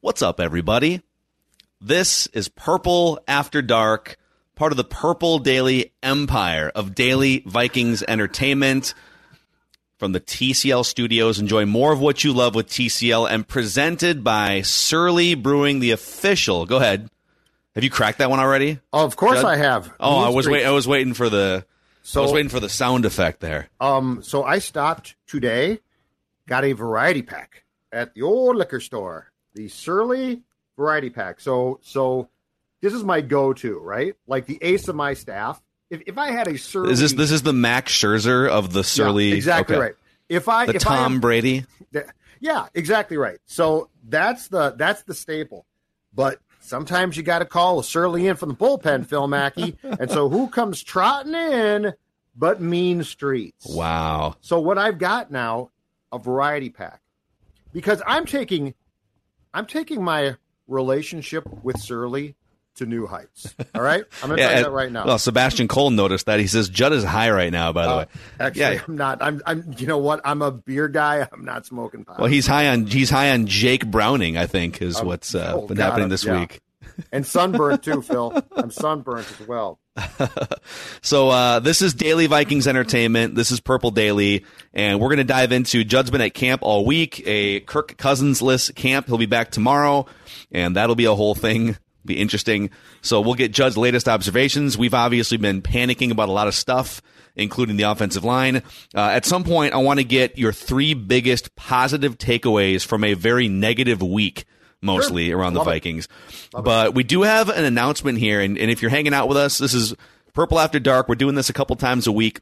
What's 0.00 0.22
up, 0.22 0.40
everybody? 0.40 1.02
This 1.80 2.26
is 2.28 2.48
Purple 2.48 3.20
After 3.28 3.60
Dark, 3.62 4.16
part 4.54 4.72
of 4.72 4.76
the 4.76 4.84
Purple 4.84 5.38
Daily 5.38 5.92
Empire 6.02 6.70
of 6.74 6.94
Daily 6.94 7.42
Vikings 7.46 8.02
Entertainment. 8.06 8.94
From 9.98 10.12
the 10.12 10.20
TCL 10.20 10.86
studios, 10.86 11.38
enjoy 11.38 11.66
more 11.66 11.92
of 11.92 12.00
what 12.00 12.24
you 12.24 12.32
love 12.32 12.54
with 12.54 12.68
TCL 12.68 13.30
and 13.30 13.46
presented 13.46 14.24
by 14.24 14.62
Surly 14.62 15.34
Brewing, 15.34 15.80
the 15.80 15.90
official. 15.90 16.64
Go 16.64 16.78
ahead. 16.78 17.10
Have 17.74 17.84
you 17.84 17.90
cracked 17.90 18.18
that 18.18 18.30
one 18.30 18.40
already? 18.40 18.80
Oh, 18.94 19.04
of 19.04 19.16
course 19.16 19.42
Judd? 19.42 19.44
I 19.44 19.56
have. 19.56 19.92
Oh, 20.00 20.16
I 20.20 20.30
was 20.30 20.48
wait. 20.48 20.64
I 20.64 20.70
was 20.70 20.88
waiting 20.88 21.12
for 21.12 21.28
the. 21.28 21.66
So- 22.02 22.20
I 22.20 22.24
was 22.24 22.32
waiting 22.32 22.48
for 22.48 22.60
the 22.60 22.70
sound 22.70 23.04
effect 23.04 23.40
there. 23.40 23.68
Um, 23.78 24.20
so 24.22 24.42
I 24.42 24.58
stopped 24.58 25.16
today, 25.26 25.80
got 26.48 26.64
a 26.64 26.72
variety 26.72 27.20
pack 27.22 27.64
at 27.92 28.14
the 28.14 28.22
old 28.22 28.56
liquor 28.56 28.80
store, 28.80 29.29
the 29.54 29.68
Surly 29.68 30.42
variety 30.76 31.10
pack. 31.10 31.40
So, 31.40 31.78
so 31.82 32.28
this 32.80 32.92
is 32.94 33.04
my 33.04 33.20
go-to, 33.20 33.78
right? 33.78 34.14
Like 34.26 34.46
the 34.46 34.58
ace 34.62 34.88
of 34.88 34.96
my 34.96 35.14
staff. 35.14 35.60
If, 35.90 36.02
if 36.06 36.18
I 36.18 36.30
had 36.30 36.46
a 36.48 36.56
Surly, 36.56 36.92
Is 36.92 37.00
this 37.00 37.12
this 37.14 37.30
is 37.32 37.42
the 37.42 37.52
Max 37.52 37.92
Scherzer 37.92 38.48
of 38.48 38.72
the 38.72 38.80
Yeah, 38.80 38.84
Surly? 38.84 39.32
exactly 39.32 39.74
okay. 39.76 39.82
right. 39.86 39.94
If 40.28 40.48
I, 40.48 40.66
The 40.66 40.76
if 40.76 40.86
I 40.86 40.96
Tom 40.96 41.14
am- 41.14 41.20
Brady. 41.20 41.64
Yeah, 42.42 42.68
exactly 42.74 43.16
right. 43.18 43.38
So 43.46 43.90
that's 44.08 44.48
the 44.48 44.70
that's 44.76 45.02
the 45.02 45.12
staple. 45.14 45.66
But 46.14 46.38
sometimes 46.60 47.16
you 47.16 47.22
got 47.22 47.40
to 47.40 47.44
call 47.44 47.80
a 47.80 47.84
Surly 47.84 48.26
in 48.28 48.36
from 48.36 48.50
the 48.50 48.54
bullpen, 48.54 49.06
Phil 49.06 49.26
Mackey. 49.26 49.76
and 49.82 50.10
so 50.10 50.28
who 50.28 50.48
comes 50.48 50.82
trotting 50.82 51.34
in 51.34 51.92
but 52.36 52.60
Mean 52.60 53.02
Streets? 53.02 53.66
Wow. 53.66 54.36
So 54.40 54.58
what 54.60 54.78
I've 54.78 54.98
got 54.98 55.30
now, 55.30 55.70
a 56.12 56.18
variety 56.18 56.70
pack, 56.70 57.00
because 57.72 58.00
I'm 58.06 58.24
taking, 58.24 58.72
I'm 59.52 59.66
taking 59.66 60.02
my 60.02 60.36
relationship 60.68 61.44
with 61.62 61.78
Surly 61.80 62.36
to 62.76 62.86
new 62.86 63.06
heights. 63.06 63.54
All 63.74 63.82
right, 63.82 64.04
I'm 64.22 64.28
tell 64.36 64.56
you 64.56 64.62
that 64.64 64.72
right 64.72 64.90
now. 64.90 65.06
Well, 65.06 65.18
Sebastian 65.18 65.68
Cole 65.68 65.90
noticed 65.90 66.26
that. 66.26 66.40
He 66.40 66.46
says 66.46 66.68
Judd 66.68 66.92
is 66.92 67.04
high 67.04 67.30
right 67.30 67.52
now. 67.52 67.72
By 67.72 67.86
the 67.86 67.92
Uh, 67.92 67.98
way, 67.98 68.06
Actually, 68.38 68.60
yeah. 68.60 68.82
I'm 68.86 68.96
not. 68.96 69.22
I'm. 69.22 69.42
I'm. 69.46 69.74
You 69.76 69.86
know 69.86 69.98
what? 69.98 70.20
I'm 70.24 70.42
a 70.42 70.50
beer 70.50 70.88
guy. 70.88 71.26
I'm 71.32 71.44
not 71.44 71.66
smoking 71.66 72.04
pot. 72.04 72.18
Well, 72.18 72.28
he's 72.28 72.46
high 72.46 72.68
on 72.68 72.86
he's 72.86 73.10
high 73.10 73.30
on 73.32 73.46
Jake 73.46 73.86
Browning. 73.86 74.36
I 74.36 74.46
think 74.46 74.80
is 74.80 75.02
what's 75.02 75.34
uh, 75.34 75.52
oh, 75.54 75.66
been 75.66 75.76
God, 75.76 75.84
happening 75.84 76.08
this 76.08 76.24
yeah. 76.24 76.40
week. 76.40 76.60
and 77.12 77.26
sunburnt 77.26 77.82
too, 77.82 78.02
Phil. 78.02 78.42
I'm 78.56 78.70
sunburnt 78.70 79.30
as 79.40 79.46
well. 79.46 79.78
So 81.02 81.30
uh, 81.30 81.60
this 81.60 81.80
is 81.82 81.94
Daily 81.94 82.26
Vikings 82.26 82.68
Entertainment. 82.68 83.34
This 83.34 83.50
is 83.50 83.58
Purple 83.58 83.90
Daily, 83.90 84.44
and 84.74 85.00
we're 85.00 85.08
going 85.08 85.18
to 85.18 85.24
dive 85.24 85.50
into 85.50 85.82
been 85.82 86.20
at 86.20 86.34
camp 86.34 86.62
all 86.62 86.84
week, 86.84 87.22
a 87.26 87.60
Kirk 87.60 87.96
Cousins 87.96 88.42
list 88.42 88.74
camp. 88.74 89.06
He'll 89.06 89.18
be 89.18 89.26
back 89.26 89.50
tomorrow, 89.50 90.06
and 90.52 90.76
that'll 90.76 90.94
be 90.94 91.06
a 91.06 91.14
whole 91.14 91.34
thing. 91.34 91.78
Be 92.04 92.18
interesting. 92.18 92.70
So 93.02 93.20
we'll 93.20 93.34
get 93.34 93.52
Judd's 93.52 93.76
latest 93.76 94.08
observations. 94.08 94.76
We've 94.78 94.94
obviously 94.94 95.38
been 95.38 95.62
panicking 95.62 96.10
about 96.10 96.28
a 96.28 96.32
lot 96.32 96.48
of 96.48 96.54
stuff, 96.54 97.02
including 97.36 97.76
the 97.76 97.84
offensive 97.84 98.24
line. 98.24 98.56
Uh, 98.94 99.10
at 99.10 99.24
some 99.24 99.44
point, 99.44 99.74
I 99.74 99.78
want 99.78 100.00
to 100.00 100.04
get 100.04 100.38
your 100.38 100.52
three 100.52 100.94
biggest 100.94 101.54
positive 101.56 102.18
takeaways 102.18 102.84
from 102.84 103.04
a 103.04 103.14
very 103.14 103.48
negative 103.48 104.02
week, 104.02 104.44
mostly 104.82 105.32
around 105.32 105.54
the 105.54 105.60
Love 105.60 105.68
it. 105.68 105.70
Vikings. 105.70 106.08
But 106.52 106.94
we 106.94 107.04
do 107.04 107.22
have 107.22 107.48
an 107.48 107.64
announcement 107.64 108.18
here, 108.18 108.40
and, 108.40 108.58
and 108.58 108.70
if 108.70 108.82
you're 108.82 108.90
hanging 108.90 109.14
out 109.14 109.28
with 109.28 109.36
us, 109.36 109.58
this 109.58 109.74
is 109.74 109.94
Purple 110.32 110.58
After 110.58 110.78
Dark. 110.78 111.08
We're 111.08 111.14
doing 111.14 111.34
this 111.34 111.50
a 111.50 111.52
couple 111.52 111.76
times 111.76 112.06
a 112.06 112.12
week 112.12 112.40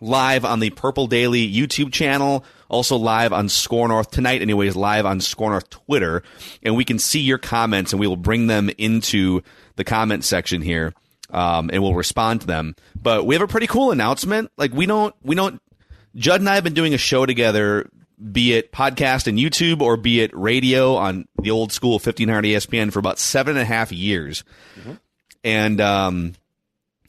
live 0.00 0.44
on 0.44 0.60
the 0.60 0.70
Purple 0.70 1.06
Daily 1.06 1.50
YouTube 1.50 1.92
channel, 1.92 2.44
also 2.68 2.96
live 2.96 3.32
on 3.32 3.48
SKOR 3.48 3.88
North 3.88 4.10
tonight, 4.10 4.42
anyways, 4.42 4.76
live 4.76 5.06
on 5.06 5.20
SKOR 5.20 5.50
North 5.50 5.70
Twitter. 5.70 6.22
And 6.62 6.76
we 6.76 6.84
can 6.84 6.98
see 6.98 7.20
your 7.20 7.38
comments 7.38 7.92
and 7.92 8.00
we 8.00 8.06
will 8.06 8.16
bring 8.16 8.46
them 8.46 8.70
into 8.78 9.42
the 9.76 9.84
comment 9.84 10.24
section 10.24 10.62
here. 10.62 10.92
Um, 11.30 11.70
and 11.72 11.82
we'll 11.82 11.94
respond 11.94 12.42
to 12.42 12.46
them. 12.46 12.76
But 12.94 13.26
we 13.26 13.34
have 13.34 13.42
a 13.42 13.48
pretty 13.48 13.66
cool 13.66 13.90
announcement. 13.90 14.52
Like 14.56 14.72
we 14.72 14.86
don't, 14.86 15.14
we 15.22 15.34
don't, 15.34 15.60
Judd 16.14 16.40
and 16.40 16.48
I 16.48 16.54
have 16.54 16.64
been 16.64 16.72
doing 16.74 16.94
a 16.94 16.98
show 16.98 17.26
together, 17.26 17.90
be 18.32 18.54
it 18.54 18.72
podcast 18.72 19.26
and 19.26 19.38
YouTube 19.38 19.80
or 19.80 19.96
be 19.96 20.20
it 20.20 20.30
radio 20.36 20.94
on 20.94 21.28
the 21.40 21.50
old 21.50 21.72
school 21.72 21.92
1500 21.92 22.44
ESPN 22.44 22.92
for 22.92 22.98
about 22.98 23.18
seven 23.18 23.56
and 23.56 23.62
a 23.62 23.66
half 23.66 23.92
years. 23.92 24.44
And, 25.44 25.80
um, 25.80 26.34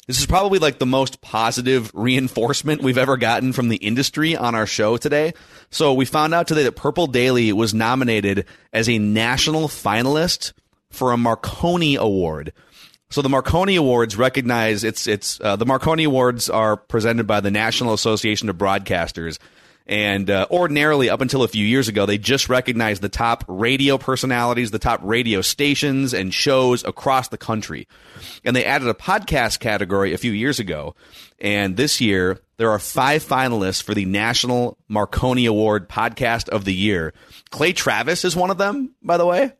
this 0.08 0.20
is 0.20 0.26
probably 0.26 0.60
like 0.60 0.80
the 0.80 0.86
most 0.86 1.20
positive 1.20 1.92
reinforcement 1.94 2.82
we've 2.82 2.98
ever 2.98 3.18
gotten 3.18 3.52
from 3.52 3.68
the 3.68 3.76
industry 3.76 4.38
on 4.38 4.56
our 4.56 4.66
show 4.66 4.96
today. 4.96 5.34
So 5.70 5.94
we 5.94 6.06
found 6.06 6.34
out 6.34 6.48
today 6.48 6.64
that 6.64 6.78
Purple 6.78 7.08
Daily 7.08 7.52
was 7.52 7.74
nominated 7.74 8.46
as 8.72 8.88
a 8.88 9.00
national 9.00 9.68
finalist 9.68 10.54
for 10.90 11.12
a 11.12 11.18
Marconi 11.18 11.98
Award. 11.98 12.54
So 13.10 13.22
the 13.22 13.30
Marconi 13.30 13.76
Awards 13.76 14.16
recognize 14.16 14.86
it's 14.86 15.08
it's 15.08 15.40
uh, 15.42 15.58
the 15.58 15.66
Marconi 15.66 16.06
Awards 16.06 16.50
are 16.50 16.78
presented 16.78 17.28
by 17.28 17.42
the 17.42 17.52
National 17.52 17.94
Association 17.94 18.50
of 18.50 18.58
Broadcasters. 18.58 19.40
And 19.88 20.30
uh, 20.30 20.48
ordinarily, 20.52 21.10
up 21.10 21.22
until 21.22 21.44
a 21.44 21.48
few 21.48 21.66
years 21.66 21.88
ago, 21.88 22.06
they 22.06 22.18
just 22.18 22.50
recognized 22.50 23.02
the 23.02 23.10
top 23.10 23.46
radio 23.48 23.98
personalities, 23.98 24.70
the 24.70 24.80
top 24.80 25.00
radio 25.02 25.42
stations 25.42 26.14
and 26.14 26.34
shows 26.34 26.84
across 26.84 27.30
the 27.30 27.38
country. 27.38 27.88
And 28.44 28.54
they 28.54 28.66
added 28.66 28.90
a 28.90 28.94
podcast 28.94 29.60
category 29.60 30.14
a 30.14 30.18
few 30.18 30.34
years 30.34 30.60
ago. 30.60 30.96
And 31.40 31.78
this 31.78 32.02
year, 32.02 32.42
there 32.58 32.72
are 32.72 32.80
five 32.80 33.24
finalists 33.24 33.82
for 33.82 33.94
the 33.94 34.06
National 34.06 34.78
Marconi 34.90 35.46
Award 35.46 35.88
Podcast 35.88 36.50
of 36.50 36.66
the 36.66 36.74
Year. 36.74 37.14
Clay 37.50 37.72
Travis 37.72 38.26
is 38.26 38.36
one 38.36 38.52
of 38.52 38.58
them, 38.58 38.94
by 39.02 39.16
the 39.16 39.26
way. 39.26 39.54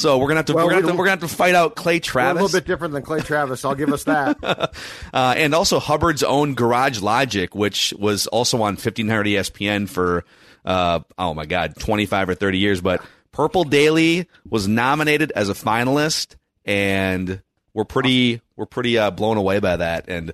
So 0.00 0.16
we're 0.16 0.28
gonna 0.28 0.38
have 0.38 0.46
to 0.46 0.54
Well, 0.54 0.64
we're 0.64 0.70
gonna 0.70 0.82
have 0.86 0.90
to, 0.92 0.96
we're 0.96 1.04
gonna 1.04 1.20
have 1.20 1.30
to 1.30 1.36
fight 1.36 1.54
out 1.54 1.76
Clay 1.76 2.00
We're 2.14 2.20
a 2.22 2.32
little 2.34 2.48
bit 2.48 2.66
different 2.66 2.94
than 2.94 3.02
Clay 3.02 3.20
Travis. 3.20 3.64
I'll 3.66 3.74
give 3.74 3.92
us 3.92 4.04
that. 4.04 4.72
Uh, 5.12 5.34
and 5.36 5.54
also 5.54 5.80
Hubbard's 5.80 6.22
own 6.22 6.54
Garage 6.54 7.00
Logic, 7.00 7.52
which 7.54 7.92
was 7.98 8.26
also 8.28 8.58
on 8.58 8.74
1500 8.74 9.26
ESPN 9.26 9.88
for, 9.88 10.24
uh, 10.64 11.00
oh 11.18 11.34
my 11.34 11.46
God, 11.46 11.74
25 11.78 12.28
or 12.28 12.34
30 12.34 12.58
years. 12.58 12.80
But 12.80 13.02
Purple 13.32 13.64
Daily 13.64 14.28
was 14.48 14.68
nominated 14.68 15.32
as 15.34 15.48
a 15.48 15.54
finalist, 15.54 16.36
and 16.64 17.42
we're 17.74 17.84
pretty, 17.84 18.40
we're 18.56 18.66
pretty 18.66 18.98
uh, 18.98 19.10
blown 19.10 19.36
away 19.36 19.58
by 19.58 19.76
that. 19.76 20.04
And 20.08 20.32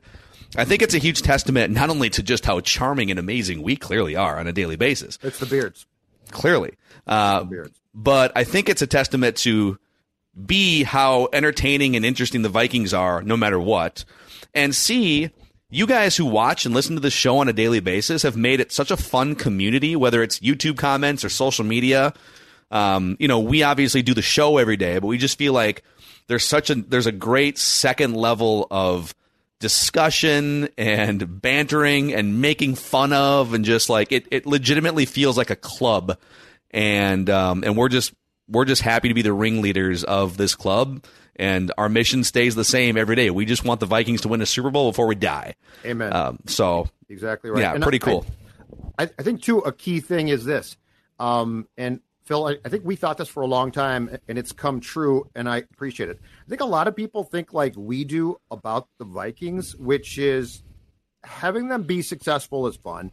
I 0.57 0.67
think 0.67 0.83
it's 0.83 0.95
a 0.95 0.99
huge 0.99 1.23
testament 1.23 1.73
not 1.73 1.89
only 1.89 2.11
to 2.11 2.23
just 2.23 2.45
how 2.45 2.61
charming 2.61 3.11
and 3.11 3.19
amazing 3.19 3.63
we 3.63 3.77
clearly 3.77 4.15
are 4.15 4.39
on 4.39 4.47
a 4.47 4.53
daily 4.53 4.77
basis, 4.77 5.19
It's 5.23 5.39
the 5.39 5.47
beards. 5.47 5.87
clearly, 6.31 6.75
uh, 7.07 7.45
beards. 7.45 7.81
But 7.97 8.31
I 8.37 8.45
think 8.45 8.69
it's 8.69 8.83
a 8.83 8.87
testament 8.87 9.37
to 9.39 9.79
B, 10.45 10.85
how 10.85 11.29
entertaining 11.33 11.97
and 11.97 12.05
interesting 12.05 12.43
the 12.43 12.51
Vikings 12.51 12.93
are 12.93 13.23
no 13.23 13.39
matter 13.39 13.59
what. 13.59 14.05
And 14.53 14.75
C, 14.75 15.31
you 15.71 15.87
guys 15.87 16.15
who 16.15 16.27
watch 16.27 16.67
and 16.67 16.75
listen 16.75 16.95
to 16.95 17.01
the 17.01 17.11
show 17.11 17.39
on 17.39 17.49
a 17.49 17.55
daily 17.55 17.81
basis 17.81 18.23
have 18.23 18.37
made 18.37 18.61
it 18.61 18.71
such 18.71 18.91
a 18.91 18.99
fun 18.99 19.35
community, 19.35 19.97
whether 19.97 20.23
it's 20.23 20.41
YouTube 20.41 20.77
comments 20.77 21.25
or 21.25 21.31
social 21.31 21.65
media. 21.65 22.13
Um, 22.71 23.17
you 23.19 23.29
know, 23.29 23.41
we 23.41 23.63
obviously 23.63 24.03
do 24.03 24.13
the 24.13 24.23
show 24.23 24.59
every 24.59 24.77
day, 24.77 24.99
but 24.99 25.07
we 25.07 25.17
just 25.17 25.39
feel 25.39 25.55
like 25.55 25.83
there's 26.27 26.45
such 26.45 26.69
a 26.69 26.75
there's 26.75 27.07
a 27.07 27.13
great 27.13 27.57
second 27.57 28.15
level 28.15 28.67
of 28.71 29.15
discussion 29.59 30.69
and 30.77 31.41
bantering 31.41 32.13
and 32.13 32.43
making 32.43 32.75
fun 32.75 33.15
of 33.15 33.55
and 33.55 33.65
just 33.65 33.89
like 33.89 34.13
it, 34.13 34.27
it 34.31 34.45
legitimately 34.45 35.07
feels 35.07 35.39
like 35.39 35.49
a 35.49 35.57
club 35.57 36.19
and 36.71 37.29
um, 37.31 37.63
and 37.65 37.77
we're 37.77 37.89
just 37.89 38.13
we're 38.49 38.65
just 38.65 38.83
happy 38.83 39.09
to 39.09 39.15
be 39.15 39.23
the 39.23 39.33
ringleaders 39.33 40.05
of 40.05 40.37
this 40.37 40.55
club, 40.55 41.05
and 41.37 41.73
our 41.79 41.89
mission 41.89 42.25
stays 42.25 42.55
the 42.55 42.65
same 42.65 42.97
every 42.97 43.17
day. 43.17 43.31
We 43.31 43.45
just 43.45 43.65
want 43.65 43.81
the 43.81 43.87
Vikings 43.87 44.21
to 44.23 44.29
win 44.29 44.41
a 44.43 44.47
Super 44.47 44.71
Bowl 44.71 44.91
before 44.91 45.07
we 45.07 45.15
die. 45.15 45.55
Amen. 45.85 46.13
Um, 46.13 46.39
so 46.47 46.89
exactly 47.09 47.51
right. 47.51 47.61
yeah, 47.61 47.75
And 47.75 47.83
pretty 47.83 48.01
I- 48.03 48.05
cool. 48.05 48.27
I, 48.99 49.05
I 49.19 49.23
think 49.23 49.43
too 49.43 49.59
a 49.59 49.73
key 49.73 50.01
thing 50.01 50.29
is 50.29 50.45
this, 50.45 50.77
um, 51.19 51.69
and 51.77 52.01
Phil, 52.25 52.47
I, 52.47 52.57
I 52.65 52.69
think 52.71 52.85
we 52.85 52.97
thought 52.97 53.19
this 53.19 53.29
for 53.29 53.43
a 53.43 53.47
long 53.47 53.71
time, 53.71 54.19
and 54.27 54.39
it's 54.39 54.51
come 54.53 54.81
true, 54.81 55.29
and 55.35 55.49
I 55.49 55.59
appreciate 55.59 56.09
it. 56.09 56.19
I 56.45 56.49
think 56.49 56.61
a 56.61 56.67
lot 56.67 56.89
of 56.89 56.97
people 56.97 57.23
think 57.23 57.53
like 57.53 57.75
we 57.77 58.05
do 58.05 58.41
about 58.51 58.89
the 58.99 59.05
Vikings, 59.05 59.77
which 59.77 60.19
is 60.19 60.63
having 61.25 61.69
them 61.69 61.83
be 61.83 62.03
successful 62.03 62.67
is 62.67 62.77
fun. 62.77 63.13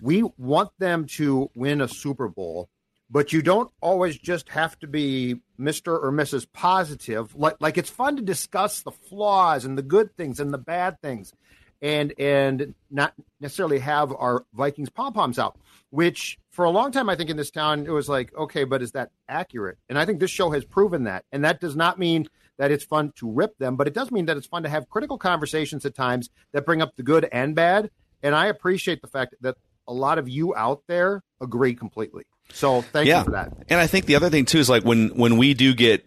We 0.00 0.22
want 0.36 0.70
them 0.78 1.06
to 1.16 1.50
win 1.56 1.80
a 1.80 1.88
Super 1.88 2.28
Bowl, 2.28 2.68
but 3.14 3.32
you 3.32 3.42
don't 3.42 3.70
always 3.80 4.18
just 4.18 4.48
have 4.48 4.76
to 4.80 4.88
be 4.88 5.36
Mr. 5.56 5.92
or 6.02 6.10
Mrs. 6.10 6.48
Positive. 6.52 7.32
Like 7.36 7.54
like 7.60 7.78
it's 7.78 7.88
fun 7.88 8.16
to 8.16 8.22
discuss 8.22 8.82
the 8.82 8.90
flaws 8.90 9.64
and 9.64 9.78
the 9.78 9.82
good 9.82 10.16
things 10.16 10.40
and 10.40 10.52
the 10.52 10.58
bad 10.58 11.00
things 11.00 11.32
and 11.80 12.12
and 12.18 12.74
not 12.90 13.14
necessarily 13.40 13.78
have 13.78 14.12
our 14.12 14.44
Vikings 14.52 14.90
pom 14.90 15.12
poms 15.12 15.38
out. 15.38 15.56
Which 15.90 16.40
for 16.50 16.64
a 16.64 16.70
long 16.70 16.90
time 16.90 17.08
I 17.08 17.14
think 17.14 17.30
in 17.30 17.36
this 17.36 17.52
town 17.52 17.86
it 17.86 17.92
was 17.92 18.08
like, 18.08 18.34
okay, 18.34 18.64
but 18.64 18.82
is 18.82 18.90
that 18.92 19.12
accurate? 19.28 19.78
And 19.88 19.96
I 19.96 20.04
think 20.04 20.18
this 20.18 20.32
show 20.32 20.50
has 20.50 20.64
proven 20.64 21.04
that. 21.04 21.24
And 21.30 21.44
that 21.44 21.60
does 21.60 21.76
not 21.76 22.00
mean 22.00 22.26
that 22.58 22.72
it's 22.72 22.84
fun 22.84 23.12
to 23.18 23.30
rip 23.30 23.56
them, 23.58 23.76
but 23.76 23.86
it 23.86 23.94
does 23.94 24.10
mean 24.10 24.26
that 24.26 24.36
it's 24.36 24.48
fun 24.48 24.64
to 24.64 24.68
have 24.68 24.90
critical 24.90 25.18
conversations 25.18 25.86
at 25.86 25.94
times 25.94 26.30
that 26.50 26.66
bring 26.66 26.82
up 26.82 26.96
the 26.96 27.04
good 27.04 27.28
and 27.30 27.54
bad. 27.54 27.92
And 28.24 28.34
I 28.34 28.46
appreciate 28.46 29.02
the 29.02 29.08
fact 29.08 29.36
that 29.40 29.56
a 29.86 29.94
lot 29.94 30.18
of 30.18 30.28
you 30.28 30.52
out 30.56 30.82
there 30.88 31.22
agree 31.40 31.74
completely. 31.74 32.24
So 32.52 32.82
thank 32.82 33.08
yeah. 33.08 33.18
you 33.18 33.24
for 33.24 33.30
that. 33.32 33.52
And 33.68 33.80
I 33.80 33.86
think 33.86 34.06
the 34.06 34.16
other 34.16 34.30
thing 34.30 34.44
too 34.44 34.58
is 34.58 34.68
like 34.68 34.84
when 34.84 35.10
when 35.16 35.36
we 35.36 35.54
do 35.54 35.74
get 35.74 36.06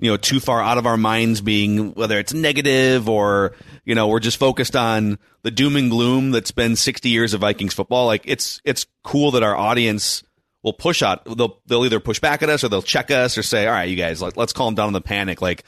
you 0.00 0.10
know 0.10 0.16
too 0.16 0.40
far 0.40 0.60
out 0.60 0.78
of 0.78 0.86
our 0.86 0.96
minds 0.96 1.40
being 1.40 1.92
whether 1.94 2.18
it's 2.18 2.32
negative 2.32 3.08
or 3.08 3.52
you 3.84 3.94
know 3.94 4.08
we're 4.08 4.20
just 4.20 4.38
focused 4.38 4.74
on 4.74 5.18
the 5.42 5.50
doom 5.50 5.76
and 5.76 5.90
gloom 5.90 6.30
that's 6.32 6.50
been 6.50 6.74
60 6.74 7.08
years 7.08 7.34
of 7.34 7.42
Vikings 7.42 7.74
football 7.74 8.06
like 8.06 8.22
it's 8.24 8.60
it's 8.64 8.86
cool 9.04 9.32
that 9.32 9.42
our 9.42 9.54
audience 9.54 10.24
will 10.62 10.72
push 10.72 11.02
out 11.02 11.24
they'll 11.36 11.60
they'll 11.66 11.84
either 11.84 12.00
push 12.00 12.18
back 12.18 12.42
at 12.42 12.48
us 12.48 12.64
or 12.64 12.68
they'll 12.68 12.82
check 12.82 13.10
us 13.10 13.38
or 13.38 13.42
say 13.42 13.66
all 13.66 13.72
right 13.72 13.88
you 13.88 13.96
guys 13.96 14.20
let, 14.20 14.36
let's 14.36 14.52
calm 14.52 14.74
down 14.74 14.88
on 14.88 14.92
the 14.92 15.00
panic. 15.00 15.40
Like 15.40 15.64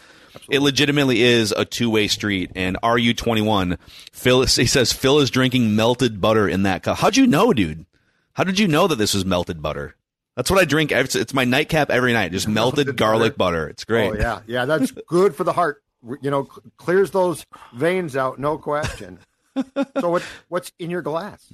it 0.48 0.60
legitimately 0.60 1.20
is 1.20 1.52
a 1.52 1.66
two-way 1.66 2.08
street 2.08 2.52
and 2.54 2.78
RU 2.82 3.12
21 3.12 3.76
Phil 4.12 4.42
he 4.46 4.66
says 4.66 4.92
Phil 4.92 5.20
is 5.20 5.30
drinking 5.30 5.76
melted 5.76 6.20
butter 6.20 6.48
in 6.48 6.62
that 6.62 6.82
cup. 6.82 6.98
How'd 6.98 7.16
you 7.16 7.26
know 7.26 7.52
dude? 7.52 7.86
How 8.34 8.44
did 8.44 8.58
you 8.58 8.66
know 8.66 8.86
that 8.86 8.96
this 8.96 9.12
was 9.12 9.26
melted 9.26 9.60
butter 9.60 9.94
that's 10.36 10.50
what 10.50 10.60
I 10.60 10.64
drink. 10.64 10.92
It's, 10.92 11.14
it's 11.14 11.34
my 11.34 11.44
nightcap 11.44 11.90
every 11.90 12.12
night. 12.12 12.32
Just 12.32 12.48
melted, 12.48 12.86
Melted 12.86 12.96
garlic 12.96 13.36
butter. 13.36 13.68
It's 13.68 13.84
great. 13.84 14.10
Oh 14.10 14.14
yeah, 14.14 14.40
yeah, 14.46 14.64
that's 14.64 14.90
good 15.06 15.34
for 15.34 15.44
the 15.44 15.52
heart. 15.52 15.82
You 16.20 16.30
know, 16.30 16.44
cl- 16.44 16.62
clears 16.76 17.10
those 17.10 17.46
veins 17.74 18.16
out, 18.16 18.38
no 18.38 18.58
question. 18.58 19.18
so 20.00 20.10
what 20.10 20.22
what's 20.48 20.72
in 20.78 20.90
your 20.90 21.02
glass? 21.02 21.52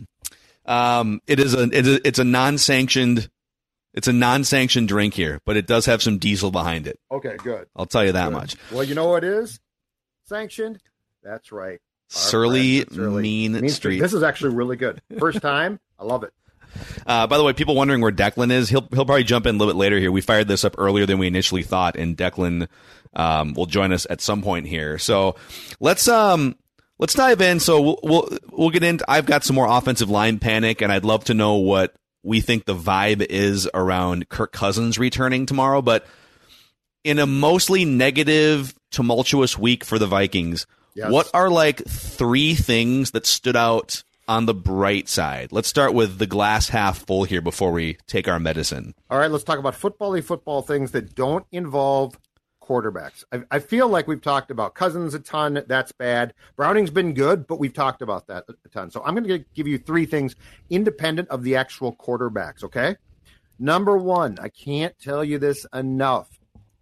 Um, 0.65 1.21
it 1.27 1.41
is 1.41 1.55
a 1.55 1.63
it 1.65 1.87
is 1.87 2.01
it's 2.05 2.19
a 2.19 2.25
non-sanctioned 2.25 3.31
it's 3.95 4.07
a 4.07 4.13
non-sanctioned 4.13 4.87
drink 4.87 5.15
here, 5.15 5.41
but 5.45 5.57
it 5.57 5.67
does 5.67 5.87
have 5.87 6.03
some 6.03 6.19
diesel 6.19 6.51
behind 6.51 6.87
it. 6.87 7.01
Okay, 7.11 7.37
good. 7.37 7.67
I'll 7.75 7.87
tell 7.87 8.05
you 8.05 8.13
that 8.13 8.29
good. 8.29 8.35
much. 8.35 8.57
Well, 8.71 8.85
you 8.85 8.95
know 8.95 9.09
what 9.09 9.25
is 9.25 9.61
sanctioned? 10.27 10.79
That's 11.23 11.51
right. 11.53 11.81
Surly, 12.09 12.85
Surly. 12.91 13.23
Mean 13.23 13.69
Street. 13.69 14.01
This 14.01 14.15
is 14.15 14.23
actually 14.23 14.55
really 14.55 14.77
good. 14.77 15.03
First 15.19 15.43
time, 15.43 15.79
I 15.99 16.05
love 16.05 16.23
it. 16.23 16.33
Uh, 17.07 17.27
by 17.27 17.37
the 17.39 17.45
way, 17.45 17.53
people 17.53 17.75
wondering 17.75 18.01
where 18.01 18.13
Declan 18.13 18.51
is, 18.51 18.69
he'll 18.69 18.87
he'll 18.93 19.05
probably 19.07 19.25
jump 19.25 19.47
in 19.47 19.55
a 19.55 19.59
little 19.59 19.73
bit 19.75 19.79
later 19.79 19.99
here. 19.99 20.13
We 20.13 20.21
fired 20.21 20.49
this 20.49 20.65
up 20.65 20.75
earlier 20.79 21.07
than 21.07 21.19
we 21.19 21.27
initially 21.27 21.63
thought, 21.63 21.97
and 21.97 22.17
Declan 22.17 22.69
um, 23.15 23.55
will 23.55 23.67
join 23.67 23.93
us 23.93 24.07
at 24.11 24.21
some 24.21 24.43
point 24.43 24.67
here. 24.67 24.99
So 24.99 25.37
let's 25.81 26.07
um 26.09 26.57
let's 26.99 27.15
dive 27.15 27.41
in. 27.41 27.61
So 27.61 27.81
we'll 27.81 28.01
we'll, 28.03 28.39
we'll 28.51 28.71
get 28.71 28.83
into. 28.83 29.05
I've 29.09 29.27
got 29.27 29.45
some 29.45 29.57
more 29.57 29.67
offensive 29.69 30.11
line 30.11 30.39
panic, 30.39 30.83
and 30.83 30.93
I'd 30.93 31.05
love 31.05 31.25
to 31.25 31.35
know 31.35 31.55
what 31.55 31.95
we 32.23 32.41
think 32.41 32.65
the 32.65 32.75
vibe 32.75 33.25
is 33.25 33.69
around 33.73 34.29
Kirk 34.29 34.53
Cousins 34.53 34.99
returning 34.99 35.47
tomorrow. 35.47 35.81
But 35.83 36.05
in 37.05 37.19
a 37.19 37.27
mostly 37.27 37.85
negative, 37.85 38.75
tumultuous 38.91 39.57
week 39.57 39.85
for 39.85 39.99
the 39.99 40.07
Vikings, 40.07 40.67
Yes. 40.95 41.13
what 41.13 41.31
are 41.33 41.49
like 41.49 41.85
three 41.87 42.55
things 42.55 43.13
that 43.13 43.25
stood 43.25 43.55
out 43.55 44.03
on 44.29 44.47
the 44.47 44.55
bright 44.55 45.09
side? 45.09 45.51
Let's 45.51 45.69
start 45.69 45.95
with 45.95 46.19
the 46.19 46.27
glass 46.27 46.69
half 46.69 47.07
full 47.07 47.25
here 47.25 47.41
before 47.41 47.73
we 47.73 47.99
take 48.07 48.29
our 48.29 48.39
medicine. 48.39 48.95
All 49.11 49.19
right, 49.19 49.31
let's 49.31 49.45
talk 49.45 49.59
about 49.59 49.75
football-y 49.75 50.21
football 50.21 50.63
things 50.63 50.93
that 50.93 51.15
don't 51.15 51.47
involve 51.51 52.19
quarterbacks. 52.69 53.25
I, 53.33 53.43
I 53.51 53.59
feel 53.61 53.89
like 53.89 54.07
we've 54.07 54.21
talked 54.21 54.51
about 54.51 54.75
Cousins 54.75 55.15
a 55.15 55.19
ton. 55.19 55.65
That's 55.67 55.93
bad. 55.93 56.35
Browning's 56.57 56.91
been 56.91 57.15
good, 57.15 57.47
but 57.47 57.59
we've 57.59 57.73
talked 57.73 58.03
about 58.03 58.27
that 58.27 58.45
a, 58.49 58.69
ton. 58.69 58.91
So 58.91 59.03
I'm 59.03 59.15
going 59.15 59.27
to 59.27 59.45
give 59.55 59.67
you 59.67 59.79
three 59.79 60.07
things 60.07 60.37
independent 60.69 61.29
of 61.31 61.43
the 61.43 61.57
actual 61.57 61.97
quarterbacks. 61.97 62.63
Okay. 62.63 62.97
Number 63.59 63.97
one, 63.97 64.39
I 64.41 64.51
can't 64.51 64.97
tell 65.01 65.25
you 65.25 65.39
this 65.39 65.67
enough, 65.75 66.29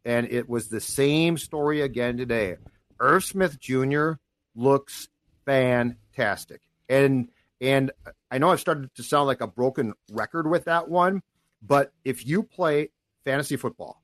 and 0.04 0.26
it 0.31 0.49
was 0.49 0.69
the 0.69 0.81
same 0.81 1.38
story 1.38 1.81
again 1.81 2.19
today. 2.19 2.56
Irv 3.00 3.25
Smith 3.25 3.58
Jr. 3.58 4.12
looks 4.54 5.08
fantastic, 5.46 6.60
and 6.88 7.28
and 7.60 7.90
I 8.30 8.38
know 8.38 8.50
I've 8.50 8.60
started 8.60 8.94
to 8.94 9.02
sound 9.02 9.26
like 9.26 9.40
a 9.40 9.46
broken 9.46 9.94
record 10.10 10.48
with 10.48 10.64
that 10.64 10.88
one, 10.88 11.22
but 11.62 11.92
if 12.04 12.26
you 12.26 12.42
play 12.42 12.90
fantasy 13.24 13.56
football, 13.56 14.02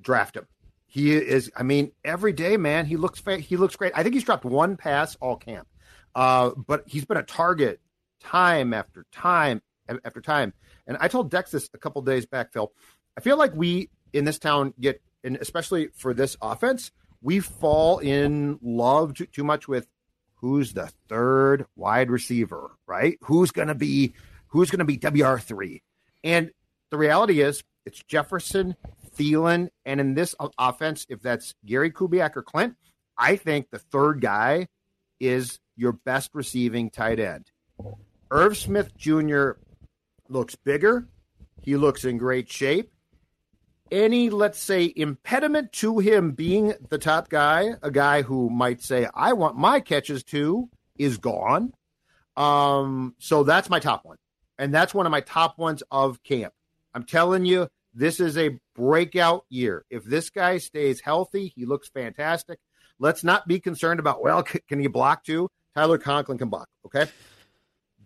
draft 0.00 0.36
him. 0.36 0.46
He 0.86 1.14
is. 1.14 1.50
I 1.54 1.62
mean, 1.62 1.92
every 2.04 2.32
day, 2.32 2.56
man, 2.56 2.86
he 2.86 2.96
looks 2.96 3.20
fa- 3.20 3.38
he 3.38 3.56
looks 3.56 3.76
great. 3.76 3.92
I 3.94 4.02
think 4.02 4.14
he's 4.14 4.24
dropped 4.24 4.44
one 4.44 4.76
pass 4.76 5.16
all 5.16 5.36
camp, 5.36 5.68
uh, 6.14 6.50
but 6.66 6.84
he's 6.86 7.04
been 7.04 7.18
a 7.18 7.22
target 7.22 7.80
time 8.20 8.72
after 8.72 9.04
time 9.12 9.60
after 10.04 10.20
time. 10.20 10.54
And 10.86 10.96
I 11.00 11.08
told 11.08 11.30
Dex 11.30 11.50
this 11.50 11.68
a 11.74 11.78
couple 11.78 12.00
days 12.02 12.26
back, 12.26 12.52
Phil. 12.52 12.72
I 13.16 13.20
feel 13.20 13.36
like 13.36 13.54
we 13.54 13.90
in 14.12 14.24
this 14.24 14.38
town 14.38 14.72
get, 14.80 15.02
and 15.24 15.36
especially 15.36 15.88
for 15.94 16.14
this 16.14 16.36
offense, 16.40 16.90
we 17.20 17.40
fall 17.40 17.98
in 17.98 18.58
love 18.62 19.14
too, 19.14 19.26
too 19.26 19.44
much 19.44 19.68
with 19.68 19.88
who's 20.40 20.72
the 20.72 20.90
third 21.08 21.66
wide 21.76 22.10
receiver, 22.10 22.70
right? 22.86 23.18
Who's 23.22 23.50
going 23.50 23.68
to 23.68 23.74
be 23.74 24.14
who's 24.48 24.70
going 24.70 24.84
to 24.84 24.84
be 24.84 25.22
WR 25.22 25.38
three? 25.38 25.82
And 26.24 26.50
the 26.90 26.96
reality 26.98 27.40
is, 27.40 27.62
it's 27.84 28.02
Jefferson, 28.04 28.76
Thielen, 29.16 29.68
and 29.84 30.00
in 30.00 30.14
this 30.14 30.34
offense, 30.58 31.06
if 31.08 31.20
that's 31.22 31.54
Gary 31.64 31.90
Kubiak 31.90 32.36
or 32.36 32.42
Klint, 32.42 32.74
I 33.16 33.36
think 33.36 33.70
the 33.70 33.78
third 33.78 34.20
guy 34.20 34.68
is 35.20 35.58
your 35.76 35.92
best 35.92 36.30
receiving 36.34 36.90
tight 36.90 37.18
end. 37.18 37.50
Irv 38.30 38.56
Smith 38.56 38.96
Jr. 38.96 39.52
looks 40.28 40.54
bigger. 40.56 41.08
He 41.62 41.76
looks 41.76 42.04
in 42.04 42.18
great 42.18 42.50
shape. 42.50 42.92
Any, 43.90 44.30
let's 44.30 44.58
say, 44.58 44.92
impediment 44.94 45.72
to 45.74 45.98
him 45.98 46.32
being 46.32 46.74
the 46.88 46.98
top 46.98 47.28
guy, 47.28 47.70
a 47.82 47.90
guy 47.90 48.22
who 48.22 48.50
might 48.50 48.82
say, 48.82 49.08
I 49.14 49.32
want 49.32 49.56
my 49.56 49.80
catches 49.80 50.22
too, 50.22 50.68
is 50.98 51.18
gone. 51.18 51.72
Um, 52.36 53.14
so 53.18 53.42
that's 53.44 53.70
my 53.70 53.80
top 53.80 54.04
one. 54.04 54.16
And 54.58 54.74
that's 54.74 54.94
one 54.94 55.06
of 55.06 55.12
my 55.12 55.20
top 55.20 55.58
ones 55.58 55.82
of 55.90 56.22
camp. 56.22 56.52
I'm 56.94 57.04
telling 57.04 57.44
you, 57.44 57.68
this 57.94 58.20
is 58.20 58.36
a 58.36 58.58
breakout 58.74 59.44
year. 59.48 59.84
If 59.90 60.04
this 60.04 60.30
guy 60.30 60.58
stays 60.58 61.00
healthy, 61.00 61.52
he 61.54 61.64
looks 61.64 61.88
fantastic. 61.88 62.58
Let's 62.98 63.24
not 63.24 63.46
be 63.46 63.60
concerned 63.60 64.00
about, 64.00 64.22
well, 64.22 64.44
c- 64.44 64.60
can 64.68 64.80
he 64.80 64.88
block 64.88 65.24
too? 65.24 65.48
Tyler 65.74 65.98
Conklin 65.98 66.38
can 66.38 66.48
block. 66.48 66.68
Okay. 66.86 67.06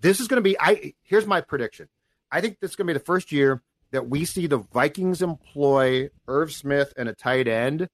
This 0.01 0.21
is 0.21 0.29
going 0.29 0.39
to 0.39 0.43
be, 0.43 0.59
I, 0.59 0.95
here's 1.03 1.27
my 1.27 1.41
prediction. 1.41 1.89
I 2.31 2.41
think 2.41 2.59
this 2.61 2.71
is 2.71 2.77
going 2.77 2.87
to 2.87 2.95
be 2.95 2.99
the 2.99 3.05
first 3.05 3.33
year 3.33 3.63
that 3.93 4.09
we 4.09 4.25
see 4.25 4.47
the 4.47 4.59
Vikings 4.59 5.23
employ 5.23 6.11
Irv 6.27 6.53
Smith 6.53 6.93
and 6.97 7.09
a 7.09 7.15
tight 7.15 7.47
end 7.47 7.89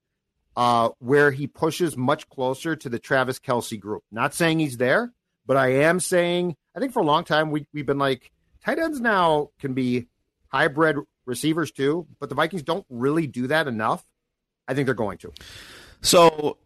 uh, 0.56 0.90
where 0.98 1.30
he 1.30 1.46
pushes 1.46 1.96
much 1.96 2.28
closer 2.28 2.74
to 2.74 2.88
the 2.88 2.98
Travis 2.98 3.38
Kelce 3.38 3.78
group. 3.78 4.02
Not 4.10 4.34
saying 4.34 4.58
he's 4.58 4.76
there, 4.76 5.12
but 5.46 5.56
I 5.56 5.74
am 5.82 6.00
saying 6.00 6.56
I 6.74 6.80
think 6.80 6.92
for 6.92 7.00
a 7.00 7.06
long 7.06 7.24
time 7.24 7.50
we, 7.50 7.66
we've 7.72 7.86
been 7.86 7.98
like 7.98 8.30
tight 8.64 8.78
ends 8.78 9.00
now 9.00 9.50
can 9.60 9.74
be 9.74 10.06
hybrid 10.48 10.96
receivers 11.26 11.70
too, 11.70 12.06
but 12.20 12.28
the 12.28 12.34
Vikings 12.34 12.62
don't 12.62 12.86
really 12.88 13.26
do 13.26 13.48
that 13.48 13.68
enough. 13.68 14.04
I 14.66 14.74
think 14.74 14.86
they're 14.86 14.94
going 14.94 15.18
to. 15.18 15.32
So 16.02 16.58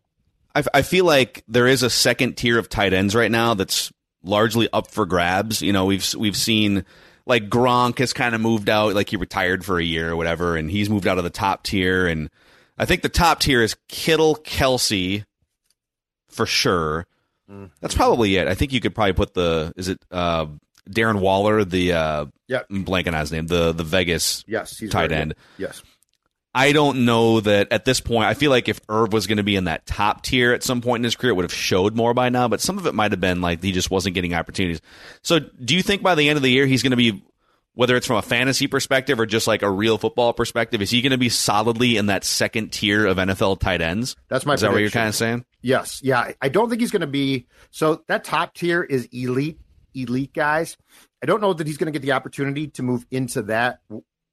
I, 0.55 0.62
I 0.75 0.83
feel 0.83 1.05
like 1.05 1.45
there 1.49 1.67
is 1.67 1.83
a 1.83 1.91
second 1.91 2.37
tier 2.37 2.59
of 2.59 2.69
tight 2.69 2.93
ends 2.93 3.15
right 3.15 3.31
now 3.31 3.55
that's 3.55 3.93
largely 4.23 4.69
up 4.73 4.91
for 4.91 5.07
grabs. 5.07 5.62
You 5.62 5.73
know, 5.73 5.87
we've 5.87 6.15
we've 6.15 6.37
seen 6.37 6.85
like 7.26 7.49
Gronk 7.49 7.99
has 7.99 8.12
kind 8.12 8.35
of 8.35 8.41
moved 8.41 8.69
out, 8.69 8.95
like 8.95 9.09
he 9.11 9.17
retired 9.17 9.64
for 9.64 9.79
a 9.79 9.85
year 9.85 10.11
or 10.11 10.17
whatever, 10.17 10.57
and 10.57 10.71
he's 10.71 10.91
moved 10.91 11.07
out 11.07 11.19
of 11.19 11.25
the 11.25 11.31
top 11.31 11.62
tier. 11.64 12.07
And 12.07 12.31
I 12.79 12.85
think 12.85 13.02
the 13.02 13.09
top 13.09 13.41
tier 13.41 13.62
is 13.62 13.76
Kittle, 13.88 14.37
Kelce, 14.37 15.25
for 16.29 16.47
sure. 16.47 17.07
That's 17.83 17.95
probably 17.95 18.37
it. 18.37 18.49
I 18.49 18.55
think 18.55 18.73
you 18.73 18.81
could 18.81 18.95
probably 18.95 19.12
put 19.12 19.35
the 19.35 19.75
is 19.76 19.88
it 19.88 19.99
uh, 20.11 20.47
Darren 20.88 21.21
Waller, 21.21 21.64
the 21.64 21.93
uh. 21.93 22.26
I'm 22.71 22.85
blanking 22.85 23.09
on 23.14 23.21
his 23.21 23.31
name, 23.33 23.47
the 23.47 23.73
the 23.73 23.85
Vegas 23.85 24.43
Yes, 24.47 24.83
tight 24.91 25.12
end. 25.12 25.35
good. 25.35 25.62
Yes. 25.62 25.83
I 26.55 26.73
don't 26.73 27.05
know 27.07 27.41
that 27.41 27.73
at 27.73 27.85
this 27.85 28.01
point. 28.01 28.27
I 28.27 28.35
feel 28.35 28.51
like 28.51 28.69
if 28.69 28.81
Irv 28.89 29.13
was 29.13 29.27
going 29.27 29.39
to 29.39 29.43
be 29.43 29.57
in 29.57 29.65
that 29.65 29.87
top 29.87 30.23
tier 30.23 30.53
at 30.53 30.63
some 30.63 30.83
point 30.83 31.01
in 31.01 31.05
his 31.05 31.17
career, 31.17 31.31
it 31.31 31.35
would 31.35 31.45
have 31.45 31.53
showed 31.53 31.97
more 31.97 32.13
by 32.13 32.29
now. 32.29 32.47
But 32.49 32.61
some 32.61 32.77
of 32.79 32.87
it 32.87 32.95
might 32.95 33.13
have 33.13 33.21
been 33.21 33.41
like 33.41 33.63
he 33.63 33.73
just 33.73 33.91
wasn't 33.91 34.15
getting 34.15 34.35
opportunities. 34.35 34.81
So, 35.23 35.39
do 35.39 35.75
you 35.75 35.83
think 35.83 36.03
by 36.03 36.15
the 36.15 36.29
end 36.29 36.37
of 36.37 36.43
the 36.43 36.51
year 36.51 36.67
he's 36.67 36.83
going 36.83 36.91
to 36.91 36.97
be, 36.97 37.25
whether 37.73 37.97
it's 37.97 38.07
from 38.07 38.17
a 38.17 38.23
fantasy 38.23 38.67
perspective 38.67 39.19
or 39.19 39.25
just 39.25 39.47
like 39.47 39.63
a 39.63 39.71
real 39.71 39.97
football 39.97 40.35
perspective, 40.35 40.83
is 40.83 40.91
he 40.91 41.01
going 41.01 41.13
to 41.13 41.19
be 41.19 41.31
solidly 41.31 41.97
in 41.97 42.07
that 42.07 42.23
second 42.23 42.71
tier 42.71 43.07
of 43.07 43.17
NFL 43.17 43.61
tight 43.61 43.81
ends? 43.81 44.15
That's 44.29 44.45
my 44.45 44.55
Is 44.55 44.61
that 44.61 44.73
what 44.73 44.81
you're 44.83 44.91
kind 44.91 45.09
of 45.09 45.15
saying? 45.15 45.47
Yes. 45.63 46.03
Yeah. 46.03 46.33
I- 46.43 46.49
don't 46.51 46.69
think 46.69 46.83
he's 46.83 46.91
going 46.91 47.01
to 47.01 47.07
be. 47.07 47.47
So 47.71 48.03
that 48.09 48.25
top 48.25 48.53
tier 48.53 48.83
is 48.83 49.09
elite, 49.11 49.59
elite 49.95 50.35
guys. 50.35 50.77
I 51.23 51.27
don't 51.27 51.41
know 51.41 51.55
that 51.55 51.67
he's 51.67 51.79
going 51.79 51.91
to 51.91 51.99
get 51.99 52.05
the 52.05 52.13
opportunity 52.13 52.67
to 52.69 52.83
move 52.83 53.07
into 53.11 53.43
that 53.43 53.79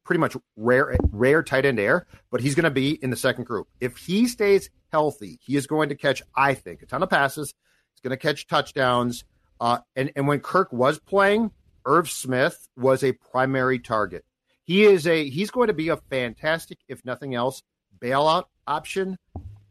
pretty 0.10 0.20
much 0.20 0.36
rare, 0.56 0.98
rare 1.12 1.44
tight 1.44 1.66
end 1.66 1.80
air, 1.80 2.08
but 2.32 2.42
he's 2.42 2.56
going 2.56 2.63
to 2.63 2.72
be 2.72 2.92
in 3.04 3.12
the 3.12 3.16
second 3.16 3.44
group. 3.44 3.68
If 3.80 3.98
he 3.98 4.28
stays 4.28 4.72
healthy, 4.92 5.38
he 5.44 5.56
is 5.56 5.68
going 5.68 5.89
to 5.89 5.96
catch, 5.96 6.24
I 6.36 6.56
think, 6.56 6.82
a 6.82 6.88
ton 6.88 7.04
of 7.04 7.12
passes. 7.12 7.54
He's 7.94 8.01
going 8.01 8.18
to 8.18 8.22
catch 8.22 8.48
touchdowns. 8.48 9.24
Uh, 9.62 9.80
and, 9.96 10.12
and 10.16 10.28
when 10.28 10.39
Kirk 10.39 10.74
was 10.74 10.98
playing, 10.98 11.51
Irv 11.86 12.10
Smith 12.10 12.68
was 12.75 13.04
a 13.04 13.12
primary 13.12 13.78
target. 13.78 14.25
He 14.63 14.84
is 14.84 15.06
a, 15.06 15.30
he's 15.30 15.51
going 15.51 15.68
to 15.68 15.74
be 15.75 15.89
a 15.89 15.98
fantastic, 15.98 16.80
if 16.88 17.06
nothing 17.06 17.36
else, 17.36 17.62
bailout 18.01 18.46
option 18.66 19.18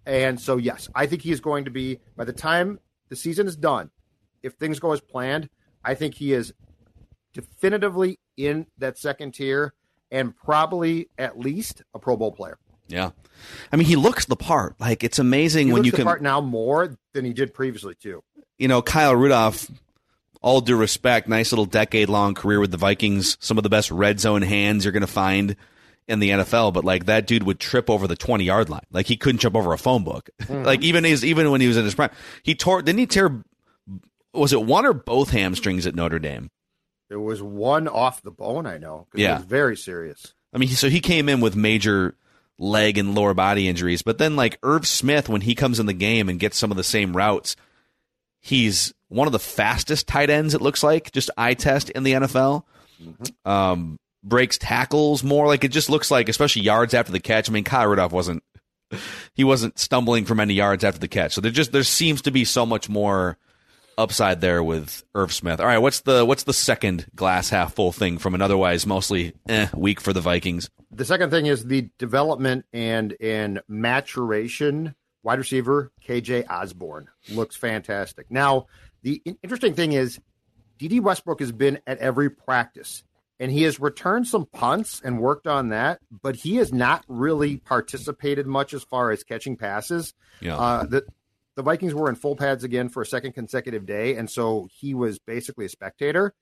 and 0.08 0.40
so, 0.40 0.56
yes, 0.56 0.88
I 0.94 1.04
think 1.04 1.20
he 1.20 1.32
is 1.32 1.40
going 1.40 1.66
to 1.66 1.70
be, 1.70 2.00
by 2.16 2.24
the 2.24 2.32
time 2.32 2.80
the 3.10 3.16
season 3.16 3.46
is 3.46 3.56
done, 3.56 3.90
if 4.42 4.54
things 4.54 4.80
go 4.80 4.92
as 4.92 5.02
planned, 5.02 5.50
I 5.84 5.94
think 5.94 6.14
he 6.14 6.32
is 6.32 6.54
definitively 7.34 8.18
in 8.34 8.66
that 8.78 8.96
second 8.96 9.34
tier 9.34 9.74
and 10.10 10.36
probably 10.36 11.08
at 11.18 11.38
least 11.38 11.82
a 11.94 11.98
Pro 11.98 12.16
Bowl 12.16 12.32
player. 12.32 12.58
Yeah. 12.88 13.10
I 13.72 13.76
mean, 13.76 13.86
he 13.86 13.96
looks 13.96 14.24
the 14.26 14.36
part. 14.36 14.80
Like 14.80 15.04
it's 15.04 15.18
amazing 15.18 15.66
He 15.68 15.72
when 15.72 15.80
looks 15.82 15.86
you 15.86 15.90
the 15.92 15.96
can, 15.98 16.04
part 16.06 16.22
now 16.22 16.40
more 16.40 16.96
than 17.12 17.24
he 17.24 17.32
did 17.32 17.52
previously, 17.54 17.94
too. 17.94 18.22
you 18.58 18.68
know, 18.68 18.82
Kyle 18.82 19.14
Rudolph. 19.14 19.70
All 20.40 20.60
due 20.60 20.76
respect, 20.76 21.28
nice 21.28 21.50
little 21.50 21.64
decade 21.64 22.08
long 22.08 22.32
career 22.34 22.60
with 22.60 22.70
the 22.70 22.76
Vikings. 22.76 23.36
Some 23.40 23.58
of 23.58 23.64
the 23.64 23.68
best 23.68 23.90
red 23.90 24.20
zone 24.20 24.42
hands 24.42 24.84
you're 24.84 24.92
going 24.92 25.00
to 25.00 25.08
find 25.08 25.56
in 26.06 26.20
the 26.20 26.30
NFL, 26.30 26.72
but 26.72 26.84
like 26.84 27.06
that 27.06 27.26
dude 27.26 27.42
would 27.42 27.58
trip 27.58 27.90
over 27.90 28.06
the 28.06 28.14
20 28.14 28.44
yard 28.44 28.70
line. 28.70 28.84
Like 28.92 29.06
he 29.06 29.16
couldn't 29.16 29.40
jump 29.40 29.56
over 29.56 29.72
a 29.72 29.78
phone 29.78 30.04
book. 30.04 30.30
Mm-hmm. 30.42 30.62
like 30.64 30.82
even 30.82 31.02
his, 31.02 31.24
even 31.24 31.50
when 31.50 31.60
he 31.60 31.66
was 31.66 31.76
in 31.76 31.84
his 31.84 31.94
prime, 31.96 32.10
he 32.44 32.54
tore, 32.54 32.82
didn't 32.82 33.00
he 33.00 33.06
tear, 33.06 33.42
was 34.32 34.52
it 34.52 34.62
one 34.62 34.86
or 34.86 34.92
both 34.92 35.30
hamstrings 35.30 35.88
at 35.88 35.96
Notre 35.96 36.20
Dame? 36.20 36.50
There 37.08 37.20
was 37.20 37.42
one 37.42 37.88
off 37.88 38.22
the 38.22 38.30
bone, 38.30 38.66
I 38.66 38.78
know. 38.78 39.06
Yeah. 39.14 39.32
It 39.32 39.38
was 39.38 39.46
very 39.46 39.76
serious. 39.76 40.34
I 40.52 40.58
mean, 40.58 40.68
so 40.68 40.88
he 40.88 41.00
came 41.00 41.28
in 41.28 41.40
with 41.40 41.56
major 41.56 42.14
leg 42.58 42.98
and 42.98 43.14
lower 43.14 43.34
body 43.34 43.68
injuries, 43.68 44.02
but 44.02 44.18
then 44.18 44.36
like 44.36 44.58
Irv 44.62 44.86
Smith, 44.86 45.28
when 45.28 45.40
he 45.40 45.54
comes 45.54 45.80
in 45.80 45.86
the 45.86 45.92
game 45.92 46.28
and 46.28 46.40
gets 46.40 46.58
some 46.58 46.70
of 46.70 46.76
the 46.76 46.84
same 46.84 47.16
routes, 47.16 47.56
he's 48.40 48.92
one 49.08 49.26
of 49.26 49.32
the 49.32 49.38
fastest 49.38 50.06
tight 50.06 50.30
ends. 50.30 50.54
It 50.54 50.60
looks 50.60 50.82
like 50.82 51.12
just 51.12 51.30
eye 51.36 51.54
test 51.54 51.90
in 51.90 52.02
the 52.02 52.12
NFL. 52.12 52.64
Um, 53.44 53.98
breaks 54.24 54.58
tackles 54.58 55.22
more. 55.22 55.46
Like 55.46 55.64
it 55.64 55.72
just 55.72 55.90
looks 55.90 56.10
like, 56.10 56.28
especially 56.28 56.62
yards 56.62 56.94
after 56.94 57.12
the 57.12 57.20
catch. 57.20 57.48
I 57.48 57.52
mean, 57.52 57.64
Kyle 57.64 57.86
Rudolph 57.86 58.12
wasn't 58.12 58.42
he 59.34 59.44
wasn't 59.44 59.78
stumbling 59.78 60.24
for 60.24 60.34
many 60.34 60.54
yards 60.54 60.84
after 60.84 61.00
the 61.00 61.08
catch. 61.08 61.34
So 61.34 61.40
there 61.40 61.50
just 61.50 61.72
there 61.72 61.82
seems 61.84 62.22
to 62.22 62.30
be 62.30 62.44
so 62.44 62.66
much 62.66 62.88
more 62.88 63.38
upside 63.98 64.40
there 64.40 64.62
with 64.62 65.04
Irv 65.14 65.32
Smith. 65.32 65.60
All 65.60 65.66
right, 65.66 65.78
what's 65.78 66.00
the 66.00 66.24
what's 66.24 66.44
the 66.44 66.54
second 66.54 67.06
glass 67.14 67.50
half 67.50 67.74
full 67.74 67.92
thing 67.92 68.16
from 68.16 68.34
an 68.34 68.40
otherwise 68.40 68.86
mostly 68.86 69.34
eh, 69.48 69.68
week 69.74 70.00
for 70.00 70.12
the 70.12 70.20
Vikings? 70.20 70.70
The 70.90 71.04
second 71.04 71.30
thing 71.30 71.46
is 71.46 71.64
the 71.64 71.90
development 71.98 72.64
and 72.72 73.14
and 73.20 73.60
maturation. 73.68 74.94
Wide 75.24 75.38
receiver 75.38 75.92
KJ 76.06 76.48
Osborn 76.48 77.08
looks 77.30 77.56
fantastic. 77.56 78.30
Now, 78.30 78.66
the 79.02 79.20
interesting 79.42 79.74
thing 79.74 79.92
is, 79.92 80.20
Dede 80.78 81.00
Westbrook 81.00 81.40
has 81.40 81.52
been 81.52 81.80
at 81.86 81.98
every 81.98 82.30
practice, 82.30 83.02
and 83.40 83.50
he 83.50 83.64
has 83.64 83.80
returned 83.80 84.28
some 84.28 84.46
punts 84.46 85.02
and 85.04 85.20
worked 85.20 85.48
on 85.48 85.70
that, 85.70 85.98
but 86.22 86.36
he 86.36 86.56
has 86.56 86.72
not 86.72 87.04
really 87.08 87.56
participated 87.58 88.46
much 88.46 88.72
as 88.72 88.84
far 88.84 89.10
as 89.10 89.24
catching 89.24 89.56
passes. 89.56 90.14
Yeah. 90.40 90.56
Uh, 90.56 90.84
the 90.84 91.04
the 91.58 91.64
Vikings 91.64 91.92
were 91.92 92.08
in 92.08 92.14
full 92.14 92.36
pads 92.36 92.62
again 92.62 92.88
for 92.88 93.02
a 93.02 93.06
second 93.06 93.32
consecutive 93.32 93.84
day, 93.84 94.14
and 94.14 94.30
so 94.30 94.68
he 94.72 94.94
was 94.94 95.18
basically 95.18 95.64
a 95.64 95.68
spectator. 95.68 96.32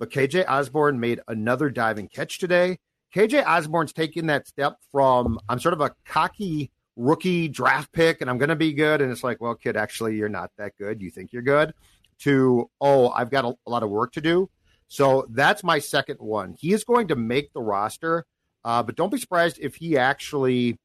But 0.00 0.10
KJ 0.10 0.44
Osborn 0.48 0.98
made 0.98 1.20
another 1.28 1.70
diving 1.70 2.08
catch 2.08 2.40
today. 2.40 2.80
KJ 3.14 3.46
Osborn's 3.46 3.92
taking 3.92 4.26
that 4.26 4.48
step 4.48 4.78
from 4.90 5.38
I'm 5.48 5.60
sort 5.60 5.72
of 5.72 5.82
a 5.82 5.94
cocky 6.04 6.72
rookie 6.96 7.46
draft 7.46 7.92
pick 7.92 8.20
and 8.20 8.28
I'm 8.28 8.38
going 8.38 8.48
to 8.48 8.56
be 8.56 8.72
good. 8.72 9.00
And 9.00 9.12
it's 9.12 9.22
like, 9.22 9.40
well, 9.40 9.54
kid, 9.54 9.76
actually, 9.76 10.16
you're 10.16 10.28
not 10.28 10.50
that 10.58 10.76
good. 10.76 11.00
You 11.00 11.12
think 11.12 11.32
you're 11.32 11.42
good. 11.42 11.72
To, 12.20 12.68
oh, 12.80 13.10
I've 13.10 13.30
got 13.30 13.44
a, 13.44 13.54
a 13.68 13.70
lot 13.70 13.84
of 13.84 13.90
work 13.90 14.12
to 14.14 14.20
do. 14.20 14.50
So 14.88 15.26
that's 15.30 15.62
my 15.62 15.78
second 15.78 16.16
one. 16.18 16.56
He 16.58 16.72
is 16.72 16.82
going 16.82 17.06
to 17.08 17.16
make 17.16 17.52
the 17.52 17.62
roster, 17.62 18.26
uh, 18.64 18.82
but 18.82 18.96
don't 18.96 19.12
be 19.12 19.18
surprised 19.18 19.60
if 19.60 19.76
he 19.76 19.96
actually, 19.96 20.76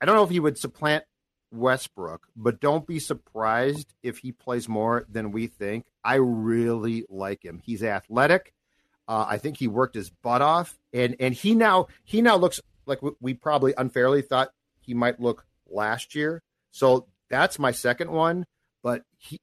I 0.00 0.06
don't 0.06 0.16
know 0.16 0.24
if 0.24 0.30
he 0.30 0.40
would 0.40 0.58
supplant 0.58 1.04
Westbrook, 1.52 2.26
but 2.34 2.60
don't 2.60 2.86
be 2.86 2.98
surprised 2.98 3.94
if 4.02 4.18
he 4.18 4.32
plays 4.32 4.68
more 4.68 5.06
than 5.08 5.32
we 5.32 5.46
think. 5.46 5.86
I 6.04 6.16
really 6.16 7.04
like 7.08 7.44
him. 7.44 7.60
He's 7.62 7.82
athletic. 7.82 8.52
Uh, 9.06 9.26
I 9.28 9.38
think 9.38 9.56
he 9.56 9.68
worked 9.68 9.94
his 9.94 10.10
butt 10.10 10.42
off, 10.42 10.78
and 10.92 11.16
and 11.20 11.34
he 11.34 11.54
now 11.54 11.88
he 12.04 12.22
now 12.22 12.36
looks 12.36 12.60
like 12.86 13.00
we, 13.20 13.34
probably 13.34 13.74
unfairly 13.76 14.22
thought 14.22 14.50
he 14.80 14.94
might 14.94 15.20
look 15.20 15.44
last 15.68 16.14
year. 16.14 16.42
So 16.70 17.06
that's 17.28 17.58
my 17.58 17.72
second 17.72 18.10
one. 18.10 18.46
But 18.82 19.02
he, 19.16 19.40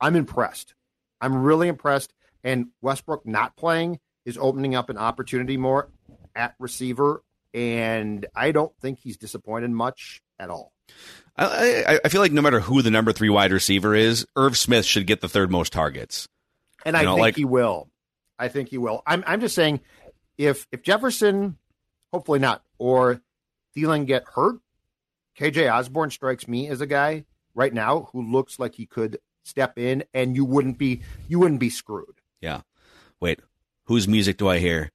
I'm 0.00 0.16
impressed. 0.16 0.74
I'm 1.20 1.34
really 1.36 1.68
impressed. 1.68 2.12
And 2.42 2.68
Westbrook 2.80 3.26
not 3.26 3.56
playing 3.56 3.98
is 4.24 4.38
opening 4.38 4.74
up 4.74 4.90
an 4.90 4.98
opportunity 4.98 5.56
more 5.56 5.90
at 6.34 6.54
receiver, 6.58 7.22
and 7.54 8.26
I 8.34 8.52
don't 8.52 8.72
think 8.80 8.98
he's 8.98 9.16
disappointed 9.16 9.70
much 9.70 10.22
at 10.38 10.50
all. 10.50 10.72
I, 11.36 11.84
I, 11.86 12.00
I 12.04 12.08
feel 12.08 12.20
like 12.20 12.32
no 12.32 12.42
matter 12.42 12.60
who 12.60 12.82
the 12.82 12.90
number 12.90 13.12
three 13.12 13.28
wide 13.28 13.52
receiver 13.52 13.94
is, 13.94 14.26
Irv 14.36 14.56
Smith 14.56 14.86
should 14.86 15.06
get 15.06 15.20
the 15.20 15.28
third 15.28 15.50
most 15.50 15.72
targets. 15.72 16.28
And 16.84 16.96
I 16.96 17.02
know, 17.02 17.14
think 17.14 17.20
like- 17.20 17.36
he 17.36 17.44
will. 17.44 17.88
I 18.38 18.48
think 18.48 18.68
he 18.68 18.78
will. 18.78 19.02
I'm 19.06 19.24
I'm 19.26 19.40
just 19.40 19.54
saying 19.54 19.80
if 20.36 20.66
if 20.70 20.82
Jefferson, 20.82 21.56
hopefully 22.12 22.38
not, 22.38 22.62
or 22.78 23.22
Thielen 23.74 24.06
get 24.06 24.24
hurt, 24.34 24.56
KJ 25.38 25.72
Osborn 25.72 26.10
strikes 26.10 26.46
me 26.46 26.68
as 26.68 26.80
a 26.80 26.86
guy 26.86 27.24
right 27.54 27.72
now 27.72 28.10
who 28.12 28.22
looks 28.30 28.58
like 28.58 28.74
he 28.74 28.84
could 28.84 29.18
step 29.44 29.78
in 29.78 30.04
and 30.12 30.36
you 30.36 30.44
wouldn't 30.44 30.76
be 30.76 31.02
you 31.28 31.38
wouldn't 31.38 31.60
be 31.60 31.70
screwed. 31.70 32.20
Yeah. 32.40 32.60
Wait, 33.20 33.40
whose 33.84 34.06
music 34.06 34.36
do 34.36 34.48
I 34.48 34.58
hear? 34.58 34.90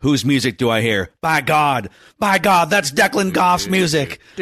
Whose 0.00 0.24
music 0.24 0.58
do 0.58 0.70
I 0.70 0.80
hear? 0.80 1.10
By 1.20 1.40
God, 1.40 1.90
by 2.20 2.38
God, 2.38 2.70
that's 2.70 2.92
Declan 2.92 3.32
Goff's 3.32 3.66
music. 3.66 4.20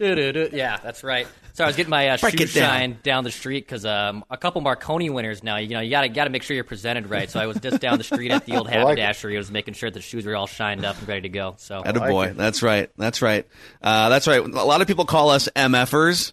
Yeah, 0.00 0.78
that's 0.82 1.04
right. 1.04 1.26
So 1.52 1.64
I 1.64 1.66
was 1.66 1.76
getting 1.76 1.90
my 1.90 2.08
uh, 2.08 2.18
Break 2.18 2.38
shoe 2.38 2.44
it 2.44 2.54
down. 2.54 2.68
shine 2.70 2.98
down 3.02 3.24
the 3.24 3.30
street 3.30 3.66
because 3.66 3.84
um, 3.84 4.24
a 4.30 4.36
couple 4.36 4.60
Marconi 4.62 5.10
winners 5.10 5.42
now. 5.42 5.56
You 5.56 5.68
know, 5.68 5.80
you 5.80 5.90
gotta 5.90 6.08
gotta 6.08 6.30
make 6.30 6.42
sure 6.42 6.54
you're 6.54 6.64
presented 6.64 7.10
right. 7.10 7.28
So 7.30 7.38
I 7.40 7.46
was 7.46 7.58
just 7.58 7.80
down 7.80 7.98
the 7.98 8.04
street 8.04 8.30
at 8.30 8.46
the 8.46 8.56
old 8.56 8.66
like 8.66 8.74
it. 8.74 8.78
haberdashery. 8.78 9.36
I 9.36 9.38
was 9.38 9.50
making 9.50 9.74
sure 9.74 9.90
the 9.90 10.00
shoes 10.00 10.24
were 10.24 10.36
all 10.36 10.46
shined 10.46 10.84
up 10.84 10.98
and 10.98 11.08
ready 11.08 11.22
to 11.22 11.28
go. 11.28 11.54
So 11.58 11.82
At 11.84 11.96
a 11.96 12.00
boy. 12.00 12.32
That's 12.34 12.62
right. 12.62 12.90
That's 12.96 13.20
right. 13.20 13.46
Uh, 13.82 14.08
that's 14.08 14.26
right. 14.26 14.40
A 14.40 14.46
lot 14.46 14.80
of 14.80 14.86
people 14.86 15.04
call 15.04 15.30
us 15.30 15.48
MFers, 15.54 16.32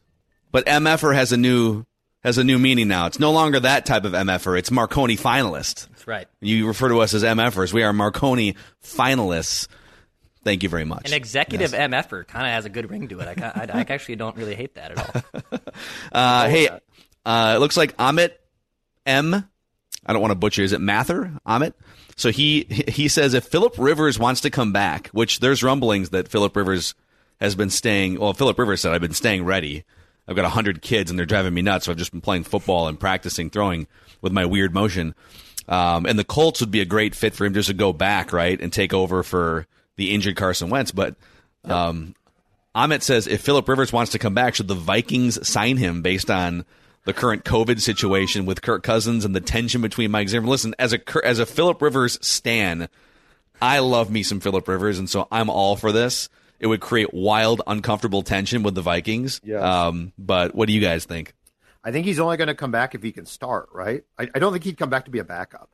but 0.52 0.66
MFer 0.66 1.14
has 1.14 1.32
a 1.34 1.38
new 1.38 1.84
has 2.24 2.38
a 2.38 2.44
new 2.44 2.58
meaning 2.60 2.88
now. 2.88 3.06
It's 3.06 3.20
no 3.20 3.32
longer 3.32 3.60
that 3.60 3.86
type 3.86 4.04
of 4.04 4.14
MFer. 4.14 4.58
It's 4.60 4.72
Marconi 4.72 5.16
finalist. 5.18 5.88
that's 5.90 6.08
right. 6.08 6.28
You 6.42 6.68
refer 6.68 6.90
to 6.90 7.00
us 7.00 7.14
as 7.14 7.24
MFers. 7.24 7.74
We 7.74 7.84
are 7.84 7.94
Marconi 7.94 8.56
finalists. 8.84 9.68
Thank 10.44 10.64
you 10.64 10.70
very 10.70 10.86
much. 10.86 11.08
An 11.08 11.14
executive 11.14 11.72
MFer 11.72 12.26
kind 12.26 12.46
of 12.46 12.52
has 12.54 12.66
a 12.66 12.70
good 12.70 12.90
ring 12.90 13.10
to 13.10 13.20
it. 13.20 13.28
I, 13.42 13.68
I, 13.74 13.80
I 13.80 13.86
actually 13.90 14.16
don't 14.16 14.36
really 14.38 14.56
hate 14.56 14.76
that 14.76 14.92
at 14.98 14.98
all. 15.44 15.62
Uh, 16.12 16.50
hey, 16.50 16.70
uh, 17.26 17.54
it 17.56 17.60
looks 17.60 17.78
like 17.78 17.96
Amit 17.98 18.32
M. 19.06 19.34
I 20.06 20.14
don't 20.14 20.22
want 20.22 20.32
to 20.32 20.36
butcher. 20.36 20.64
Is 20.64 20.72
it 20.74 20.82
Mather? 20.82 21.34
Amit. 21.46 21.74
So 22.16 22.32
he 22.32 22.64
he 22.88 23.08
says 23.10 23.34
if 23.36 23.44
Philip 23.44 23.76
Rivers 23.78 24.18
wants 24.18 24.42
to 24.42 24.50
come 24.50 24.72
back, 24.74 25.10
which 25.10 25.40
there's 25.40 25.62
rumblings 25.62 26.10
that 26.10 26.30
Philip 26.30 26.56
Rivers 26.56 26.96
has 27.40 27.54
been 27.54 27.70
staying. 27.70 28.20
Well, 28.20 28.34
Philip 28.34 28.58
Rivers 28.58 28.82
said 28.82 28.94
I've 28.94 29.02
been 29.02 29.14
staying 29.14 29.46
ready. 29.46 29.84
I've 30.28 30.36
got 30.36 30.50
hundred 30.52 30.82
kids 30.82 31.10
and 31.10 31.18
they're 31.18 31.26
driving 31.26 31.54
me 31.54 31.62
nuts. 31.62 31.86
So 31.86 31.92
I've 31.92 31.98
just 31.98 32.12
been 32.12 32.22
playing 32.22 32.44
football 32.44 32.88
and 32.88 33.00
practicing 33.00 33.50
throwing 33.50 33.88
with 34.22 34.34
my 34.34 34.46
weird 34.46 34.74
motion. 34.74 35.16
Um, 35.68 36.06
and 36.06 36.18
the 36.18 36.24
Colts 36.24 36.62
would 36.62 36.72
be 36.72 36.82
a 36.82 36.86
great 36.86 37.16
fit 37.16 37.34
for 37.34 37.46
him 37.46 37.54
just 37.54 37.68
to 37.68 37.74
go 37.74 37.94
back 37.94 38.32
right 38.32 38.60
and 38.60 38.72
take 38.72 38.94
over 38.94 39.24
for 39.24 39.68
the 39.96 40.14
injured 40.14 40.36
Carson 40.36 40.70
Wentz. 40.70 40.92
But 40.92 41.16
um, 41.66 42.16
Amit 42.76 43.02
says 43.02 43.28
if 43.28 43.42
Philip 43.42 43.68
Rivers 43.68 43.92
wants 43.92 44.12
to 44.14 44.20
come 44.20 44.34
back, 44.34 44.56
should 44.56 44.68
the 44.68 44.76
Vikings 44.76 45.46
sign 45.48 45.78
him 45.78 46.02
based 46.02 46.30
on 46.30 46.66
the 47.08 47.14
current 47.14 47.46
COVID 47.46 47.80
situation 47.80 48.46
with 48.46 48.62
Kirk 48.62 48.84
Cousins 48.84 49.24
and 49.24 49.34
the 49.34 49.40
tension 49.40 49.82
between 49.82 50.12
Mike 50.12 50.28
Zimmer. 50.28 50.46
Listen, 50.46 50.76
as 50.78 50.92
a 50.92 51.00
as 51.26 51.40
a 51.40 51.46
Philip 51.46 51.82
Rivers 51.82 52.20
stan, 52.22 52.90
I 53.62 53.80
love 53.80 54.12
me 54.12 54.24
some 54.24 54.42
Philip 54.42 54.68
Rivers, 54.68 55.00
and 55.00 55.10
so 55.10 55.26
I'm 55.32 55.50
all 55.50 55.78
for 55.78 55.94
this. 55.94 56.28
It 56.60 56.68
would 56.68 56.82
create 56.82 57.14
wild, 57.14 57.62
uncomfortable 57.68 58.22
tension 58.24 58.64
with 58.64 58.76
the 58.76 58.82
Vikings. 58.82 59.40
Yeah. 59.44 59.60
Um, 59.60 60.14
but 60.18 60.56
what 60.56 60.68
do 60.68 60.74
you 60.74 60.82
guys 60.82 61.06
think? 61.06 61.34
I 61.84 61.92
think 61.92 62.06
he's 62.06 62.20
only 62.20 62.36
going 62.38 62.48
to 62.48 62.56
come 62.56 62.72
back 62.72 62.96
if 62.96 63.04
he 63.04 63.12
can 63.12 63.26
start, 63.26 63.70
right? 63.72 64.04
I, 64.18 64.28
I 64.36 64.40
don't 64.40 64.52
think 64.52 64.64
he'd 64.64 64.78
come 64.78 64.90
back 64.90 65.06
to 65.06 65.12
be 65.12 65.20
a 65.20 65.24
backup. 65.24 65.70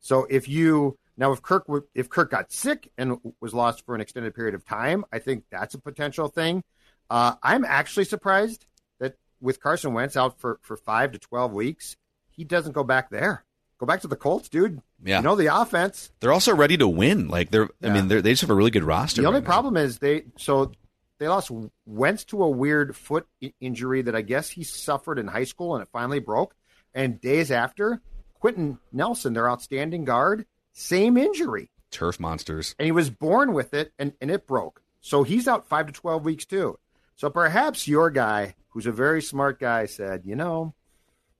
So 0.00 0.26
if 0.30 0.48
you 0.48 0.96
now 1.16 1.32
if 1.32 1.42
Kirk 1.42 1.68
were- 1.68 1.86
if 1.94 2.08
Kirk 2.08 2.30
got 2.30 2.52
sick 2.52 2.90
and 2.96 3.18
was 3.40 3.52
lost 3.52 3.84
for 3.84 3.94
an 3.94 4.00
extended 4.00 4.34
period 4.34 4.54
of 4.54 4.64
time, 4.64 5.04
I 5.12 5.18
think 5.18 5.44
that's 5.50 5.74
a 5.74 5.78
potential 5.78 6.28
thing. 6.28 6.62
Uh, 7.10 7.34
I'm 7.42 7.64
actually 7.64 8.04
surprised 8.04 8.66
that 9.00 9.16
with 9.40 9.60
Carson 9.60 9.92
Wentz 9.94 10.16
out 10.16 10.38
for 10.38 10.60
for 10.62 10.76
five 10.76 11.12
to 11.12 11.18
twelve 11.18 11.52
weeks, 11.52 11.96
he 12.30 12.44
doesn't 12.44 12.72
go 12.72 12.84
back 12.84 13.10
there. 13.10 13.44
Go 13.78 13.86
back 13.86 14.00
to 14.02 14.08
the 14.08 14.16
Colts, 14.16 14.48
dude. 14.48 14.80
Yeah. 15.02 15.18
You 15.18 15.22
know 15.22 15.36
the 15.36 15.54
offense. 15.54 16.10
They're 16.20 16.32
also 16.32 16.54
ready 16.54 16.76
to 16.76 16.88
win. 16.88 17.28
Like 17.28 17.50
they're, 17.50 17.68
I 17.82 17.90
mean, 17.90 18.08
they're, 18.08 18.20
they 18.20 18.32
just 18.32 18.42
have 18.42 18.50
a 18.50 18.54
really 18.54 18.70
good 18.70 18.84
roster. 18.84 19.22
The 19.22 19.28
only 19.28 19.40
now. 19.40 19.46
problem 19.46 19.76
is 19.76 19.98
they 19.98 20.24
so 20.36 20.72
they 21.18 21.28
lost 21.28 21.50
Wentz 21.86 22.24
to 22.26 22.42
a 22.42 22.48
weird 22.48 22.96
foot 22.96 23.26
injury 23.60 24.02
that 24.02 24.14
I 24.14 24.22
guess 24.22 24.50
he 24.50 24.64
suffered 24.64 25.18
in 25.18 25.28
high 25.28 25.44
school 25.44 25.74
and 25.74 25.82
it 25.82 25.88
finally 25.92 26.20
broke. 26.20 26.54
And 26.94 27.20
days 27.20 27.50
after, 27.50 28.00
Quenton 28.40 28.78
Nelson, 28.92 29.34
their 29.34 29.48
outstanding 29.48 30.04
guard, 30.04 30.46
same 30.72 31.16
injury, 31.16 31.70
turf 31.90 32.18
monsters. 32.18 32.74
and 32.78 32.86
he 32.86 32.92
was 32.92 33.10
born 33.10 33.52
with 33.52 33.74
it, 33.74 33.92
and, 33.98 34.14
and 34.20 34.30
it 34.30 34.46
broke. 34.46 34.82
So 35.00 35.22
he's 35.22 35.46
out 35.46 35.68
five 35.68 35.86
to 35.86 35.92
twelve 35.92 36.24
weeks 36.24 36.44
too. 36.44 36.78
So 37.14 37.30
perhaps 37.30 37.88
your 37.88 38.10
guy, 38.10 38.54
who's 38.70 38.86
a 38.86 38.92
very 38.92 39.22
smart 39.22 39.60
guy, 39.60 39.86
said, 39.86 40.22
you 40.24 40.34
know, 40.34 40.74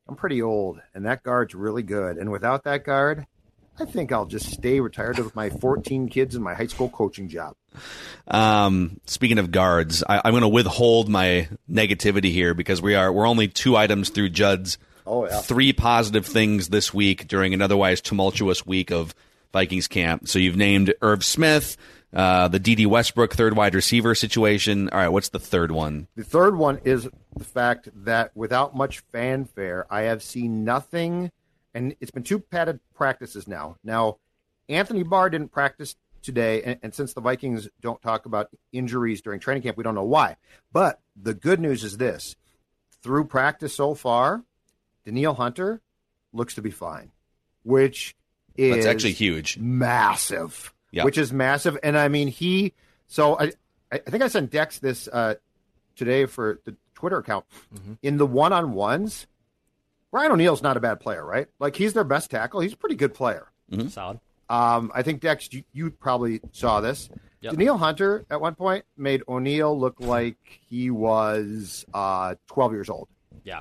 I'm 0.08 0.16
pretty 0.16 0.42
old, 0.42 0.80
and 0.94 1.06
that 1.06 1.22
guard's 1.22 1.54
really 1.54 1.82
good, 1.82 2.18
and 2.18 2.30
without 2.30 2.64
that 2.64 2.84
guard. 2.84 3.26
I 3.80 3.84
think 3.84 4.10
I'll 4.12 4.26
just 4.26 4.50
stay 4.50 4.80
retired 4.80 5.18
with 5.18 5.34
my 5.36 5.50
14 5.50 6.08
kids 6.08 6.34
and 6.34 6.42
my 6.42 6.54
high 6.54 6.66
school 6.66 6.88
coaching 6.88 7.28
job. 7.28 7.54
Um, 8.26 9.00
speaking 9.06 9.38
of 9.38 9.50
guards, 9.50 10.02
I, 10.08 10.20
I'm 10.24 10.32
going 10.32 10.42
to 10.42 10.48
withhold 10.48 11.08
my 11.08 11.48
negativity 11.70 12.32
here 12.32 12.54
because 12.54 12.82
we 12.82 12.94
are 12.94 13.12
we're 13.12 13.26
only 13.26 13.48
two 13.48 13.76
items 13.76 14.10
through 14.10 14.30
Judd's 14.30 14.78
Oh, 15.06 15.26
yeah. 15.26 15.40
three 15.40 15.72
positive 15.72 16.26
things 16.26 16.68
this 16.68 16.92
week 16.92 17.28
during 17.28 17.54
an 17.54 17.62
otherwise 17.62 18.00
tumultuous 18.02 18.66
week 18.66 18.90
of 18.90 19.14
Vikings 19.52 19.88
camp. 19.88 20.28
So 20.28 20.38
you've 20.38 20.56
named 20.56 20.92
Irv 21.00 21.24
Smith, 21.24 21.78
uh, 22.12 22.48
the 22.48 22.58
D.D. 22.58 22.84
Westbrook 22.84 23.32
third 23.34 23.56
wide 23.56 23.74
receiver 23.74 24.14
situation. 24.14 24.90
All 24.90 24.98
right, 24.98 25.08
what's 25.08 25.30
the 25.30 25.38
third 25.38 25.72
one? 25.72 26.08
The 26.16 26.24
third 26.24 26.58
one 26.58 26.80
is 26.84 27.08
the 27.34 27.44
fact 27.44 27.88
that 28.04 28.32
without 28.36 28.76
much 28.76 28.98
fanfare, 29.12 29.86
I 29.88 30.02
have 30.02 30.22
seen 30.22 30.64
nothing, 30.64 31.30
and 31.78 31.94
it's 32.00 32.10
been 32.10 32.24
two 32.24 32.40
padded 32.40 32.80
practices 32.94 33.46
now. 33.46 33.76
Now, 33.84 34.18
Anthony 34.68 35.04
Barr 35.04 35.30
didn't 35.30 35.52
practice 35.52 35.94
today, 36.22 36.60
and, 36.64 36.78
and 36.82 36.94
since 36.94 37.14
the 37.14 37.20
Vikings 37.20 37.68
don't 37.80 38.02
talk 38.02 38.26
about 38.26 38.50
injuries 38.72 39.22
during 39.22 39.38
training 39.38 39.62
camp, 39.62 39.76
we 39.76 39.84
don't 39.84 39.94
know 39.94 40.02
why. 40.02 40.36
But 40.72 41.00
the 41.14 41.34
good 41.34 41.60
news 41.60 41.84
is 41.84 41.96
this 41.96 42.34
through 43.00 43.26
practice 43.26 43.74
so 43.74 43.94
far, 43.94 44.42
Danielle 45.04 45.34
Hunter 45.34 45.80
looks 46.32 46.54
to 46.56 46.62
be 46.62 46.72
fine, 46.72 47.12
which 47.62 48.16
is 48.56 48.74
That's 48.74 48.86
actually 48.86 49.12
huge. 49.12 49.56
massive. 49.56 50.74
Yeah. 50.90 51.04
Which 51.04 51.16
is 51.16 51.32
massive. 51.32 51.78
And 51.82 51.96
I 51.96 52.08
mean, 52.08 52.26
he, 52.26 52.72
so 53.06 53.38
I, 53.38 53.52
I 53.92 53.98
think 53.98 54.24
I 54.24 54.28
sent 54.28 54.50
Dex 54.50 54.80
this 54.80 55.06
uh, 55.06 55.34
today 55.94 56.26
for 56.26 56.58
the 56.64 56.74
Twitter 56.94 57.18
account. 57.18 57.44
In 58.02 58.16
the 58.16 58.26
one 58.26 58.52
on 58.52 58.72
ones, 58.72 59.28
Brian 60.10 60.32
O'Neill's 60.32 60.62
not 60.62 60.76
a 60.76 60.80
bad 60.80 61.00
player, 61.00 61.24
right? 61.24 61.46
Like, 61.58 61.76
he's 61.76 61.92
their 61.92 62.04
best 62.04 62.30
tackle. 62.30 62.60
He's 62.60 62.72
a 62.72 62.76
pretty 62.76 62.94
good 62.96 63.14
player. 63.14 63.48
Solid. 63.90 64.20
Um, 64.48 64.90
I 64.94 65.02
think 65.02 65.20
Dex, 65.20 65.48
you, 65.52 65.62
you 65.72 65.90
probably 65.90 66.40
saw 66.52 66.80
this. 66.80 67.10
Yep. 67.42 67.52
Danielle 67.52 67.76
Hunter 67.78 68.24
at 68.30 68.40
one 68.40 68.54
point 68.54 68.84
made 68.96 69.22
O'Neill 69.28 69.78
look 69.78 70.00
like 70.00 70.38
he 70.68 70.90
was 70.90 71.84
uh, 71.92 72.34
12 72.48 72.72
years 72.72 72.88
old. 72.88 73.08
Yeah. 73.44 73.60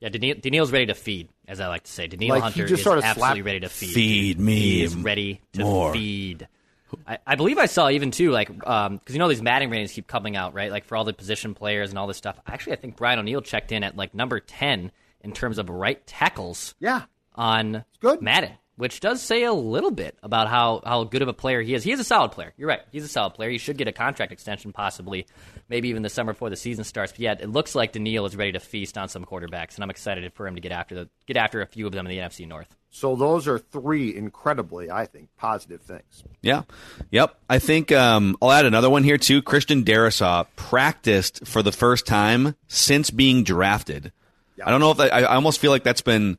Yeah, 0.00 0.10
Danielle, 0.10 0.36
Danielle's 0.40 0.70
ready 0.70 0.86
to 0.86 0.94
feed, 0.94 1.28
as 1.48 1.58
I 1.58 1.66
like 1.68 1.84
to 1.84 1.90
say. 1.90 2.06
Danielle 2.06 2.36
Like, 2.38 2.52
he 2.52 2.60
Hunter 2.60 2.68
just 2.68 2.80
is 2.80 2.84
sort 2.84 2.98
of 2.98 3.04
absolutely 3.04 3.38
slapped- 3.40 3.46
ready 3.46 3.60
to 3.60 3.68
feed. 3.68 3.94
Feed 3.94 4.38
me 4.40 4.54
He 4.60 4.82
is 4.84 4.94
ready 4.94 5.40
to 5.54 5.60
more. 5.62 5.92
feed. 5.92 6.46
I, 7.06 7.18
I 7.26 7.34
believe 7.34 7.58
I 7.58 7.66
saw 7.66 7.88
even 7.90 8.10
too, 8.10 8.30
like, 8.30 8.48
because 8.48 9.00
you 9.10 9.18
know 9.18 9.28
these 9.28 9.42
Madden 9.42 9.70
ratings 9.70 9.92
keep 9.92 10.06
coming 10.06 10.36
out, 10.36 10.54
right? 10.54 10.70
Like 10.70 10.84
for 10.84 10.96
all 10.96 11.04
the 11.04 11.12
position 11.12 11.54
players 11.54 11.90
and 11.90 11.98
all 11.98 12.06
this 12.06 12.16
stuff. 12.16 12.38
Actually, 12.46 12.74
I 12.74 12.76
think 12.76 12.96
Brian 12.96 13.18
O'Neill 13.18 13.40
checked 13.42 13.72
in 13.72 13.82
at 13.82 13.96
like 13.96 14.14
number 14.14 14.38
ten 14.40 14.92
in 15.22 15.32
terms 15.32 15.58
of 15.58 15.68
right 15.70 16.04
tackles 16.06 16.74
Yeah. 16.80 17.02
on 17.34 17.84
good. 18.00 18.20
Madden, 18.22 18.52
which 18.76 19.00
does 19.00 19.20
say 19.20 19.42
a 19.42 19.52
little 19.52 19.90
bit 19.90 20.16
about 20.22 20.48
how, 20.48 20.80
how 20.84 21.02
good 21.04 21.22
of 21.22 21.28
a 21.28 21.32
player 21.32 21.60
he 21.62 21.74
is. 21.74 21.82
He 21.82 21.90
is 21.92 21.98
a 22.00 22.04
solid 22.04 22.30
player. 22.32 22.52
You're 22.56 22.68
right. 22.68 22.82
He's 22.92 23.04
a 23.04 23.08
solid 23.08 23.34
player. 23.34 23.50
He 23.50 23.58
should 23.58 23.76
get 23.76 23.88
a 23.88 23.92
contract 23.92 24.30
extension, 24.32 24.72
possibly, 24.72 25.26
maybe 25.68 25.88
even 25.88 26.02
the 26.02 26.08
summer 26.08 26.32
before 26.32 26.50
the 26.50 26.56
season 26.56 26.84
starts. 26.84 27.12
But 27.12 27.20
yeah, 27.20 27.32
it 27.38 27.50
looks 27.50 27.74
like 27.74 27.92
Danielle 27.92 28.26
is 28.26 28.36
ready 28.36 28.52
to 28.52 28.60
feast 28.60 28.96
on 28.96 29.08
some 29.08 29.24
quarterbacks, 29.24 29.74
and 29.74 29.82
I'm 29.84 29.90
excited 29.90 30.32
for 30.32 30.46
him 30.46 30.54
to 30.54 30.60
get 30.60 30.70
after 30.72 30.94
the 30.94 31.08
get 31.26 31.36
after 31.36 31.60
a 31.60 31.66
few 31.66 31.86
of 31.86 31.92
them 31.92 32.06
in 32.06 32.10
the 32.10 32.18
NFC 32.18 32.46
North. 32.46 32.74
So 32.90 33.16
those 33.16 33.46
are 33.46 33.58
three 33.58 34.16
incredibly, 34.16 34.90
I 34.90 35.04
think, 35.06 35.28
positive 35.36 35.82
things. 35.82 36.24
Yeah. 36.40 36.62
Yep. 37.10 37.36
I 37.50 37.58
think 37.58 37.92
um, 37.92 38.36
I'll 38.40 38.50
add 38.50 38.64
another 38.64 38.88
one 38.88 39.04
here 39.04 39.18
too. 39.18 39.42
Christian 39.42 39.84
Darrisaw 39.84 40.46
practiced 40.56 41.46
for 41.46 41.62
the 41.62 41.72
first 41.72 42.06
time 42.06 42.54
since 42.68 43.10
being 43.10 43.42
drafted. 43.44 44.12
I 44.64 44.70
don't 44.70 44.80
know 44.80 44.90
if 44.90 44.98
that, 44.98 45.12
I, 45.12 45.20
I 45.20 45.34
almost 45.34 45.60
feel 45.60 45.70
like 45.70 45.84
that's 45.84 46.02
been 46.02 46.38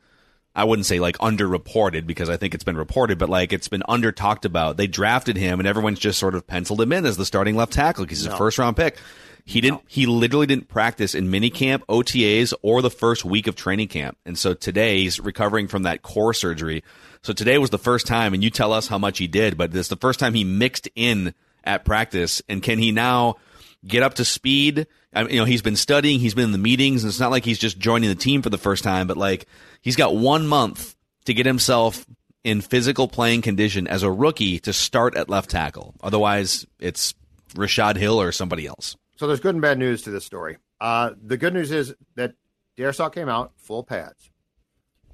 I 0.56 0.64
wouldn't 0.64 0.88
say 0.88 1.00
like 1.00 1.18
underreported 1.20 2.08
because 2.08 2.30
I 2.30 2.38
think 2.38 2.54
it's 2.54 2.64
been 2.64 2.78
reported, 2.78 3.18
but 3.18 3.30
like 3.30 3.54
it's 3.54 3.68
been 3.68 3.84
under 3.88 4.12
talked 4.12 4.46
about. 4.46 4.78
They 4.78 4.88
drafted 4.88 5.38
him 5.38 5.60
and 5.60 5.68
everyone's 5.68 6.00
just 6.00 6.20
sort 6.20 6.36
of 6.36 6.48
penciled 6.48 6.82
him 6.82 6.92
in 6.92 7.06
as 7.06 7.18
the 7.18 7.26
starting 7.26 7.56
left 7.56 7.74
tackle 7.74 8.04
because 8.04 8.20
he's 8.20 8.28
a 8.28 8.38
first 8.38 8.58
round 8.58 8.76
pick. 8.76 8.98
He 9.46 9.62
didn't. 9.62 9.82
He 9.88 10.06
literally 10.06 10.48
didn't 10.48 10.68
practice 10.68 11.16
in 11.16 11.30
minicamp, 11.30 11.84
OTAs, 11.88 12.54
or 12.62 12.82
the 12.82 12.90
first 12.90 13.26
week 13.26 13.48
of 13.48 13.56
training 13.56 13.88
camp. 13.88 14.18
And 14.26 14.38
so 14.38 14.54
today 14.54 15.00
he's 15.00 15.20
recovering 15.20 15.68
from 15.68 15.84
that 15.84 16.02
core 16.02 16.34
surgery. 16.34 16.84
So 17.24 17.34
today 17.34 17.58
was 17.58 17.70
the 17.70 17.80
first 17.80 18.06
time, 18.06 18.34
and 18.34 18.44
you 18.44 18.50
tell 18.50 18.74
us 18.74 18.88
how 18.88 18.98
much 18.98 19.18
he 19.18 19.28
did, 19.28 19.58
but 19.58 19.72
this 19.72 19.86
is 19.86 19.90
the 19.90 19.98
first 19.98 20.20
time 20.20 20.34
he 20.34 20.44
mixed 20.44 20.88
in 20.96 21.34
at 21.64 21.84
practice. 21.84 22.42
And 22.48 22.62
can 22.62 22.80
he 22.80 22.92
now 22.92 23.38
get 23.86 24.04
up 24.04 24.16
to 24.16 24.26
speed? 24.26 24.88
I 25.14 25.24
you 25.24 25.38
know, 25.38 25.46
he's 25.46 25.62
been 25.62 25.76
studying, 25.76 26.20
he's 26.20 26.34
been 26.34 26.46
in 26.46 26.52
the 26.52 26.58
meetings, 26.58 27.04
and 27.04 27.10
it's 27.10 27.20
not 27.20 27.32
like 27.32 27.46
he's 27.46 27.60
just 27.60 27.80
joining 27.80 28.10
the 28.10 28.16
team 28.16 28.42
for 28.42 28.50
the 28.50 28.58
first 28.58 28.84
time, 28.84 29.08
but 29.08 29.18
like 29.18 29.48
he's 29.82 29.96
got 29.96 30.16
one 30.16 30.48
month 30.48 30.96
to 31.26 31.34
get 31.34 31.46
himself 31.46 32.06
in 32.44 32.62
physical 32.62 33.08
playing 33.08 33.42
condition 33.42 33.88
as 33.88 34.04
a 34.04 34.12
rookie 34.12 34.60
to 34.60 34.74
start 34.74 35.16
at 35.16 35.30
left 35.30 35.50
tackle. 35.50 35.96
Otherwise, 36.02 36.66
it's 36.80 37.14
Rashod 37.56 37.98
Hill 37.98 38.22
or 38.22 38.32
somebody 38.32 38.66
else. 38.66 38.96
So 39.18 39.28
there's 39.28 39.40
good 39.40 39.56
and 39.56 39.62
bad 39.62 39.78
news 39.78 40.04
to 40.04 40.12
this 40.12 40.26
story. 40.26 40.58
Uh, 40.80 41.12
the 41.22 41.38
good 41.38 41.54
news 41.54 41.72
is 41.72 41.94
that 42.16 42.36
Darrisaw 42.78 43.14
came 43.14 43.28
out 43.28 43.52
full 43.58 43.84
pads. 43.84 44.32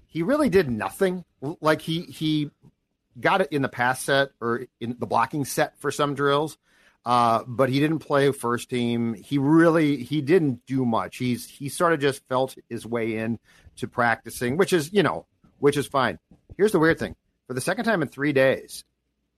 He 0.05 0.21
really 0.21 0.49
did 0.49 0.69
nothing. 0.69 1.25
Like 1.41 1.81
he 1.81 2.01
he 2.03 2.51
got 3.19 3.41
it 3.41 3.47
in 3.51 3.62
the 3.62 3.69
pass 3.69 4.01
set 4.01 4.29
or 4.39 4.67
in 4.79 4.95
the 4.99 5.08
blocking 5.08 5.45
set 5.45 5.79
for 5.79 5.89
some 5.91 6.13
drills, 6.13 6.58
uh, 7.06 7.44
but 7.48 7.70
he 7.70 7.80
didn't 7.80 8.00
play 8.00 8.32
first 8.32 8.70
team. 8.70 9.13
He 9.13 9.38
really 9.38 10.04
he 10.04 10.22
didn't 10.22 10.65
do 10.65 10.86
much. 10.86 11.18
He's 11.18 11.48
he 11.48 11.70
sort 11.70 11.94
of 11.94 12.00
just 12.00 12.28
felt 12.28 12.56
his 12.70 12.86
way 12.86 13.18
in 13.18 13.39
to 13.78 13.88
practicing, 13.88 14.58
which 14.58 14.74
is 14.74 14.91
you 14.91 15.04
know 15.04 15.26
which 15.60 15.78
is 15.78 15.88
fine. 15.88 16.20
Here's 16.58 16.72
the 16.72 16.80
weird 16.80 16.98
thing: 16.98 17.15
for 17.48 17.54
the 17.54 17.62
second 17.62 17.86
time 17.86 18.02
in 18.02 18.08
three 18.08 18.34
days, 18.34 18.84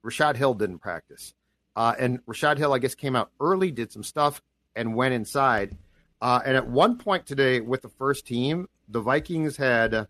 Rashod 0.02 0.36
Hill 0.36 0.54
didn't 0.54 0.78
practice. 0.78 1.34
Uh, 1.76 1.94
and 1.98 2.20
Rashod 2.26 2.58
Hill, 2.58 2.72
I 2.72 2.78
guess, 2.78 2.96
came 2.96 3.14
out 3.14 3.30
early, 3.40 3.70
did 3.70 3.92
some 3.92 4.02
stuff, 4.02 4.42
and 4.74 4.96
went 4.96 5.14
inside. 5.14 5.76
Uh, 6.20 6.40
and 6.44 6.56
at 6.56 6.66
one 6.66 6.98
point 6.98 7.26
today 7.26 7.60
with 7.60 7.82
the 7.82 7.88
first 7.88 8.26
team, 8.26 8.68
the 8.88 9.00
Vikings 9.00 9.56
had 9.56 10.08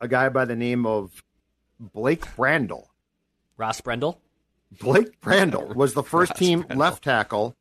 a 0.00 0.08
guy 0.08 0.28
by 0.28 0.44
the 0.44 0.56
name 0.56 0.86
of 0.86 1.22
Blake 1.78 2.24
Brandel. 2.36 2.86
Ross 3.56 3.80
Brendel. 3.80 4.20
Blake 4.80 5.20
Brandel 5.22 5.74
was 5.74 5.94
the 5.94 6.02
first 6.02 6.36
team 6.36 6.64
left 6.74 7.04
tackle. 7.04 7.56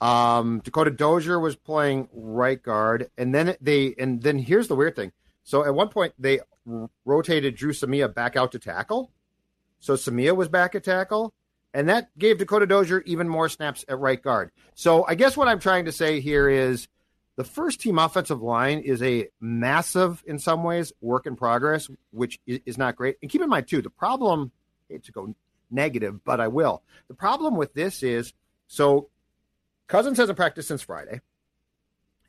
Um, 0.00 0.60
Dakota 0.64 0.90
Dozier 0.90 1.38
was 1.38 1.56
playing 1.56 2.08
right 2.12 2.62
guard, 2.62 3.10
and 3.18 3.34
then 3.34 3.56
they 3.60 3.94
and 3.98 4.22
then 4.22 4.38
here's 4.38 4.68
the 4.68 4.76
weird 4.76 4.96
thing. 4.96 5.12
So 5.44 5.64
at 5.64 5.74
one 5.74 5.88
point 5.88 6.14
they 6.18 6.40
r- 6.70 6.90
rotated 7.04 7.56
Drew 7.56 7.72
Samia 7.72 8.12
back 8.12 8.36
out 8.36 8.52
to 8.52 8.58
tackle. 8.58 9.10
So 9.78 9.94
Samia 9.94 10.34
was 10.34 10.48
back 10.48 10.74
at 10.74 10.84
tackle, 10.84 11.34
and 11.74 11.88
that 11.88 12.08
gave 12.18 12.38
Dakota 12.38 12.66
Dozier 12.66 13.02
even 13.06 13.28
more 13.28 13.48
snaps 13.48 13.84
at 13.88 13.98
right 13.98 14.20
guard. 14.20 14.50
So 14.74 15.04
I 15.06 15.14
guess 15.14 15.36
what 15.36 15.48
I'm 15.48 15.60
trying 15.60 15.84
to 15.84 15.92
say 15.92 16.20
here 16.20 16.48
is 16.48 16.88
the 17.36 17.44
first 17.44 17.80
team 17.80 17.98
offensive 17.98 18.42
line 18.42 18.78
is 18.78 19.02
a 19.02 19.28
massive, 19.40 20.22
in 20.26 20.38
some 20.38 20.64
ways, 20.64 20.92
work 21.02 21.26
in 21.26 21.36
progress, 21.36 21.88
which 22.10 22.40
is 22.46 22.78
not 22.78 22.96
great. 22.96 23.16
And 23.20 23.30
keep 23.30 23.42
in 23.42 23.48
mind 23.50 23.68
too, 23.68 23.82
the 23.82 23.90
problem. 23.90 24.50
I 24.88 24.94
hate 24.94 25.04
to 25.04 25.12
go 25.12 25.34
negative, 25.70 26.24
but 26.24 26.40
I 26.40 26.48
will. 26.48 26.82
The 27.08 27.14
problem 27.14 27.56
with 27.56 27.74
this 27.74 28.02
is 28.02 28.32
so 28.68 29.08
Cousins 29.86 30.18
hasn't 30.18 30.36
practiced 30.36 30.68
since 30.68 30.82
Friday, 30.82 31.20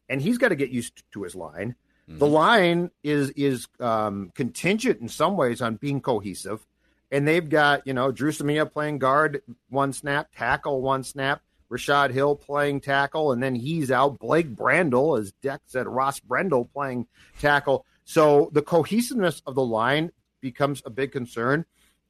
and 0.10 0.21
he's 0.21 0.38
got 0.38 0.50
to 0.50 0.56
get 0.56 0.69
used 0.69 1.04
to 1.13 1.23
his 1.23 1.36
line. 1.36 1.76
The 2.10 2.28
line 2.28 2.91
is 3.04 3.32
is 3.32 3.67
um, 3.82 4.32
contingent 4.34 5.02
in 5.02 5.10
some 5.10 5.36
ways 5.36 5.62
on 5.62 5.76
being 5.76 6.00
cohesive, 6.00 6.65
and 7.12 7.28
they've 7.28 7.47
got 7.47 7.86
you 7.86 7.93
know 7.93 8.13
Drew 8.13 8.32
Samia 8.32 8.71
playing 8.71 9.00
guard 9.00 9.41
one 9.69 9.91
snap, 9.91 10.30
tackle 10.34 10.82
one 10.82 11.04
snap, 11.04 11.41
Rashod 11.67 12.12
Hill 12.12 12.38
playing 12.38 12.80
tackle, 12.80 13.34
and 13.34 13.43
then 13.43 13.56
he's 13.56 13.91
out. 13.91 14.19
Blake 14.19 14.56
Brandel, 14.56 15.19
as 15.19 15.34
Deck 15.41 15.62
said, 15.65 15.86
Ross 15.86 16.21
Brendel 16.21 16.69
playing 16.73 17.08
tackle. 17.39 17.86
So 18.06 18.50
the 18.54 18.62
cohesiveness 18.62 19.41
of 19.45 19.56
the 19.56 19.65
line 19.65 20.12
becomes 20.39 20.82
a 20.86 20.89
big 20.89 21.12
concern. 21.12 21.65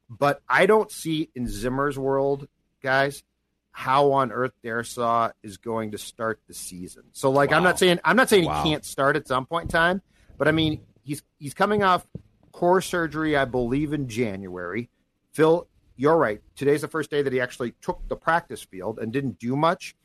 But 0.10 0.41
I 0.48 0.65
don't 0.65 0.91
see 0.91 1.30
in 1.36 1.48
Zimmer's 1.48 1.98
world, 2.00 2.48
guys, 2.82 3.24
how 3.72 4.13
on 4.13 4.32
earth 4.32 4.54
Darrisaw 4.63 5.32
is 5.43 5.58
going 5.58 5.91
to 5.91 5.98
start 5.98 6.39
the 6.48 6.54
season. 6.54 7.04
So 7.12 7.30
like 7.30 7.52
I'm 7.52 7.63
not 7.63 7.78
saying 7.78 8.00
I'm 8.04 8.15
not 8.15 8.30
saying 8.30 8.46
Wow. 8.46 8.63
he 8.63 8.70
can't 8.72 8.86
start 8.86 9.15
at 9.15 9.28
some 9.28 9.46
point 9.46 9.63
in 9.65 9.70
time, 9.70 10.02
but 10.38 10.48
I 10.48 10.52
mean 10.52 10.82
he's 11.04 11.22
he's 11.38 11.54
coming 11.54 11.84
off 11.84 12.08
core 12.52 12.82
surgery, 12.82 13.38
I 13.38 13.46
believe, 13.46 13.93
in 13.93 14.08
January. 14.08 14.89
Phil, 15.34 15.67
you're 15.96 16.17
right. 16.17 16.41
Today's 16.56 16.82
the 16.82 16.88
first 16.88 17.12
day 17.12 17.22
that 17.22 17.32
he 17.32 17.39
actually 17.39 17.74
took 17.82 18.08
the 18.08 18.15
practice 18.15 18.63
field 18.63 18.98
and 18.98 19.13
didn't 19.13 19.38
do 19.39 19.56
much. 19.56 19.96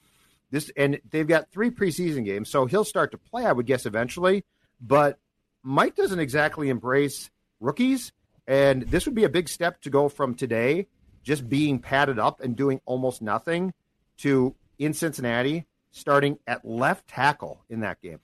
This 0.50 0.70
and 0.76 1.00
they've 1.08 1.26
got 1.26 1.50
three 1.50 1.70
preseason 1.70 2.26
games, 2.26 2.50
so 2.50 2.66
he'll 2.66 2.84
start 2.84 3.12
to 3.12 3.18
play, 3.18 3.46
I 3.46 3.52
would 3.52 3.64
guess, 3.64 3.86
eventually. 3.86 4.44
But 4.82 5.18
Mike 5.62 5.94
doesn't 5.96 6.18
exactly 6.18 6.68
embrace 6.68 7.30
rookies, 7.58 8.12
and 8.46 8.82
this 8.82 9.06
would 9.06 9.14
be 9.14 9.24
a 9.24 9.28
big 9.28 9.48
step 9.48 9.80
to 9.82 9.90
go 9.90 10.08
from 10.08 10.34
today 10.34 10.86
just 11.22 11.48
being 11.48 11.78
padded 11.78 12.18
up 12.18 12.40
and 12.40 12.56
doing 12.56 12.80
almost 12.84 13.22
nothing 13.22 13.72
to 14.18 14.54
in 14.78 14.92
Cincinnati 14.92 15.66
starting 15.92 16.38
at 16.46 16.64
left 16.64 17.06
tackle 17.06 17.62
in 17.68 17.80
that 17.80 18.00
game. 18.00 18.18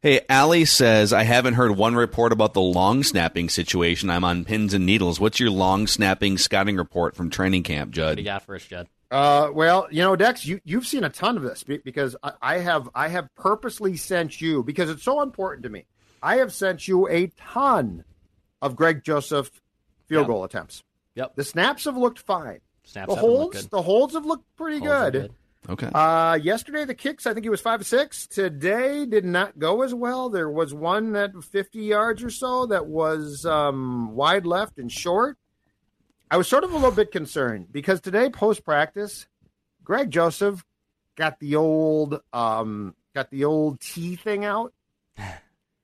Hey, 0.00 0.20
Ali 0.28 0.64
says, 0.64 1.12
I 1.12 1.22
haven't 1.22 1.54
heard 1.54 1.76
one 1.76 1.94
report 1.94 2.32
about 2.32 2.52
the 2.52 2.60
long 2.60 3.02
snapping 3.04 3.48
situation. 3.48 4.10
I'm 4.10 4.24
on 4.24 4.44
pins 4.44 4.74
and 4.74 4.84
needles. 4.84 5.20
What's 5.20 5.40
your 5.40 5.50
long 5.50 5.86
snapping 5.86 6.36
scouting 6.36 6.76
report 6.76 7.14
from 7.14 7.30
training 7.30 7.62
camp, 7.62 7.92
Judd? 7.92 8.02
What 8.02 8.16
do 8.16 8.16
Judd? 8.16 8.18
you 8.18 8.24
got 8.24 8.42
for 8.42 8.56
us, 8.56 8.64
Judd? 8.66 8.88
Uh, 9.10 9.50
well, 9.52 9.86
you 9.90 10.02
know, 10.02 10.16
Dex, 10.16 10.46
you 10.46 10.60
you've 10.64 10.86
seen 10.86 11.04
a 11.04 11.10
ton 11.10 11.36
of 11.36 11.42
this 11.42 11.62
because 11.62 12.16
I, 12.22 12.32
I 12.40 12.58
have 12.58 12.88
I 12.94 13.08
have 13.08 13.28
purposely 13.34 13.96
sent 13.96 14.40
you 14.40 14.62
because 14.62 14.90
it's 14.90 15.02
so 15.02 15.20
important 15.20 15.64
to 15.64 15.68
me. 15.68 15.84
I 16.22 16.36
have 16.36 16.52
sent 16.52 16.88
you 16.88 17.08
a 17.08 17.26
ton 17.38 18.04
of 18.62 18.74
Greg 18.74 19.04
Joseph 19.04 19.61
field 20.12 20.22
Yep. 20.22 20.28
goal 20.28 20.44
attempts. 20.44 20.82
Yep. 21.14 21.36
The 21.36 21.44
snaps 21.44 21.84
have 21.84 21.96
looked 21.96 22.18
fine. 22.20 22.60
Snaps 22.84 23.14
the 23.14 23.20
holds, 23.20 23.62
good. 23.62 23.70
the 23.70 23.82
holds 23.82 24.14
have 24.14 24.24
looked 24.26 24.44
pretty 24.56 24.78
Holds 24.78 24.92
are 24.92 25.10
good. 25.10 25.32
Okay. 25.68 25.86
Uh, 25.94 26.34
yesterday 26.42 26.84
the 26.84 26.94
kicks, 26.94 27.24
I 27.26 27.32
think 27.34 27.44
he 27.44 27.50
was 27.50 27.60
five 27.60 27.78
to 27.78 27.84
six. 27.84 28.26
Today 28.26 29.06
did 29.06 29.24
not 29.24 29.58
go 29.58 29.82
as 29.82 29.94
well. 29.94 30.28
There 30.28 30.50
was 30.50 30.74
one 30.74 31.14
at 31.14 31.30
50 31.44 31.78
yards 31.80 32.24
or 32.24 32.30
so 32.30 32.66
that 32.66 32.86
was 32.86 33.46
um, 33.46 34.14
wide 34.14 34.44
left 34.44 34.78
and 34.78 34.90
short. 34.90 35.38
I 36.30 36.36
was 36.36 36.48
sort 36.48 36.64
of 36.64 36.72
a 36.72 36.74
little 36.74 36.90
bit 36.90 37.12
concerned 37.12 37.68
because 37.70 38.00
today 38.00 38.28
post 38.30 38.64
practice, 38.64 39.26
Greg 39.84 40.10
Joseph 40.10 40.64
got 41.14 41.38
the 41.38 41.56
old 41.56 42.20
um, 42.32 42.96
got 43.14 43.30
the 43.30 43.44
old 43.44 43.78
T 43.80 44.16
thing 44.16 44.44
out, 44.44 44.72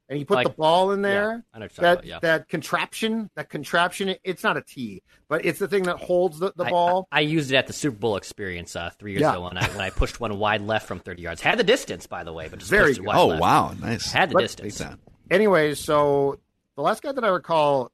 and 0.08 0.18
you 0.18 0.24
put 0.24 0.36
Like- 0.36 0.46
the 0.48 0.52
ball 0.54 0.92
in 0.92 1.02
there. 1.02 1.12
Yeah, 1.12 1.26
I 1.26 1.28
know 1.30 1.42
what 1.52 1.58
you're 1.60 1.68
talking 1.68 1.82
that 1.82 1.92
about, 1.92 2.04
yeah. 2.06 2.18
that 2.20 2.48
contraption, 2.48 3.30
that 3.34 3.48
contraption. 3.50 4.08
it- 4.08 4.20
It's 4.24 4.42
not 4.42 4.56
a 4.56 4.62
T, 4.62 5.02
but 5.28 5.44
it's 5.44 5.58
the 5.58 5.68
thing 5.68 5.82
that 5.84 5.96
holds 5.98 6.38
the, 6.38 6.52
the 6.56 6.64
I- 6.64 6.70
ball. 6.70 7.08
I, 7.12 7.18
I 7.18 7.20
used 7.20 7.50
it 7.52 7.56
at 7.56 7.66
the 7.66 7.72
Super 7.72 7.98
Bowl 7.98 8.16
experience 8.16 8.74
uh, 8.76 8.90
three 8.98 9.12
years 9.12 9.20
Yeah. 9.22 9.32
ago 9.32 9.42
when 9.44 9.58
I 9.58 9.66
when 9.68 9.80
I 9.80 9.90
pushed 9.90 10.18
one 10.20 10.38
wide 10.38 10.62
left 10.62 10.86
from 10.88 11.00
30 11.00 11.22
yards. 11.22 11.40
Had 11.42 11.58
the 11.58 11.64
distance, 11.64 12.06
by 12.06 12.24
the 12.24 12.32
way, 12.32 12.48
but 12.48 12.58
just 12.60 12.70
Very 12.70 12.88
pushed 12.90 13.00
it 13.00 13.04
wide 13.04 13.16
oh, 13.18 13.26
left. 13.28 13.40
wow. 13.42 13.74
Nice. 13.80 14.10
Had 14.12 14.30
the 14.30 14.34
But- 14.34 14.40
distance. 14.42 14.78
time. 14.78 15.00
Anyways, 15.30 15.78
so 15.78 16.38
the 16.76 16.82
last 16.82 17.02
guy 17.02 17.12
that 17.12 17.22
I 17.24 17.28
recall 17.28 17.92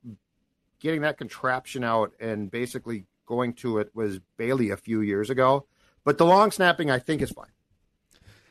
getting 0.81 1.01
that 1.03 1.19
contraption 1.19 1.83
out 1.83 2.13
and 2.21 2.51
basically 2.51 3.07
going 3.27 3.55
to 3.55 3.79
it 3.79 3.91
was 3.95 4.21
Bailey 4.37 4.71
a 4.71 4.77
few 4.77 5.01
years 5.01 5.31
ago. 5.31 5.67
But 6.05 6.19
the 6.19 6.27
long 6.27 6.51
snapping, 6.51 6.91
I 6.91 6.99
think, 6.99 7.23
is 7.23 7.31
fine. 7.33 7.47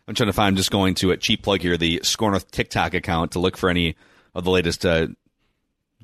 I'm 0.07 0.15
trying 0.15 0.27
to 0.27 0.33
find. 0.33 0.53
I'm 0.53 0.57
just 0.57 0.71
going 0.71 0.95
to 0.95 1.11
a 1.11 1.17
cheap 1.17 1.43
plug 1.43 1.61
here, 1.61 1.77
the 1.77 2.01
SKOR 2.03 2.31
North 2.31 2.51
TikTok 2.51 2.93
account 2.93 3.31
to 3.33 3.39
look 3.39 3.57
for 3.57 3.69
any 3.69 3.95
of 4.35 4.43
the 4.43 4.51
latest 4.51 4.85
uh, 4.85 5.07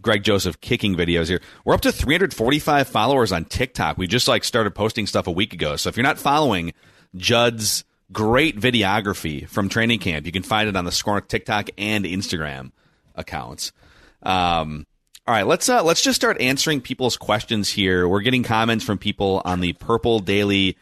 Greg 0.02 0.24
Joseph 0.24 0.62
kicking 0.62 0.96
videos 0.96 1.28
here. 1.28 1.42
We're 1.66 1.74
up 1.74 1.82
to 1.82 1.92
345 1.92 2.88
followers 2.88 3.32
on 3.32 3.46
TikTok. 3.46 3.98
We 3.98 4.08
just 4.08 4.28
like 4.28 4.44
started 4.44 4.72
posting 4.72 5.06
stuff 5.06 5.28
a 5.28 5.32
week 5.32 5.54
ago. 5.54 5.76
So 5.76 5.90
if 5.90 5.98
you're 5.98 6.04
not 6.04 6.18
following 6.18 6.74
Judd's 7.16 7.84
great 8.12 8.58
videography 8.58 9.48
from 9.48 9.70
training 9.70 10.00
camp, 10.00 10.26
you 10.26 10.32
can 10.32 10.44
find 10.44 10.70
it 10.70 10.76
on 10.76 10.86
the 10.86 10.92
SKOR 10.92 11.16
North 11.16 11.28
TikTok 11.28 11.70
and 11.78 12.06
Instagram 12.06 12.72
accounts. 13.16 13.74
Um, 14.24 14.86
all 15.28 15.36
right, 15.36 15.46
let's 15.46 15.70
uh, 15.70 15.84
let's 15.84 16.02
just 16.02 16.16
start 16.16 16.42
answering 16.42 16.82
people's 16.82 17.18
questions 17.18 17.70
here. 17.70 18.08
We're 18.08 18.22
getting 18.22 18.44
comments 18.44 18.84
from 18.84 18.98
people 18.98 19.42
on 19.46 19.60
the 19.60 19.74
Purple 19.74 20.20
Daily 20.20 20.76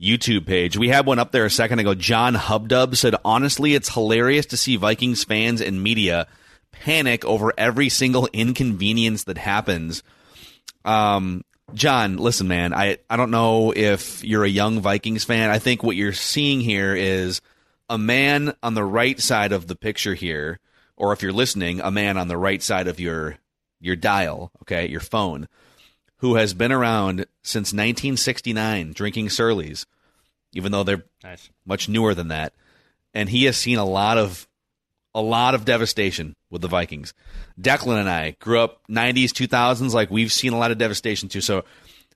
YouTube 0.00 0.46
page. 0.46 0.76
We 0.76 0.88
had 0.88 1.06
one 1.06 1.18
up 1.18 1.32
there 1.32 1.44
a 1.44 1.50
second 1.50 1.78
ago. 1.78 1.94
John 1.94 2.34
Hubdub 2.34 2.96
said, 2.96 3.14
honestly, 3.24 3.74
it's 3.74 3.92
hilarious 3.92 4.46
to 4.46 4.56
see 4.56 4.76
Vikings 4.76 5.24
fans 5.24 5.60
and 5.60 5.82
media 5.82 6.26
panic 6.70 7.24
over 7.24 7.52
every 7.56 7.88
single 7.88 8.28
inconvenience 8.32 9.24
that 9.24 9.38
happens. 9.38 10.02
Um, 10.84 11.44
John, 11.74 12.16
listen, 12.16 12.46
man, 12.46 12.72
I, 12.72 12.98
I 13.10 13.16
don't 13.16 13.30
know 13.30 13.72
if 13.74 14.22
you're 14.22 14.44
a 14.44 14.48
young 14.48 14.80
Vikings 14.80 15.24
fan. 15.24 15.50
I 15.50 15.58
think 15.58 15.82
what 15.82 15.96
you're 15.96 16.12
seeing 16.12 16.60
here 16.60 16.94
is 16.94 17.40
a 17.88 17.98
man 17.98 18.54
on 18.62 18.74
the 18.74 18.84
right 18.84 19.18
side 19.18 19.52
of 19.52 19.66
the 19.66 19.76
picture 19.76 20.14
here, 20.14 20.60
or 20.96 21.12
if 21.12 21.22
you're 21.22 21.32
listening, 21.32 21.80
a 21.80 21.90
man 21.90 22.18
on 22.18 22.28
the 22.28 22.36
right 22.36 22.62
side 22.62 22.86
of 22.88 23.00
your 23.00 23.38
your 23.80 23.96
dial, 23.96 24.50
okay, 24.62 24.88
your 24.88 25.00
phone, 25.00 25.48
who 26.18 26.36
has 26.36 26.54
been 26.54 26.72
around 26.72 27.26
since 27.42 27.72
1969 27.72 28.92
drinking 28.92 29.28
Surly's, 29.30 29.86
even 30.52 30.72
though 30.72 30.82
they're 30.82 31.04
Nice. 31.22 31.50
much 31.64 31.88
newer 31.88 32.14
than 32.14 32.28
that, 32.28 32.52
and 33.12 33.28
he 33.28 33.44
has 33.44 33.56
seen 33.56 33.78
a 33.78 33.84
lot 33.84 34.18
of 34.18 34.46
a 35.14 35.20
lot 35.22 35.54
of 35.54 35.64
devastation 35.64 36.36
with 36.50 36.60
the 36.60 36.68
Vikings. 36.68 37.14
Declan 37.58 37.98
and 38.00 38.08
I 38.08 38.36
grew 38.38 38.60
up 38.60 38.82
90s, 38.90 39.30
2000s, 39.30 39.94
like 39.94 40.10
we've 40.10 40.30
seen 40.30 40.52
a 40.52 40.58
lot 40.58 40.70
of 40.70 40.76
devastation 40.76 41.30
too. 41.30 41.40
So 41.40 41.64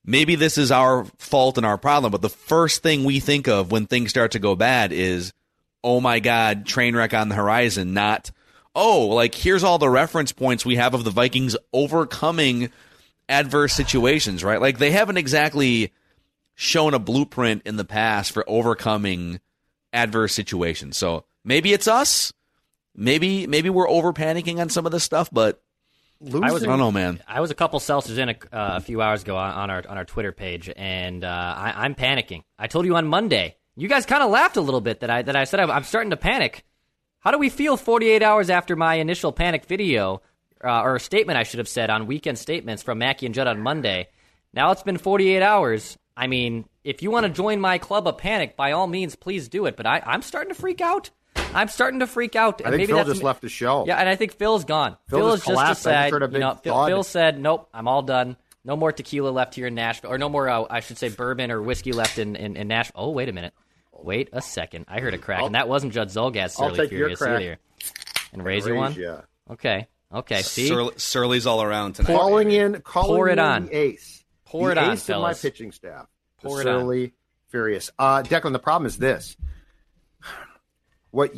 maybe 0.05 0.35
this 0.35 0.59
is 0.59 0.71
our 0.71 1.07
fault 1.17 1.57
and 1.57 1.65
our 1.65 1.79
problem, 1.79 2.13
but 2.13 2.21
the 2.21 2.29
first 2.29 2.83
thing 2.83 3.05
we 3.05 3.19
think 3.19 3.49
of 3.49 3.71
when 3.73 3.87
things 3.87 4.11
start 4.11 4.33
to 4.33 4.39
go 4.39 4.55
bad 4.55 4.93
is, 4.93 5.33
oh 5.83 5.99
my 6.03 6.21
God, 6.21 6.67
train 6.67 6.95
wreck 6.95 7.15
on 7.15 7.31
the 7.31 7.35
horizon, 7.37 7.95
not, 7.95 8.31
oh, 8.75 9.07
like 9.07 9.35
here's 9.35 9.65
all 9.65 9.79
the 9.79 9.89
reference 9.89 10.33
points 10.33 10.67
we 10.67 10.77
have 10.77 10.93
of 10.93 11.03
the 11.05 11.11
Vikings 11.11 11.57
overcoming 11.73 12.71
adverse 13.31 13.73
situations, 13.73 14.45
right? 14.45 14.61
Like 14.61 14.79
they 14.79 14.91
haven't 14.91 15.17
exactly 15.17 15.93
shown 16.55 16.93
a 16.93 16.99
blueprint 16.99 17.63
in 17.65 17.77
the 17.77 17.85
past 17.85 18.33
for 18.33 18.45
overcoming 18.49 19.41
adverse 19.93 20.35
situations. 20.35 20.97
So 20.99 21.25
maybe 21.45 21.73
it's 21.73 21.89
us. 21.89 22.33
Maybe 22.95 23.47
maybe 23.47 23.71
we're 23.71 23.89
over 23.89 24.13
panicking 24.13 24.59
on 24.61 24.69
some 24.69 24.85
of 24.85 24.93
this 24.93 25.05
stuff, 25.05 25.31
but 25.33 25.63
Losing, 26.23 26.45
I 26.45 26.53
was- 26.53 26.63
I 26.65 26.67
don't 26.67 26.79
know, 26.79 26.93
man. 26.93 27.23
I 27.27 27.41
was 27.41 27.51
a 27.51 27.55
couple 27.55 27.81
seltzers 27.81 28.19
in 28.19 28.29
a, 28.29 28.33
uh, 28.53 28.77
a 28.77 28.81
few 28.81 29.01
hours 29.01 29.23
ago 29.23 29.37
on, 29.37 29.53
on 29.53 29.71
our 29.71 29.83
on 29.89 29.97
our 29.97 30.05
Twitter 30.05 30.33
page, 30.33 30.71
and 30.77 31.25
uh, 31.25 31.29
I, 31.29 31.73
I'm 31.85 31.95
panicking. 31.95 32.43
I 32.59 32.67
told 32.67 32.85
you 32.85 32.97
on 32.97 33.07
Monday. 33.07 33.57
You 33.77 33.89
guys 33.89 34.05
kind 34.05 34.23
of 34.23 34.29
laughed 34.31 34.59
a 34.59 34.61
little 34.61 34.83
bit 34.83 35.01
that 35.01 35.09
I 35.09 35.23
that 35.23 35.35
I 35.37 35.45
said 35.45 35.61
I'm, 35.61 35.71
I'm 35.71 35.85
starting 35.85 36.11
to 36.11 36.19
panic. 36.19 36.65
How 37.21 37.31
do 37.31 37.39
we 37.39 37.49
feel 37.49 37.77
48 37.79 38.23
hours 38.23 38.51
after 38.51 38.77
my 38.77 38.97
initial 38.97 39.33
panic 39.33 39.65
video 39.65 40.21
uh, 40.65 40.83
or 40.83 40.97
a 40.97 41.01
statement? 41.01 41.39
I 41.39 41.43
should 41.43 41.59
have 41.59 41.69
said 41.69 41.91
on 41.91 42.07
weekend 42.07 42.39
statements 42.39 42.83
from 42.83 42.99
Mackey 42.99 43.27
and 43.27 43.35
Judd 43.35 43.47
on 43.47 43.61
Monday. 43.61 44.09
Now 44.53 44.71
it's 44.73 44.83
been 44.83 44.99
48 44.99 45.43
hours. 45.43 45.97
I 46.17 46.27
mean, 46.27 46.67
if 46.85 47.03
you 47.03 47.11
want 47.11 47.25
to 47.27 47.31
join 47.33 47.61
my 47.61 47.79
club 47.79 48.07
of 48.07 48.19
panic, 48.19 48.57
by 48.57 48.73
all 48.73 48.87
means, 48.87 49.15
please 49.17 49.49
do 49.49 49.67
it. 49.67 49.77
But 49.77 49.87
I, 49.87 50.03
I'm 50.05 50.23
starting 50.23 50.53
to 50.53 50.61
freak 50.61 50.81
out. 50.81 51.11
I'm 51.55 51.69
starting 51.69 52.01
to 52.01 52.07
freak 52.07 52.37
out. 52.37 52.61
I 52.61 52.71
think 52.71 52.77
maybe 52.77 52.93
Phil 52.93 53.05
just 53.05 53.23
left 53.23 53.41
the 53.43 53.49
show. 53.49 53.85
yeah, 53.87 53.97
and 53.97 54.09
I 54.09 54.17
think 54.17 54.35
Phil's 54.35 54.65
gone. 54.65 54.97
Phil 55.09 55.19
Phil, 55.21 55.31
just 55.31 55.43
is 55.43 55.47
just 55.47 55.53
collapsed. 55.53 55.87
I 55.87 55.91
just 56.11 56.13
decided, 56.13 56.33
you 56.33 56.39
know, 56.41 56.55
Phil. 56.63 56.87
Phil 56.87 57.03
said, 57.03 57.41
"Nope, 57.41 57.69
I'm 57.73 57.89
all 57.89 58.03
done. 58.03 58.37
No 58.65 58.77
more 58.77 58.93
tequila 58.93 59.31
left 59.31 59.55
here 59.55 59.67
in 59.67 59.75
Nashville, 59.75 60.13
or 60.13 60.19
no 60.19 60.29
more, 60.29 60.49
uh, 60.49 60.67
I 60.69 60.81
should 60.81 60.99
say, 60.99 61.09
bourbon 61.09 61.51
or 61.51 61.63
whiskey 61.63 61.93
left 61.93 62.19
in, 62.19 62.37
in, 62.37 62.57
in 62.57 62.69
Nashville." 62.69 63.03
Oh, 63.03 63.11
wait 63.11 63.29
a 63.29 63.33
minute, 63.33 63.55
wait 63.93 64.29
a 64.33 64.43
second. 64.43 64.85
I 64.89 65.01
heard 65.01 65.15
a 65.15 65.19
crack, 65.19 65.43
and 65.43 65.55
that 65.55 65.69
wasn't 65.69 65.93
Judd. 65.93 66.15
I'll 66.17 66.31
take 66.31 66.59
your 66.59 66.89
Furious 66.89 67.19
crack. 67.19 67.41
either. 67.41 67.59
And 68.33 68.45
raise 68.45 68.67
your 68.67 68.77
one. 68.77 68.95
Yeah. 68.95 69.23
Okay, 69.51 69.89
okay. 70.13 70.43
See, 70.43 70.69
Surly, 70.69 70.93
Surly's 70.97 71.47
all 71.47 71.63
around 71.63 71.95
tonight. 71.95 72.15
Calling 72.15 72.51
in, 72.51 72.81
calling 72.83 73.17
Pour 73.17 73.29
it 73.29 73.33
in 73.33 73.39
on. 73.39 73.67
the 73.67 73.77
ace. 73.77 74.25
Pour 74.45 74.67
the 74.67 74.73
it 74.73 74.79
on, 74.79 74.93
ace 74.93 75.09
of 75.09 75.23
my 75.23 75.35
pitching 75.35 75.73
staff. 75.73 76.07
The 76.43 76.49
Pour 76.49 76.61
it 76.61 76.67
on. 76.67 77.13
Furious. 77.51 77.91
Uh, 77.99 78.23
Declan, 78.23 78.53
the 78.53 78.59
problem 78.59 78.87
is 78.87 78.99
this. 78.99 79.37
What? 81.11 81.33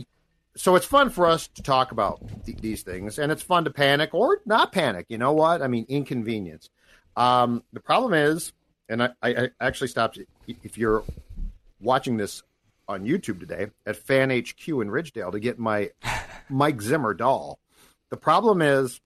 So 0.55 0.77
it's 0.77 0.85
fun 0.85 1.09
for 1.09 1.27
us 1.27 1.49
to 1.49 1.63
talk 1.63 1.93
about 1.93 2.21
th- 2.45 2.59
these 2.59 2.83
things, 2.83 3.19
and 3.19 3.33
it's 3.33 3.43
fun 3.43 3.65
to 3.65 3.71
panic 3.71 4.13
or 4.13 4.39
not 4.45 4.71
panic. 4.71 5.07
You 5.09 5.17
know 5.17 5.33
what? 5.33 5.63
I 5.63 5.67
mean, 5.67 5.87
inconvenience. 5.89 6.69
Um, 7.17 7.63
the 7.73 7.81
problem 7.81 8.13
is, 8.13 8.53
and 8.89 9.03
I, 9.03 9.09
I, 9.23 9.31
I 9.45 9.49
actually 9.63 9.89
stopped. 9.89 10.19
If 10.47 10.77
you're 10.77 11.05
watching 11.81 12.19
this 12.19 12.43
on 12.87 13.05
YouTube 13.05 13.41
today 13.41 13.69
at 13.87 13.97
Fan 13.97 14.29
HQ 14.29 14.69
in 14.69 14.89
Ridgedale 14.91 15.33
to 15.33 15.41
get 15.41 15.59
my 15.59 15.91
Mike 16.51 16.83
Zimmer 16.83 17.15
doll, 17.15 17.59
The 18.13 18.19
problem 18.19 18.61
is 18.61 19.01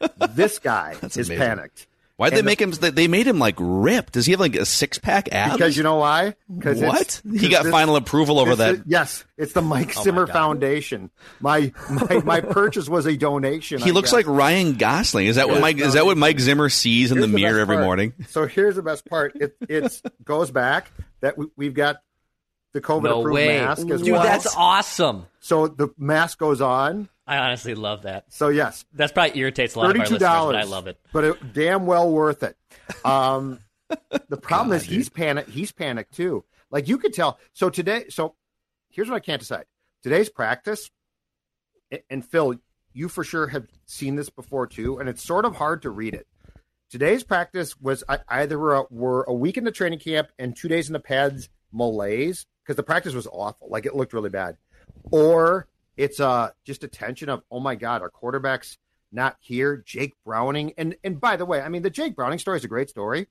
this 0.34 0.58
guy 0.58 0.96
is 1.00 1.14
amazing. 1.16 1.38
panicked. 1.38 1.86
Why'd 2.16 2.32
they 2.32 2.38
And 2.38 2.46
the- 2.46 2.50
make 2.50 2.60
him? 2.60 2.70
They 2.72 3.06
made 3.06 3.26
him 3.28 3.38
like 3.38 3.54
ripped. 3.58 4.14
Does 4.14 4.26
he 4.26 4.32
have 4.32 4.40
like 4.40 4.56
a 4.56 4.64
six 4.64 4.98
pack 4.98 5.28
abs? 5.32 5.52
Because 5.52 5.76
you 5.76 5.84
know 5.84 5.94
why? 5.94 6.34
Because 6.52 6.80
what? 6.80 7.22
He 7.30 7.48
got 7.50 7.66
final 7.66 7.94
approval 7.94 8.40
over 8.40 8.56
that. 8.56 8.82
yes, 8.86 9.24
it's 9.36 9.52
the 9.52 9.62
Mike 9.62 9.92
Oh 9.94 10.00
my 10.00 10.02
Zimmer 10.02 10.26
God. 10.26 10.32
Foundation. 10.32 11.10
My, 11.38 11.72
my 11.88 12.18
my 12.24 12.40
purchase 12.40 12.88
was 12.88 13.06
a 13.06 13.16
donation. 13.16 13.78
He 13.80 13.90
I 13.90 13.92
looks 13.92 14.08
guess. 14.08 14.14
like 14.14 14.26
Ryan 14.26 14.74
Gosling. 14.74 15.26
Is 15.28 15.36
that 15.36 15.48
what 15.48 15.60
Mike? 15.60 15.78
Is 15.78 15.92
that 15.92 16.04
what 16.04 16.16
Mike 16.16 16.40
Zimmer 16.40 16.68
sees 16.68 17.12
in 17.12 17.18
Here's 17.18 17.30
the 17.30 17.36
mirror 17.36 17.52
best 17.58 17.60
every 17.60 17.76
part. 17.76 17.84
morning? 17.84 18.12
So 18.28 18.46
here's 18.48 18.74
the 18.74 18.82
best 18.82 19.04
part. 19.06 19.36
It 19.36 19.54
it's 19.68 20.02
goes 20.24 20.50
back 20.50 20.90
that 21.20 21.38
we, 21.38 21.46
we've 21.56 21.74
got 21.74 21.98
the 22.72 22.80
COVID 22.80 23.02
No 23.04 23.20
approved 23.20 23.34
way, 23.34 23.60
mask 23.60 23.88
as 23.90 24.00
dude. 24.02 24.12
well. 24.12 24.22
Dude, 24.22 24.32
that's 24.32 24.56
awesome. 24.56 25.26
so 25.40 25.68
the 25.68 25.88
mask 25.98 26.38
goes 26.38 26.60
on. 26.62 27.08
I 27.26 27.38
honestly 27.38 27.74
love 27.74 28.02
that. 28.02 28.32
So 28.32 28.48
yes, 28.48 28.84
That's 28.92 29.12
probably 29.12 29.38
irritates 29.40 29.74
a 29.74 29.80
lot 29.80 29.90
of 29.90 29.96
our 29.96 30.02
listeners, 30.02 30.20
but 30.20 30.54
I 30.54 30.62
love 30.62 30.86
it. 30.86 30.98
but 31.12 31.24
it, 31.24 31.52
damn 31.52 31.86
well 31.86 32.10
worth 32.10 32.42
it. 32.42 32.56
Um, 33.04 33.58
the 34.28 34.36
problem 34.36 34.76
is 34.76 34.84
he's 34.84 35.08
panicked. 35.08 35.50
He's 35.50 35.72
panicked 35.72 36.14
too. 36.14 36.44
Like 36.70 36.88
you 36.88 36.98
could 36.98 37.14
tell. 37.14 37.38
So 37.52 37.70
today, 37.70 38.04
so 38.08 38.34
here's 38.90 39.08
what 39.08 39.16
I 39.16 39.20
can't 39.20 39.40
decide. 39.40 39.64
Today's 40.02 40.28
practice, 40.28 40.90
and 42.10 42.24
Phil, 42.24 42.56
you 42.92 43.08
for 43.08 43.24
sure 43.24 43.48
have 43.48 43.66
seen 43.86 44.16
this 44.16 44.30
before 44.30 44.66
too, 44.66 44.98
and 44.98 45.08
it's 45.08 45.22
sort 45.22 45.44
of 45.44 45.56
hard 45.56 45.82
to 45.82 45.90
read 45.90 46.14
it. 46.14 46.26
Today's 46.90 47.24
practice 47.24 47.78
was 47.80 48.04
either 48.28 48.58
were 48.58 49.24
a 49.24 49.34
week 49.34 49.56
in 49.56 49.64
the 49.64 49.72
training 49.72 49.98
camp 49.98 50.28
and 50.38 50.56
two 50.56 50.68
days 50.68 50.88
in 50.88 50.92
the 50.92 51.00
pads 51.00 51.48
malaise 51.72 52.46
because 52.62 52.76
the 52.76 52.84
practice 52.84 53.14
was 53.14 53.26
awful, 53.26 53.68
like 53.68 53.86
it 53.86 53.96
looked 53.96 54.12
really 54.12 54.30
bad, 54.30 54.56
or 55.10 55.66
it's 55.96 56.20
uh 56.20 56.50
just 56.64 56.84
a 56.84 56.88
tension 56.88 57.28
of 57.28 57.42
oh 57.50 57.60
my 57.60 57.74
god, 57.74 58.02
our 58.02 58.10
quarterback's 58.10 58.78
not 59.12 59.36
here. 59.40 59.82
Jake 59.84 60.14
Browning, 60.24 60.72
and 60.76 60.96
and 61.04 61.20
by 61.20 61.36
the 61.36 61.46
way, 61.46 61.60
I 61.60 61.68
mean 61.68 61.82
the 61.82 61.90
Jake 61.90 62.16
Browning 62.16 62.38
story 62.38 62.58
is 62.58 62.64
a 62.64 62.68
great 62.68 62.90
story, 62.90 63.28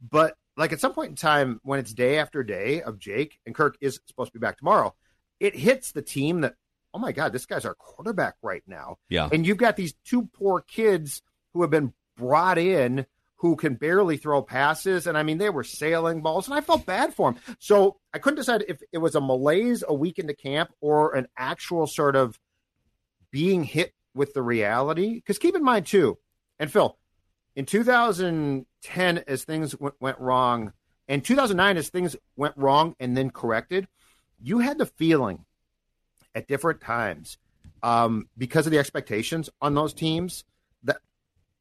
but 0.00 0.34
like 0.56 0.72
at 0.72 0.80
some 0.80 0.92
point 0.92 1.10
in 1.10 1.16
time 1.16 1.60
when 1.62 1.78
it's 1.78 1.92
day 1.92 2.18
after 2.18 2.42
day 2.42 2.82
of 2.82 2.98
Jake 2.98 3.38
and 3.46 3.54
Kirk 3.54 3.76
is 3.80 4.00
supposed 4.06 4.32
to 4.32 4.38
be 4.38 4.42
back 4.42 4.58
tomorrow, 4.58 4.94
it 5.40 5.54
hits 5.54 5.92
the 5.92 6.02
team 6.02 6.40
that 6.42 6.54
oh 6.94 6.98
my 6.98 7.12
god, 7.12 7.32
this 7.32 7.46
guy's 7.46 7.64
our 7.64 7.74
quarterback 7.74 8.34
right 8.42 8.62
now. 8.66 8.96
Yeah. 9.08 9.28
And 9.30 9.46
you've 9.46 9.58
got 9.58 9.76
these 9.76 9.94
two 10.04 10.26
poor 10.26 10.60
kids 10.60 11.22
who 11.52 11.62
have 11.62 11.70
been 11.70 11.92
brought 12.16 12.58
in 12.58 13.06
who 13.38 13.56
can 13.56 13.74
barely 13.74 14.16
throw 14.16 14.42
passes. 14.42 15.06
And 15.06 15.16
I 15.16 15.22
mean, 15.22 15.38
they 15.38 15.50
were 15.50 15.64
sailing 15.64 16.20
balls, 16.20 16.46
and 16.46 16.54
I 16.54 16.60
felt 16.60 16.86
bad 16.86 17.14
for 17.14 17.32
them. 17.32 17.40
So 17.58 17.98
I 18.12 18.18
couldn't 18.18 18.36
decide 18.36 18.64
if 18.68 18.82
it 18.92 18.98
was 18.98 19.14
a 19.14 19.20
malaise 19.20 19.84
a 19.86 19.94
week 19.94 20.18
into 20.18 20.34
camp 20.34 20.70
or 20.80 21.14
an 21.14 21.28
actual 21.36 21.86
sort 21.86 22.16
of 22.16 22.38
being 23.30 23.64
hit 23.64 23.94
with 24.14 24.34
the 24.34 24.42
reality. 24.42 25.14
Because 25.14 25.38
keep 25.38 25.54
in 25.54 25.62
mind, 25.62 25.86
too, 25.86 26.18
and 26.58 26.70
Phil, 26.70 26.98
in 27.54 27.64
2010, 27.64 29.24
as 29.26 29.44
things 29.44 29.74
went 30.00 30.18
wrong, 30.18 30.72
and 31.06 31.24
2009, 31.24 31.76
as 31.76 31.88
things 31.88 32.16
went 32.36 32.56
wrong 32.56 32.94
and 32.98 33.16
then 33.16 33.30
corrected, 33.30 33.86
you 34.40 34.58
had 34.58 34.78
the 34.78 34.86
feeling 34.86 35.44
at 36.34 36.48
different 36.48 36.80
times 36.80 37.38
um, 37.82 38.28
because 38.36 38.66
of 38.66 38.72
the 38.72 38.78
expectations 38.78 39.48
on 39.60 39.74
those 39.74 39.94
teams 39.94 40.44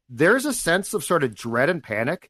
there's 0.10 0.46
a 0.46 0.54
sense 0.54 0.93
of 0.93 1.04
sort 1.04 1.24
of 1.24 1.36
dread 1.36 1.70
and 1.70 1.84
panic 1.84 2.30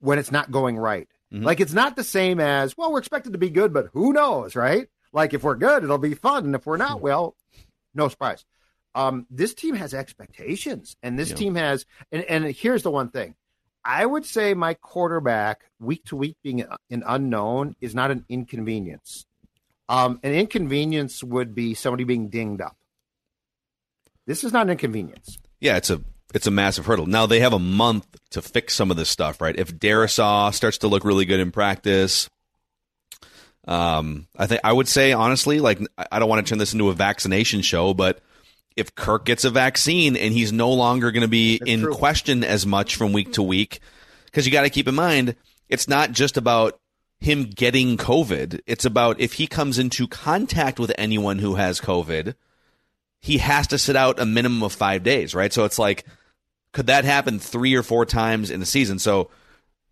when 0.00 0.18
it's 0.18 0.32
not 0.32 0.50
going 0.50 0.76
right. 0.76 1.08
Mhm. 1.32 1.44
Like 1.44 1.60
it's 1.60 1.72
not 1.72 1.96
the 1.96 2.04
same 2.04 2.40
as, 2.40 2.76
well, 2.76 2.92
we're 2.92 2.98
expected 2.98 3.32
to 3.32 3.38
be 3.38 3.50
good, 3.50 3.72
but 3.72 3.88
who 3.92 4.12
knows, 4.12 4.54
right? 4.56 4.88
Like 5.12 5.32
if 5.34 5.42
we're 5.42 5.54
good, 5.56 5.84
it'll 5.84 5.98
be 5.98 6.14
fun. 6.14 6.44
And 6.46 6.54
if 6.54 6.66
we're 6.66 6.76
not, 6.76 7.00
well, 7.00 7.36
no 7.94 8.08
surprise. 8.08 8.44
Um, 8.94 9.26
this 9.30 9.54
team 9.54 9.74
has 9.76 9.94
expectations, 9.94 10.96
and 11.02 11.18
this 11.18 11.30
Yeah. 11.30 11.36
team 11.36 11.54
has, 11.54 11.86
and, 12.10 12.24
and 12.24 12.44
here's 12.46 12.82
the 12.82 12.90
one 12.90 13.08
thing. 13.10 13.34
I 13.84 14.04
would 14.04 14.26
say 14.26 14.52
my 14.54 14.74
quarterback 14.74 15.62
week 15.80 16.04
to 16.06 16.16
week 16.16 16.36
being 16.42 16.60
an 16.90 17.02
unknown 17.06 17.74
is 17.80 17.94
not 17.94 18.10
an 18.10 18.24
inconvenience. 18.28 19.24
Um, 19.88 20.20
an 20.22 20.32
inconvenience 20.34 21.24
would 21.24 21.54
be 21.54 21.74
somebody 21.74 22.04
being 22.04 22.28
dinged 22.28 22.60
up. 22.60 22.76
This 24.26 24.44
is 24.44 24.52
not 24.52 24.66
an 24.66 24.70
inconvenience. 24.70 25.38
Yeah, 25.60 25.76
it's 25.78 25.90
a 25.90 26.00
it's 26.34 26.46
a 26.46 26.50
massive 26.50 26.86
hurdle. 26.86 27.06
Now 27.06 27.26
they 27.26 27.40
have 27.40 27.52
a 27.52 27.58
month 27.58 28.06
to 28.30 28.42
fix 28.42 28.74
some 28.74 28.90
of 28.90 28.96
this 28.96 29.08
stuff, 29.08 29.40
right? 29.40 29.58
If 29.58 29.74
Darrisaw 29.76 30.52
starts 30.52 30.78
to 30.78 30.88
look 30.88 31.04
really 31.04 31.24
good 31.24 31.40
in 31.40 31.52
practice, 31.52 32.28
um, 33.66 34.26
I 34.36 34.46
think 34.46 34.60
I 34.64 34.72
would 34.72 34.88
say 34.88 35.12
honestly, 35.12 35.60
like 35.60 35.80
I 36.10 36.18
don't 36.18 36.28
want 36.28 36.44
to 36.44 36.50
turn 36.50 36.58
this 36.58 36.72
into 36.72 36.88
a 36.88 36.94
vaccination 36.94 37.62
show, 37.62 37.94
but 37.94 38.20
if 38.76 38.94
Kirk 38.94 39.24
gets 39.24 39.44
a 39.44 39.50
vaccine 39.50 40.16
and 40.16 40.32
he's 40.32 40.52
no 40.52 40.72
longer 40.72 41.10
going 41.12 41.22
to 41.22 41.28
be 41.28 41.58
That's 41.58 41.70
in 41.70 41.80
true. 41.82 41.94
question 41.94 42.42
as 42.42 42.66
much 42.66 42.96
from 42.96 43.12
week 43.12 43.34
to 43.34 43.42
week, 43.42 43.80
because 44.26 44.46
you 44.46 44.52
got 44.52 44.62
to 44.62 44.70
keep 44.70 44.88
in 44.88 44.94
mind 44.94 45.36
it's 45.68 45.88
not 45.88 46.12
just 46.12 46.36
about 46.36 46.78
him 47.18 47.44
getting 47.44 47.96
COVID. 47.96 48.60
It's 48.66 48.84
about 48.84 49.20
if 49.20 49.34
he 49.34 49.46
comes 49.46 49.78
into 49.78 50.06
contact 50.06 50.78
with 50.78 50.92
anyone 50.98 51.38
who 51.38 51.54
has 51.54 51.80
COVID, 51.80 52.34
he 53.20 53.38
has 53.38 53.68
to 53.68 53.78
sit 53.78 53.96
out 53.96 54.20
a 54.20 54.26
minimum 54.26 54.62
of 54.62 54.74
five 54.74 55.02
days, 55.02 55.34
right? 55.34 55.50
So 55.50 55.64
it's 55.64 55.78
like, 55.78 56.04
could 56.72 56.86
that 56.86 57.04
happen 57.04 57.38
three 57.38 57.74
or 57.74 57.82
four 57.82 58.04
times 58.06 58.50
in 58.50 58.62
a 58.62 58.66
season? 58.66 58.98
So 58.98 59.30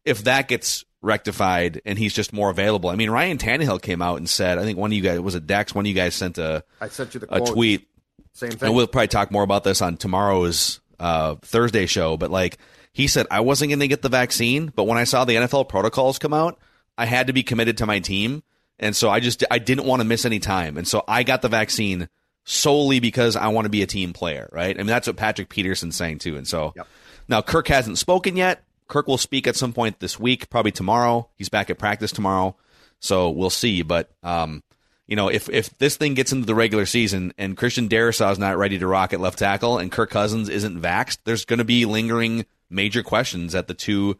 if 0.04 0.24
that 0.24 0.48
gets 0.48 0.84
rectified 1.02 1.80
and 1.84 1.98
he's 1.98 2.14
just 2.14 2.32
more 2.32 2.50
available, 2.50 2.90
I 2.90 2.96
mean, 2.96 3.10
Ryan 3.10 3.38
Tannehill 3.38 3.82
came 3.82 4.02
out 4.02 4.16
and 4.18 4.28
said, 4.28 4.58
I 4.58 4.62
think 4.62 4.78
one 4.78 4.90
of 4.90 4.94
you 4.96 5.02
guys 5.02 5.20
was 5.20 5.34
it 5.34 5.46
Dex, 5.46 5.74
one 5.74 5.84
of 5.84 5.88
you 5.88 5.94
guys 5.94 6.14
sent 6.14 6.38
a 6.38 6.64
I 6.80 6.88
sent 6.88 7.14
you 7.14 7.20
the 7.20 7.34
a 7.34 7.38
quote. 7.40 7.52
tweet 7.54 7.88
Same 8.32 8.50
and 8.50 8.60
thing. 8.60 8.74
we'll 8.74 8.86
probably 8.86 9.08
talk 9.08 9.30
more 9.30 9.42
about 9.42 9.64
this 9.64 9.82
on 9.82 9.96
tomorrow's 9.96 10.80
uh, 10.98 11.36
Thursday 11.42 11.86
show. 11.86 12.16
But 12.16 12.30
like 12.30 12.58
he 12.92 13.06
said, 13.06 13.26
I 13.30 13.40
wasn't 13.40 13.70
going 13.70 13.80
to 13.80 13.88
get 13.88 14.02
the 14.02 14.08
vaccine, 14.08 14.72
but 14.74 14.84
when 14.84 14.98
I 14.98 15.04
saw 15.04 15.24
the 15.24 15.34
NFL 15.36 15.68
protocols 15.68 16.18
come 16.18 16.34
out, 16.34 16.58
I 16.98 17.06
had 17.06 17.28
to 17.28 17.32
be 17.32 17.42
committed 17.42 17.78
to 17.78 17.86
my 17.86 18.00
team, 18.00 18.42
and 18.78 18.94
so 18.94 19.08
I 19.08 19.20
just 19.20 19.44
I 19.50 19.58
didn't 19.58 19.86
want 19.86 20.00
to 20.00 20.04
miss 20.04 20.24
any 20.24 20.38
time, 20.38 20.76
and 20.76 20.86
so 20.86 21.02
I 21.08 21.22
got 21.22 21.40
the 21.40 21.48
vaccine 21.48 22.08
solely 22.50 22.98
because 23.00 23.36
I 23.36 23.48
want 23.48 23.66
to 23.66 23.70
be 23.70 23.82
a 23.82 23.86
team 23.86 24.12
player, 24.12 24.48
right? 24.52 24.74
I 24.74 24.78
mean 24.78 24.86
that's 24.86 25.06
what 25.06 25.16
Patrick 25.16 25.48
Peterson's 25.48 25.96
saying 25.96 26.18
too, 26.18 26.36
and 26.36 26.46
so 26.46 26.72
Yep. 26.76 26.86
now 27.28 27.42
Kirk 27.42 27.68
hasn't 27.68 27.98
spoken 27.98 28.36
yet. 28.36 28.62
Kirk 28.88 29.06
will 29.06 29.18
speak 29.18 29.46
at 29.46 29.54
some 29.54 29.72
point 29.72 30.00
this 30.00 30.18
week, 30.18 30.50
probably 30.50 30.72
tomorrow. 30.72 31.28
He's 31.36 31.48
back 31.48 31.70
at 31.70 31.78
practice 31.78 32.10
tomorrow, 32.10 32.56
so 32.98 33.30
we'll 33.30 33.50
see. 33.50 33.82
But 33.82 34.10
um, 34.24 34.64
you 35.06 35.14
know, 35.14 35.28
if 35.28 35.48
if 35.48 35.76
this 35.78 35.96
thing 35.96 36.14
gets 36.14 36.32
into 36.32 36.46
the 36.46 36.56
regular 36.56 36.86
season 36.86 37.32
and 37.38 37.56
Christian 37.56 37.88
Darrisaw 37.88 38.32
is 38.32 38.38
not 38.38 38.58
ready 38.58 38.78
to 38.80 38.86
rock 38.88 39.12
at 39.12 39.20
left 39.20 39.38
tackle 39.38 39.78
and 39.78 39.92
Kirk 39.92 40.10
Cousins 40.10 40.48
isn't 40.48 40.80
vaxxed, 40.80 41.18
there's 41.24 41.44
going 41.44 41.58
to 41.58 41.64
be 41.64 41.84
lingering 41.84 42.46
major 42.68 43.02
questions 43.04 43.54
at 43.54 43.68
the 43.68 43.74
two. 43.74 44.18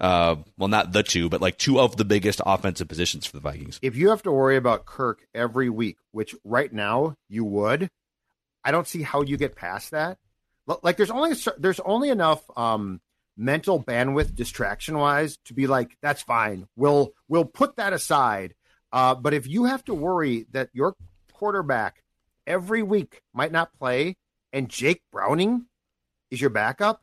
Uh, 0.00 0.36
well, 0.56 0.68
not 0.68 0.92
the 0.92 1.02
two, 1.02 1.28
but 1.28 1.42
like 1.42 1.58
two 1.58 1.78
of 1.78 1.96
the 1.96 2.06
biggest 2.06 2.40
offensive 2.46 2.88
positions 2.88 3.26
for 3.26 3.36
the 3.36 3.40
Vikings. 3.40 3.78
if 3.82 3.96
you 3.96 4.08
have 4.08 4.22
to 4.22 4.32
worry 4.32 4.56
about 4.56 4.86
Kirk 4.86 5.26
every 5.34 5.68
week, 5.68 5.98
which 6.10 6.34
right 6.42 6.72
now 6.72 7.16
you 7.28 7.44
would, 7.44 7.90
I 8.64 8.70
don't 8.70 8.88
see 8.88 9.02
how 9.02 9.20
you 9.22 9.36
get 9.36 9.56
past 9.56 9.90
that. 9.90 10.18
Like 10.82 10.96
there's 10.96 11.10
only 11.10 11.34
there's 11.58 11.80
only 11.80 12.10
enough 12.10 12.42
um, 12.56 13.00
mental 13.36 13.82
bandwidth 13.82 14.34
distraction 14.34 14.96
wise 14.96 15.38
to 15.46 15.54
be 15.54 15.66
like 15.66 15.96
that's 16.00 16.22
fine. 16.22 16.68
We'll 16.76 17.12
we'll 17.28 17.44
put 17.44 17.76
that 17.76 17.92
aside. 17.92 18.54
Uh, 18.92 19.14
but 19.14 19.34
if 19.34 19.46
you 19.46 19.64
have 19.64 19.84
to 19.86 19.94
worry 19.94 20.46
that 20.52 20.68
your 20.72 20.94
quarterback 21.32 22.02
every 22.46 22.82
week 22.82 23.22
might 23.32 23.52
not 23.52 23.72
play 23.78 24.16
and 24.52 24.68
Jake 24.68 25.02
Browning 25.12 25.66
is 26.30 26.40
your 26.40 26.50
backup, 26.50 27.02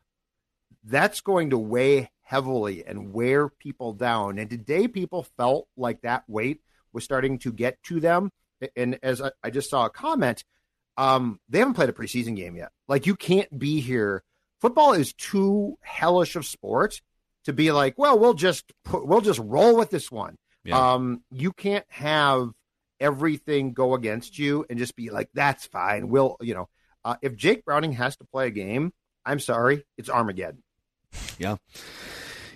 that's 0.84 1.22
going 1.22 1.50
to 1.50 1.58
weigh 1.58 2.10
heavily 2.28 2.86
and 2.86 3.14
wear 3.14 3.48
people 3.48 3.94
down. 3.94 4.38
And 4.38 4.50
today, 4.50 4.90
people 4.90 5.26
felt 5.38 5.68
like 5.78 6.02
that 6.02 6.26
weight 6.28 6.62
was 6.92 7.06
starting 7.06 7.40
to 7.40 7.54
get 7.54 7.82
to 7.84 8.02
them. 8.02 8.32
And 8.76 9.00
as 9.02 9.22
I, 9.22 9.32
I 9.42 9.50
just 9.50 9.70
saw 9.70 9.86
a 9.86 9.90
comment, 9.90 10.44
um, 10.98 11.40
they 11.48 11.60
haven't 11.60 11.76
played 11.76 11.90
a 11.90 11.94
preseason 11.94 12.36
game 12.36 12.58
yet. 12.58 12.72
Like, 12.88 13.06
you 13.06 13.16
can't 13.16 13.58
be 13.58 13.80
here. 13.80 14.24
Football 14.60 14.94
is 14.94 15.14
too 15.14 15.78
hellish 15.82 16.36
of 16.36 16.46
sport 16.46 17.02
to 17.46 17.54
be 17.54 17.72
like, 17.72 17.98
well, 17.98 18.20
we'll 18.20 18.34
just 18.34 18.74
put, 18.84 19.08
we'll 19.08 19.22
just 19.22 19.40
roll 19.40 19.78
with 19.78 19.90
this 19.90 20.12
one. 20.12 20.36
Yeah. 20.66 20.96
Um, 20.96 21.24
you 21.32 21.54
can't 21.54 21.86
have 21.88 22.50
everything 23.00 23.72
go 23.72 23.94
against 23.94 24.38
you 24.38 24.66
and 24.70 24.78
just 24.78 24.98
be 24.98 25.12
like, 25.12 25.30
that's 25.34 25.66
fine. 25.68 26.10
We'll, 26.10 26.36
you 26.42 26.56
know, 26.56 26.68
uh, 27.06 27.16
if 27.22 27.38
Jake 27.38 27.64
Browning 27.64 27.94
has 27.94 28.18
to 28.18 28.26
play 28.26 28.48
a 28.48 28.52
game, 28.52 28.92
I'm 29.26 29.40
sorry, 29.40 29.86
it's 29.98 30.10
Armageddon. 30.10 30.62
Yeah. 31.38 31.58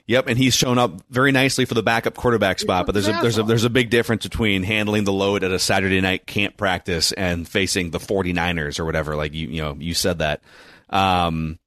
Yep, 0.07 0.27
and 0.27 0.37
he's 0.37 0.53
shown 0.53 0.77
up 0.77 1.01
very 1.09 1.31
nicely 1.31 1.65
for 1.65 1.73
the 1.73 1.83
backup 1.83 2.15
quarterback 2.15 2.59
spot, 2.59 2.85
but 2.85 2.91
there's 2.91 3.07
a 3.07 3.13
there's 3.21 3.37
a 3.37 3.43
there's 3.43 3.63
a 3.63 3.69
big 3.69 3.89
difference 3.89 4.23
between 4.23 4.63
handling 4.63 5.05
the 5.05 5.13
load 5.13 5.43
at 5.43 5.51
a 5.51 5.59
Saturday 5.59 6.01
night 6.01 6.25
camp 6.25 6.57
practice 6.57 7.11
and 7.13 7.47
facing 7.47 7.91
the 7.91 7.99
49ers 7.99 8.79
or 8.79 8.85
whatever 8.85 9.15
like 9.15 9.33
you 9.33 9.47
you 9.47 9.61
know, 9.61 9.77
you 9.79 9.93
said 9.93 10.19
that. 10.19 10.41
Um 10.89 11.59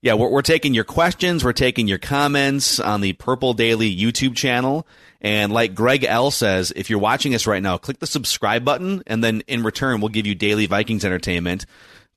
yeah, 0.00 0.14
we're, 0.14 0.30
we're 0.30 0.42
taking 0.42 0.74
your 0.74 0.84
questions. 0.84 1.44
We're 1.44 1.52
taking 1.52 1.86
your 1.86 1.98
comments 1.98 2.80
on 2.80 3.02
the 3.02 3.12
Purple 3.12 3.54
Daily 3.54 3.94
YouTube 3.94 4.34
channel. 4.34 4.84
And 5.20 5.52
like 5.52 5.76
Greg 5.76 6.02
L 6.02 6.32
says, 6.32 6.72
if 6.74 6.90
you're 6.90 6.98
watching 6.98 7.36
us 7.36 7.46
right 7.46 7.62
now, 7.62 7.78
click 7.78 8.00
the 8.00 8.08
subscribe 8.08 8.64
button, 8.64 9.04
and 9.06 9.22
then 9.22 9.44
in 9.46 9.62
return, 9.62 10.00
we'll 10.00 10.08
give 10.08 10.26
you 10.26 10.34
daily 10.34 10.66
Vikings 10.66 11.04
entertainment 11.04 11.66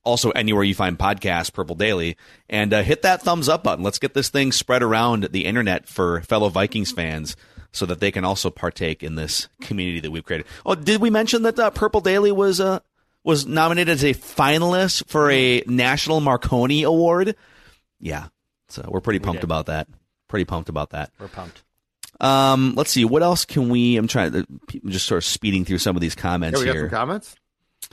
also 0.06 0.30
anywhere 0.30 0.64
you 0.64 0.74
find 0.74 0.98
podcasts, 0.98 1.52
Purple 1.52 1.74
Daily, 1.76 2.16
and 2.48 2.72
uh, 2.72 2.82
hit 2.82 3.02
that 3.02 3.22
thumbs 3.22 3.48
up 3.48 3.64
button. 3.64 3.84
Let's 3.84 3.98
get 3.98 4.14
this 4.14 4.30
thing 4.30 4.52
spread 4.52 4.82
around 4.82 5.24
the 5.32 5.44
internet 5.44 5.88
for 5.88 6.22
fellow 6.22 6.48
Vikings 6.48 6.92
fans 6.92 7.36
so 7.72 7.84
that 7.86 8.00
they 8.00 8.10
can 8.10 8.24
also 8.24 8.48
partake 8.48 9.02
in 9.02 9.16
this 9.16 9.48
community 9.60 10.00
that 10.00 10.10
we've 10.10 10.24
created. 10.24 10.46
Oh, 10.64 10.74
did 10.74 11.00
we 11.00 11.10
mention 11.10 11.42
that 11.42 11.58
uh, 11.58 11.70
Purple 11.70 12.00
Daily 12.00 12.32
was 12.32 12.60
uh, 12.60 12.78
was 13.24 13.44
nominated 13.46 13.92
as 13.92 14.04
a 14.04 14.14
finalist 14.14 15.08
for 15.08 15.30
a 15.30 15.62
National 15.66 16.20
Marconi 16.20 16.84
Award? 16.84 17.34
Yeah, 18.00 18.28
so 18.68 18.88
we're 18.88 19.00
pretty 19.00 19.18
pumped 19.18 19.40
did. 19.40 19.44
about 19.44 19.66
that. 19.66 19.88
Pretty 20.28 20.44
pumped 20.44 20.68
about 20.68 20.90
that. 20.90 21.10
We're 21.18 21.28
pumped. 21.28 21.62
Um, 22.20 22.74
let's 22.76 22.90
see. 22.90 23.04
What 23.04 23.22
else 23.22 23.44
can 23.44 23.68
we? 23.68 23.96
I'm 23.96 24.08
trying 24.08 24.32
to 24.32 24.46
I'm 24.48 24.90
just 24.90 25.06
sort 25.06 25.18
of 25.18 25.24
speeding 25.24 25.64
through 25.64 25.78
some 25.78 25.96
of 25.96 26.00
these 26.00 26.14
comments 26.14 26.58
Yeah, 26.58 26.62
we 26.62 26.66
got 26.66 26.74
here. 26.76 26.88
some 26.88 26.98
comments. 26.98 27.36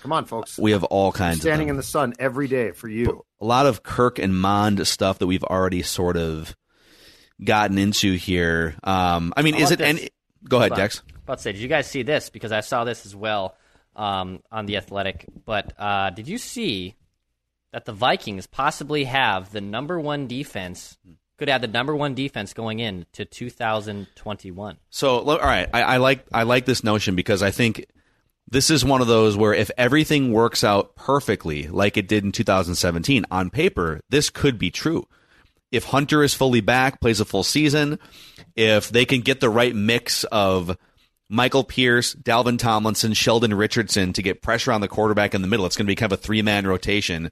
Come 0.04 0.12
on, 0.12 0.26
folks. 0.26 0.60
we 0.60 0.72
have 0.74 0.84
all 0.84 1.12
kinds 1.12 1.38
of 1.38 1.42
Standing 1.44 1.70
in 1.70 1.78
the 1.78 1.82
sun 1.84 2.14
every 2.20 2.48
day 2.48 2.72
for 2.72 2.88
you. 2.90 3.26
a 3.42 3.46
lot 3.46 3.66
of 3.66 3.82
Kirk 3.84 4.20
and 4.20 4.38
Mond 4.40 4.86
stuff 4.86 5.18
that 5.20 5.28
we've 5.28 5.44
already 5.46 5.82
sort 5.82 6.18
of 6.18 6.56
gotten 7.44 7.78
into 7.78 8.14
here. 8.14 8.76
Um, 8.84 9.34
I 9.36 9.42
mean, 9.42 9.54
How 9.56 9.62
is 9.62 9.72
it 9.72 9.80
about 9.80 9.94
this? 9.94 10.02
any? 10.02 10.10
Go 10.48 10.58
ahead, 10.58 10.72
Hold 10.72 10.80
on. 10.80 10.84
Dex. 10.84 11.02
About 11.24 11.38
to 11.38 11.42
say, 11.42 11.52
did 11.54 11.62
you 11.62 11.70
guys 11.70 11.88
see 11.88 12.04
this? 12.04 12.30
Because 12.30 12.52
I 12.52 12.60
saw 12.60 12.84
this 12.84 13.06
as 13.06 13.16
well 13.16 13.56
um, 13.96 14.42
on 14.52 14.66
the 14.66 14.76
Athletic. 14.76 15.26
But 15.46 15.72
uh, 15.80 16.10
did 16.10 16.28
you 16.28 16.38
see 16.38 16.96
that 17.72 17.86
the 17.86 17.94
Vikings 17.94 18.46
possibly 18.46 19.06
have 19.06 19.52
the 19.54 19.62
number 19.62 20.00
one 20.00 20.28
defense? 20.28 20.98
Could 21.38 21.48
have 21.48 21.62
the 21.62 21.68
number 21.68 21.96
one 21.96 22.14
defense 22.14 22.54
going 22.54 22.80
in 22.80 23.06
to 23.14 23.26
2021. 23.26 24.78
So, 24.90 25.20
all 25.20 25.38
right, 25.40 25.68
I, 25.74 25.82
I 25.82 25.98
like 25.98 26.26
I 26.32 26.44
like 26.44 26.66
this 26.66 26.84
notion 26.84 27.16
because 27.16 27.42
I 27.42 27.52
think 27.52 27.86
this 28.48 28.70
is 28.70 28.86
one 28.86 29.02
of 29.02 29.08
those 29.08 29.38
where 29.38 29.54
if 29.54 29.72
everything 29.78 30.32
works 30.32 30.64
out 30.64 30.96
perfectly, 30.96 31.68
like 31.68 31.98
it 31.98 32.08
did 32.08 32.24
in 32.24 32.32
2017 32.32 33.26
on 33.32 33.50
paper, 33.50 34.00
this 34.10 34.30
could 34.30 34.58
be 34.58 34.72
true. 34.72 35.08
If 35.72 35.86
Hunter 35.86 36.24
is 36.24 36.34
fully 36.34 36.62
back, 36.62 37.02
plays 37.02 37.20
a 37.20 37.26
full 37.26 37.44
season, 37.44 37.98
if 38.56 38.90
they 38.90 39.06
can 39.06 39.22
get 39.22 39.40
the 39.40 39.50
right 39.50 39.74
mix 39.74 40.24
of 40.26 40.78
Michael 41.30 41.64
Pierce, 41.64 42.14
Dalvin 42.14 42.60
Tomlinson, 42.60 43.14
Sheldon 43.14 43.56
Richardson 43.56 44.14
to 44.14 44.22
get 44.22 44.44
pressure 44.44 44.72
on 44.72 44.82
the 44.82 44.88
quarterback 44.88 45.34
in 45.34 45.42
the 45.42 45.48
middle. 45.48 45.66
It's 45.66 45.76
going 45.76 45.88
to 45.88 45.92
be 45.92 45.96
kind 45.96 46.12
of 46.12 46.20
a 46.20 46.22
three 46.22 46.44
man 46.44 46.68
rotation. 46.68 47.32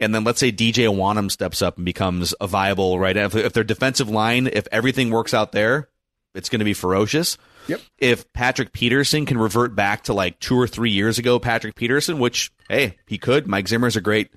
And 0.00 0.14
then 0.14 0.24
let's 0.24 0.40
say 0.40 0.50
DJ 0.50 0.88
Wonnum 0.88 1.30
steps 1.30 1.60
up 1.60 1.76
and 1.76 1.84
becomes 1.84 2.34
a 2.40 2.46
viable 2.46 2.98
right. 2.98 3.14
If, 3.14 3.34
if 3.34 3.52
their 3.52 3.62
defensive 3.62 4.08
line, 4.08 4.46
if 4.46 4.66
everything 4.72 5.10
works 5.10 5.34
out 5.34 5.52
there, 5.52 5.90
it's 6.34 6.48
going 6.48 6.60
to 6.60 6.64
be 6.64 6.72
ferocious. 6.72 7.36
Yep. 7.68 7.80
If 7.98 8.32
Patrick 8.32 8.72
Peterson 8.72 9.26
can 9.26 9.38
revert 9.38 9.74
back 9.74 10.04
to 10.04 10.14
like 10.14 10.40
two 10.40 10.58
or 10.58 10.66
three 10.66 10.90
years 10.90 11.18
ago, 11.18 11.38
Patrick 11.38 11.74
Peterson, 11.74 12.18
which, 12.18 12.50
hey, 12.68 12.96
he 13.06 13.18
could. 13.18 13.46
Mike 13.46 13.68
Zimmer's 13.68 13.96
a 13.96 14.00
great 14.00 14.30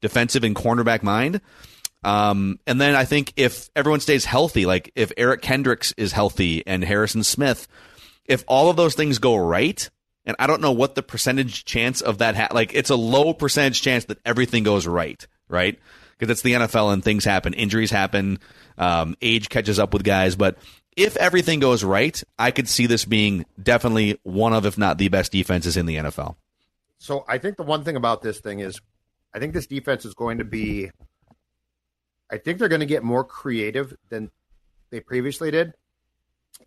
defensive 0.00 0.44
and 0.44 0.54
cornerback 0.54 1.02
mind. 1.02 1.40
Um, 2.04 2.60
and 2.66 2.80
then 2.80 2.94
I 2.94 3.04
think 3.04 3.32
if 3.36 3.68
everyone 3.74 4.00
stays 4.00 4.24
healthy, 4.24 4.66
like 4.66 4.92
if 4.94 5.10
Eric 5.16 5.42
Kendricks 5.42 5.92
is 5.96 6.12
healthy 6.12 6.64
and 6.66 6.84
Harrison 6.84 7.24
Smith, 7.24 7.66
if 8.26 8.44
all 8.46 8.70
of 8.70 8.76
those 8.76 8.94
things 8.94 9.18
go 9.18 9.36
right, 9.36 9.88
and 10.24 10.36
I 10.38 10.46
don't 10.46 10.60
know 10.60 10.72
what 10.72 10.94
the 10.94 11.02
percentage 11.02 11.64
chance 11.64 12.00
of 12.00 12.18
that, 12.18 12.36
ha- 12.36 12.48
like 12.52 12.74
it's 12.74 12.90
a 12.90 12.96
low 12.96 13.32
percentage 13.32 13.82
chance 13.82 14.04
that 14.06 14.18
everything 14.24 14.62
goes 14.64 14.86
right, 14.86 15.26
right? 15.48 15.78
Because 16.18 16.30
it's 16.30 16.42
the 16.42 16.52
NFL 16.52 16.92
and 16.92 17.02
things 17.02 17.24
happen, 17.24 17.54
injuries 17.54 17.90
happen, 17.90 18.38
um, 18.78 19.16
age 19.22 19.48
catches 19.48 19.78
up 19.78 19.92
with 19.92 20.04
guys. 20.04 20.36
But 20.36 20.58
if 20.96 21.16
everything 21.16 21.60
goes 21.60 21.84
right, 21.84 22.20
I 22.38 22.50
could 22.50 22.68
see 22.68 22.86
this 22.86 23.04
being 23.04 23.44
definitely 23.62 24.18
one 24.22 24.54
of, 24.54 24.64
if 24.64 24.78
not 24.78 24.98
the 24.98 25.08
best 25.08 25.30
defenses 25.30 25.76
in 25.76 25.86
the 25.86 25.96
NFL. 25.96 26.36
So 26.98 27.24
I 27.28 27.38
think 27.38 27.58
the 27.58 27.62
one 27.62 27.84
thing 27.84 27.96
about 27.96 28.22
this 28.22 28.40
thing 28.40 28.60
is, 28.60 28.80
I 29.34 29.38
think 29.38 29.52
this 29.52 29.66
defense 29.66 30.06
is 30.06 30.14
going 30.14 30.38
to 30.38 30.44
be. 30.44 30.90
I 32.30 32.38
think 32.38 32.58
they're 32.58 32.68
going 32.68 32.80
to 32.80 32.86
get 32.86 33.04
more 33.04 33.22
creative 33.22 33.94
than 34.08 34.30
they 34.90 35.00
previously 35.00 35.50
did. 35.50 35.74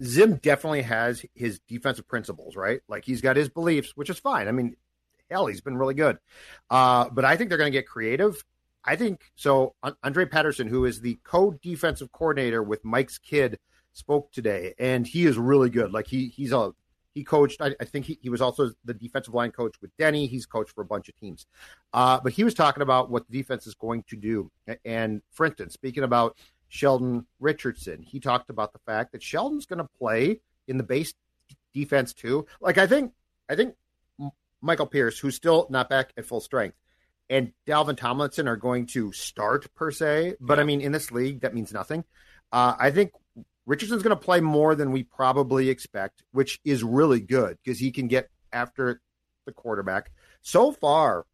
Zim 0.02 0.36
definitely 0.36 0.84
has 0.84 1.26
his 1.34 1.60
defensive 1.68 2.08
principles, 2.08 2.56
right? 2.56 2.80
Like 2.88 3.04
he's 3.04 3.22
got 3.22 3.36
his 3.36 3.50
beliefs, 3.50 3.92
which 3.96 4.10
is 4.10 4.20
fine. 4.20 4.48
I 4.48 4.52
mean, 4.52 4.78
hell, 5.30 5.48
he's 5.48 5.62
been 5.62 5.78
really 5.78 5.96
good. 5.96 6.20
Uh, 6.70 7.10
but 7.10 7.26
I 7.26 7.36
think 7.36 7.50
they're 7.50 7.58
going 7.58 7.72
to 7.72 7.78
get 7.78 7.88
creative. 7.88 8.44
I 8.86 8.96
think 8.96 9.22
so. 9.36 9.76
Andre 10.04 10.26
Patterson, 10.26 10.68
who 10.68 10.86
is 10.86 11.02
the 11.02 11.20
co-defensive 11.24 12.12
coordinator 12.12 12.64
with 12.64 12.86
Mike's 12.86 13.18
kid, 13.18 13.60
spoke 13.94 14.32
today, 14.32 14.74
and 14.80 15.06
he 15.06 15.26
is 15.26 15.38
really 15.38 15.70
good. 15.70 15.92
Like 15.92 16.08
he 16.08 16.28
he's 16.28 16.52
a 16.52 16.74
he 17.14 17.24
coached. 17.24 17.62
I, 17.62 17.76
I 17.80 17.86
think 17.86 18.06
he, 18.06 18.20
he 18.22 18.30
was 18.30 18.42
also 18.42 18.72
the 18.86 18.94
defensive 18.94 19.34
line 19.34 19.52
coach 19.52 19.76
with 19.82 19.96
Denny. 19.98 20.28
He's 20.28 20.46
coached 20.46 20.72
for 20.72 20.82
a 20.82 20.86
bunch 20.86 21.10
of 21.10 21.20
teams. 21.20 21.46
Uh, 21.94 22.20
but 22.24 22.34
he 22.34 22.44
was 22.44 22.54
talking 22.54 22.84
about 22.84 23.10
what 23.10 23.28
the 23.28 23.38
defense 23.38 23.68
is 23.68 23.76
going 23.76 24.04
to 24.10 24.16
do. 24.16 24.52
And 24.86 25.22
for 25.32 25.46
instance, 25.46 25.74
speaking 25.74 26.04
about 26.04 26.38
Sheldon 26.68 27.26
Richardson, 27.40 28.04
he 28.04 28.20
talked 28.20 28.50
about 28.50 28.74
the 28.74 28.80
fact 28.80 29.12
that 29.12 29.24
Sheldon's 29.24 29.66
going 29.66 29.80
to 29.80 29.90
play 29.98 30.40
in 30.68 30.78
the 30.78 30.84
base 30.84 31.14
defense 31.74 32.14
too. 32.14 32.46
Like 32.62 32.78
I 32.78 32.88
think, 32.88 33.14
I 33.50 33.56
think 33.56 33.76
Michael 34.62 34.88
Pierce, 34.88 35.20
who's 35.20 35.36
still 35.36 35.68
not 35.70 35.90
back 35.90 36.14
at 36.16 36.26
full 36.26 36.42
strength, 36.42 36.78
and 37.30 37.54
Dalvin 37.68 37.98
Tomlinson 37.98 38.48
are 38.48 38.56
going 38.56 38.86
to 38.88 39.12
start 39.12 39.74
per 39.76 39.92
se. 39.92 40.36
But 40.40 40.60
I 40.60 40.64
mean, 40.64 40.82
in 40.82 40.92
this 40.92 41.12
league, 41.12 41.42
that 41.42 41.54
means 41.54 41.74
nothing. 41.74 42.04
Uh, 42.52 42.76
I 42.80 42.92
think 42.92 43.12
Richardson's 43.70 44.02
going 44.02 44.18
to 44.18 44.22
play 44.24 44.42
more 44.42 44.74
than 44.74 44.92
we 44.92 45.04
probably 45.04 45.70
expect, 45.70 46.24
which 46.32 46.60
is 46.66 46.84
really 46.84 47.20
good 47.20 47.58
because 47.64 47.78
he 47.80 47.92
can 47.92 48.08
get 48.08 48.30
after 48.52 49.00
the 49.46 49.52
quarterback. 49.52 50.12
So 50.42 50.72
far, 50.72 51.26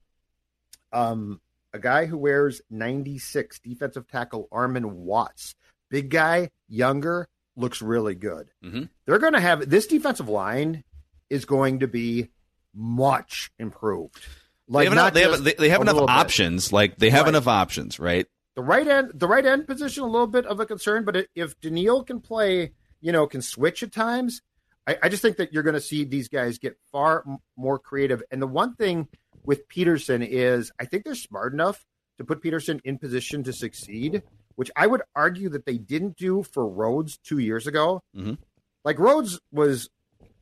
um, 0.92 1.40
a 1.74 1.80
guy 1.80 2.06
who 2.06 2.18
wears 2.18 2.62
96, 2.70 3.60
defensive 3.60 4.08
tackle 4.10 4.50
Armon 4.52 4.86
Watts, 4.86 5.56
big 5.90 6.10
guy, 6.10 6.50
younger, 6.68 7.30
looks 7.56 7.82
really 7.82 8.16
good. 8.16 8.50
Mhm. 8.64 8.90
They're 9.06 9.18
going 9.20 9.34
to 9.34 9.40
have 9.40 9.70
this 9.70 9.88
defensive 9.88 10.28
line 10.28 10.84
is 11.30 11.46
going 11.46 11.80
to 11.80 11.88
be 11.88 12.30
much 12.74 13.50
improved. 13.58 14.20
They 14.68 14.84
have, 14.84 14.94
enough, 14.94 15.14
they 15.14 15.22
have, 15.22 15.44
they, 15.44 15.54
they 15.54 15.70
have 15.70 15.82
enough 15.82 15.94
little 15.94 16.08
bit. 16.08 16.14
options. 16.16 16.74
Like 16.74 16.98
they 16.98 17.12
have 17.12 17.24
Right. 17.26 17.30
enough 17.30 17.48
options, 17.48 17.98
right? 18.00 18.28
The 18.56 18.62
right 18.64 18.88
end, 18.88 19.12
the 19.14 19.28
right 19.28 19.46
end 19.46 19.68
position, 19.68 20.04
a 20.04 20.08
little 20.08 20.28
bit 20.28 20.46
of 20.46 20.60
a 20.60 20.66
concern. 20.66 21.04
But 21.04 21.28
if 21.36 21.60
Danielle 21.60 22.04
can 22.04 22.22
play, 22.22 22.72
you 23.02 23.12
know, 23.12 23.28
can 23.28 23.42
switch 23.42 23.84
at 23.84 23.92
times, 23.92 24.42
I, 24.88 24.98
I 25.04 25.10
just 25.10 25.22
think 25.22 25.38
that 25.38 25.52
you're 25.54 25.64
going 25.64 25.74
to 25.76 25.82
see 25.82 26.06
these 26.06 26.30
guys 26.30 26.58
get 26.58 26.78
far 26.92 27.24
more 27.58 27.78
creative. 27.80 28.24
And 28.32 28.42
the 28.42 28.48
one 28.48 28.76
thing 28.76 29.08
with 29.44 29.68
Peterson 29.68 30.22
is, 30.22 30.72
I 30.80 30.86
think 30.86 31.04
they're 31.04 31.16
smart 31.16 31.54
enough 31.54 31.86
to 32.18 32.24
put 32.24 32.42
Peterson 32.42 32.80
in 32.86 32.98
position 32.98 33.44
to 33.44 33.52
succeed, 33.54 34.24
which 34.56 34.72
I 34.76 34.88
would 34.88 35.02
argue 35.16 35.50
that 35.50 35.66
they 35.66 35.78
didn't 35.78 36.16
do 36.16 36.44
for 36.44 36.66
Rhodes 36.68 37.18
two 37.18 37.40
years 37.40 37.68
ago. 37.68 38.02
Mhm. 38.16 38.38
Like 38.86 39.00
Rhodes 39.00 39.40
was 39.52 39.90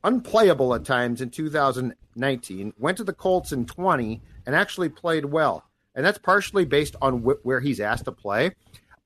unplayable 0.04 0.74
at 0.74 0.84
times 0.84 1.20
in 1.20 1.30
2019, 1.30 2.74
went 2.78 2.96
to 2.98 3.04
the 3.04 3.12
Colts 3.12 3.52
in 3.52 3.66
20, 3.66 4.22
and 4.46 4.54
actually 4.54 4.88
played 4.88 5.24
well. 5.24 5.64
And 5.94 6.04
that's 6.04 6.18
partially 6.18 6.64
based 6.64 6.96
on 7.00 7.22
wh- 7.22 7.44
where 7.44 7.60
he's 7.60 7.80
asked 7.80 8.04
to 8.06 8.12
play 8.12 8.52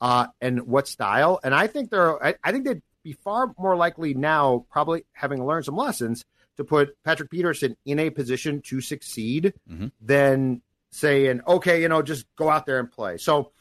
uh, 0.00 0.28
and 0.40 0.66
what 0.66 0.88
style. 0.88 1.38
And 1.42 1.54
I 1.54 1.66
think 1.66 1.90
they're, 1.90 2.22
I, 2.24 2.34
I 2.42 2.52
think 2.52 2.64
they'd 2.64 2.82
be 3.04 3.12
far 3.12 3.52
more 3.58 3.76
likely 3.76 4.14
now, 4.14 4.66
probably 4.70 5.04
having 5.12 5.44
learned 5.44 5.64
some 5.66 5.76
lessons, 5.76 6.24
to 6.56 6.64
put 6.64 6.96
Patrick 7.04 7.30
Peterson 7.30 7.76
in 7.84 7.98
a 7.98 8.10
position 8.10 8.60
to 8.62 8.80
succeed 8.80 9.54
Mhm. 9.70 9.92
than 10.00 10.62
saying, 10.90 11.40
okay, 11.46 11.82
you 11.82 11.88
know, 11.88 12.02
just 12.02 12.26
go 12.36 12.48
out 12.48 12.66
there 12.66 12.78
and 12.80 12.90
play. 12.90 13.16
So 13.18 13.52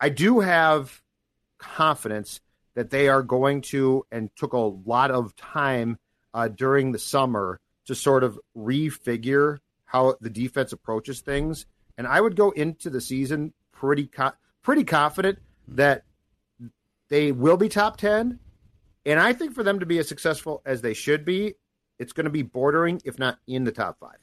I 0.00 0.08
do 0.08 0.40
have 0.40 1.02
confidence 1.58 2.40
that 2.74 2.90
they 2.90 3.08
are 3.08 3.22
going 3.22 3.62
to 3.62 4.04
and 4.12 4.30
took 4.36 4.52
a 4.52 4.58
lot 4.58 5.10
of 5.10 5.34
time 5.36 5.98
uh, 6.34 6.48
during 6.48 6.92
the 6.92 6.98
summer 6.98 7.58
to 7.86 7.94
sort 7.94 8.22
of 8.22 8.38
refigure 8.56 9.58
how 9.86 10.16
the 10.20 10.30
defense 10.30 10.72
approaches 10.72 11.20
things. 11.20 11.66
And 11.98 12.06
I 12.06 12.20
would 12.20 12.36
go 12.36 12.50
into 12.50 12.90
the 12.90 13.00
season 13.00 13.52
pretty 13.72 14.06
co- 14.06 14.32
pretty 14.62 14.84
confident 14.84 15.38
that 15.68 16.04
they 17.08 17.32
will 17.32 17.56
be 17.56 17.68
top 17.68 17.96
10. 17.96 18.38
And 19.04 19.20
I 19.20 19.32
think 19.32 19.54
for 19.54 19.62
them 19.62 19.80
to 19.80 19.86
be 19.86 19.98
as 19.98 20.08
successful 20.08 20.62
as 20.66 20.82
they 20.82 20.92
should 20.94 21.24
be, 21.24 21.54
it's 21.98 22.12
going 22.12 22.24
to 22.24 22.30
be 22.30 22.42
bordering, 22.42 23.00
if 23.04 23.18
not 23.18 23.38
in 23.46 23.64
the 23.64 23.72
top 23.72 23.98
five. 24.00 24.16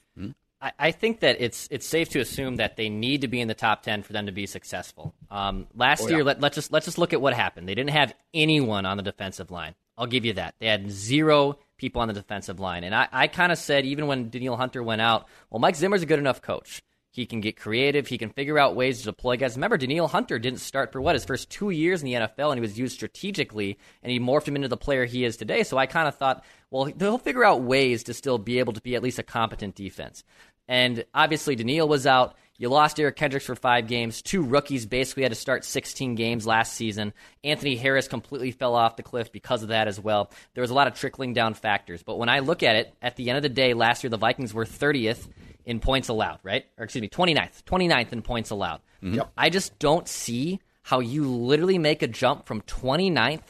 I, 0.60 0.72
I 0.78 0.90
think 0.92 1.20
that 1.20 1.36
it's 1.40 1.66
it's 1.70 1.84
safe 1.86 2.10
to 2.10 2.20
assume 2.20 2.56
that 2.56 2.76
they 2.76 2.88
need 2.88 3.22
to 3.22 3.28
be 3.28 3.40
in 3.40 3.48
the 3.48 3.54
top 3.54 3.82
ten 3.82 4.02
for 4.02 4.12
them 4.12 4.26
to 4.26 4.32
be 4.32 4.46
successful. 4.46 5.12
Um, 5.30 5.66
last 5.74 6.02
Oh, 6.02 6.08
yeah. 6.08 6.16
year, 6.16 6.24
let, 6.24 6.40
let's 6.40 6.54
just 6.54 6.72
let's 6.72 6.86
just 6.86 6.96
look 6.96 7.12
at 7.12 7.20
what 7.20 7.34
happened. 7.34 7.68
They 7.68 7.74
didn't 7.74 7.90
have 7.90 8.14
anyone 8.32 8.86
on 8.86 8.96
the 8.96 9.02
defensive 9.02 9.50
line. 9.50 9.74
I'll 9.98 10.06
give 10.06 10.24
you 10.24 10.32
that. 10.34 10.54
They 10.60 10.66
had 10.66 10.90
zero 10.90 11.58
people 11.76 12.00
on 12.02 12.08
the 12.08 12.14
defensive 12.14 12.60
line, 12.60 12.84
and 12.84 12.94
I, 12.94 13.08
I 13.12 13.26
kind 13.26 13.52
of 13.52 13.58
said 13.58 13.84
even 13.84 14.06
when 14.06 14.30
Danielle 14.30 14.56
Hunter 14.56 14.82
went 14.82 15.00
out, 15.02 15.26
well, 15.50 15.58
Mike 15.60 15.76
Zimmer's 15.76 16.02
a 16.02 16.06
good 16.06 16.18
enough 16.18 16.40
coach. 16.40 16.82
He 17.14 17.26
can 17.26 17.40
get 17.40 17.56
creative. 17.56 18.08
He 18.08 18.18
can 18.18 18.30
figure 18.30 18.58
out 18.58 18.74
ways 18.74 18.98
to 18.98 19.04
deploy 19.04 19.36
guys. 19.36 19.54
Remember, 19.54 19.76
Danielle 19.76 20.08
Hunter 20.08 20.36
didn't 20.40 20.58
start 20.58 20.90
for 20.90 21.00
what 21.00 21.14
his 21.14 21.24
first 21.24 21.48
two 21.48 21.70
years 21.70 22.02
in 22.02 22.06
the 22.06 22.14
NFL, 22.14 22.50
and 22.50 22.56
he 22.56 22.60
was 22.60 22.76
used 22.76 22.96
strategically, 22.96 23.78
and 24.02 24.10
he 24.10 24.18
morphed 24.18 24.48
him 24.48 24.56
into 24.56 24.66
the 24.66 24.76
player 24.76 25.04
he 25.04 25.24
is 25.24 25.36
today. 25.36 25.62
So 25.62 25.78
I 25.78 25.86
kind 25.86 26.08
of 26.08 26.16
thought, 26.16 26.44
well, 26.72 26.90
they'll 26.96 27.18
figure 27.18 27.44
out 27.44 27.62
ways 27.62 28.02
to 28.04 28.14
still 28.14 28.36
be 28.36 28.58
able 28.58 28.72
to 28.72 28.80
be 28.80 28.96
at 28.96 29.02
least 29.04 29.20
a 29.20 29.22
competent 29.22 29.76
defense. 29.76 30.24
And 30.66 31.04
obviously, 31.14 31.54
Danielle 31.54 31.86
was 31.86 32.04
out. 32.04 32.34
You 32.58 32.68
lost 32.68 32.98
Eric 32.98 33.14
Kendricks 33.14 33.46
for 33.46 33.54
five 33.54 33.86
games. 33.86 34.20
Two 34.20 34.42
rookies 34.42 34.84
basically 34.84 35.22
had 35.22 35.30
to 35.30 35.36
start 35.36 35.64
16 35.64 36.16
games 36.16 36.48
last 36.48 36.72
season. 36.72 37.12
Anthony 37.44 37.76
Harris 37.76 38.08
completely 38.08 38.50
fell 38.50 38.74
off 38.74 38.96
the 38.96 39.04
cliff 39.04 39.30
because 39.30 39.62
of 39.62 39.68
that 39.68 39.86
as 39.86 40.00
well. 40.00 40.32
There 40.54 40.62
was 40.62 40.70
a 40.70 40.74
lot 40.74 40.88
of 40.88 40.94
trickling 40.94 41.32
down 41.32 41.54
factors. 41.54 42.02
But 42.02 42.18
when 42.18 42.28
I 42.28 42.40
look 42.40 42.64
at 42.64 42.74
it, 42.74 42.92
at 43.00 43.14
the 43.14 43.28
end 43.28 43.36
of 43.36 43.44
the 43.44 43.48
day, 43.50 43.72
last 43.72 44.02
year 44.02 44.10
the 44.10 44.16
Vikings 44.16 44.52
were 44.52 44.64
30th 44.64 45.28
in 45.64 45.80
points 45.80 46.08
allowed, 46.08 46.40
right? 46.42 46.64
Or 46.78 46.84
excuse 46.84 47.02
me, 47.02 47.08
29th. 47.08 47.62
29th 47.64 48.12
in 48.12 48.22
points 48.22 48.50
allowed. 48.50 48.80
Yep. 49.02 49.32
I 49.36 49.50
just 49.50 49.78
don't 49.78 50.08
see 50.08 50.60
how 50.82 51.00
you 51.00 51.28
literally 51.28 51.78
make 51.78 52.02
a 52.02 52.06
jump 52.06 52.46
from 52.46 52.60
29th 52.62 53.42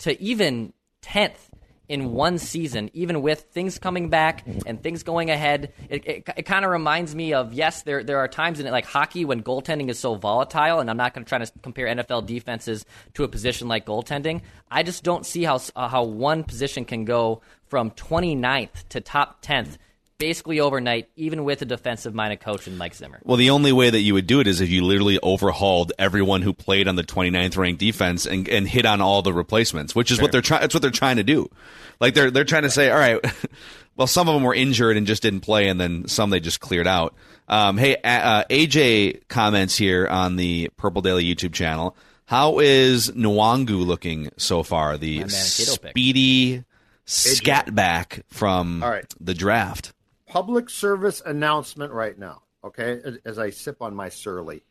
to 0.00 0.20
even 0.22 0.72
10th 1.02 1.50
in 1.90 2.12
one 2.12 2.38
season, 2.38 2.88
even 2.94 3.20
with 3.20 3.40
things 3.50 3.76
coming 3.80 4.10
back 4.10 4.46
and 4.64 4.80
things 4.80 5.02
going 5.02 5.28
ahead. 5.28 5.72
It, 5.88 6.06
it, 6.06 6.28
it 6.36 6.42
kind 6.46 6.64
of 6.64 6.70
reminds 6.70 7.16
me 7.16 7.34
of 7.34 7.52
yes, 7.52 7.82
there 7.82 8.04
there 8.04 8.18
are 8.18 8.28
times 8.28 8.60
in 8.60 8.66
it 8.66 8.70
like 8.70 8.86
hockey 8.86 9.24
when 9.24 9.42
goaltending 9.42 9.88
is 9.88 9.98
so 9.98 10.14
volatile, 10.14 10.78
and 10.78 10.88
I'm 10.88 10.96
not 10.96 11.14
going 11.14 11.24
to 11.24 11.28
try 11.28 11.38
to 11.38 11.50
compare 11.62 11.88
NFL 11.88 12.26
defenses 12.26 12.86
to 13.14 13.24
a 13.24 13.28
position 13.28 13.66
like 13.66 13.86
goaltending. 13.86 14.42
I 14.70 14.84
just 14.84 15.02
don't 15.02 15.26
see 15.26 15.42
how 15.42 15.60
uh, 15.74 15.88
how 15.88 16.04
one 16.04 16.44
position 16.44 16.84
can 16.84 17.04
go 17.04 17.42
from 17.66 17.90
29th 17.90 18.88
to 18.90 19.00
top 19.00 19.44
10th 19.44 19.76
basically 20.20 20.60
overnight, 20.60 21.08
even 21.16 21.42
with 21.42 21.62
a 21.62 21.64
defensive 21.64 22.14
minded 22.14 22.38
coach 22.38 22.68
in 22.68 22.78
Mike 22.78 22.94
Zimmer. 22.94 23.20
Well, 23.24 23.38
the 23.38 23.50
only 23.50 23.72
way 23.72 23.90
that 23.90 24.00
you 24.00 24.14
would 24.14 24.28
do 24.28 24.38
it 24.38 24.46
is 24.46 24.60
if 24.60 24.68
you 24.68 24.84
literally 24.84 25.18
overhauled 25.20 25.92
everyone 25.98 26.42
who 26.42 26.52
played 26.52 26.86
on 26.86 26.94
the 26.94 27.02
29th 27.02 27.56
ranked 27.56 27.80
defense 27.80 28.26
and, 28.26 28.48
and 28.48 28.68
hit 28.68 28.86
on 28.86 29.00
all 29.00 29.22
the 29.22 29.32
replacements, 29.32 29.94
which 29.94 30.12
is 30.12 30.20
what 30.20 30.30
they're 30.30 30.42
trying. 30.42 30.60
That's 30.60 30.74
what 30.74 30.82
they're 30.82 30.92
trying 30.92 31.16
to 31.16 31.24
do. 31.24 31.50
Like 31.98 32.14
they're 32.14 32.30
they're 32.30 32.44
trying 32.44 32.62
to 32.62 32.70
say, 32.70 32.90
all 32.90 32.98
right, 32.98 33.18
well, 33.96 34.06
some 34.06 34.28
of 34.28 34.34
them 34.34 34.44
were 34.44 34.54
injured 34.54 34.96
and 34.96 35.06
just 35.06 35.22
didn't 35.22 35.40
play, 35.40 35.68
and 35.68 35.80
then 35.80 36.06
some 36.06 36.30
they 36.30 36.38
just 36.38 36.60
cleared 36.60 36.86
out. 36.86 37.14
Um, 37.48 37.78
hey, 37.78 37.96
uh, 38.04 38.44
AJ 38.48 39.26
comments 39.28 39.76
here 39.76 40.06
on 40.06 40.36
the 40.36 40.70
Purple 40.76 41.02
Daily 41.02 41.24
YouTube 41.24 41.52
channel. 41.52 41.96
How 42.26 42.60
is 42.60 43.10
Nwangwu 43.10 43.84
looking 43.84 44.30
so 44.36 44.62
far? 44.62 44.96
The 44.96 45.18
Mankato 45.18 45.76
pick. 45.82 45.90
speedy 45.90 46.64
scatback 47.06 48.22
from 48.28 48.82
All 48.82 48.90
right. 48.90 49.12
the 49.20 49.34
draft. 49.34 49.92
Public 50.30 50.70
service 50.70 51.20
announcement 51.26 51.92
right 51.92 52.16
now, 52.16 52.42
okay, 52.64 53.00
as, 53.24 53.38
I 53.38 53.50
sip 53.50 53.82
on 53.82 53.94
my 53.96 54.08
surly. 54.08 54.62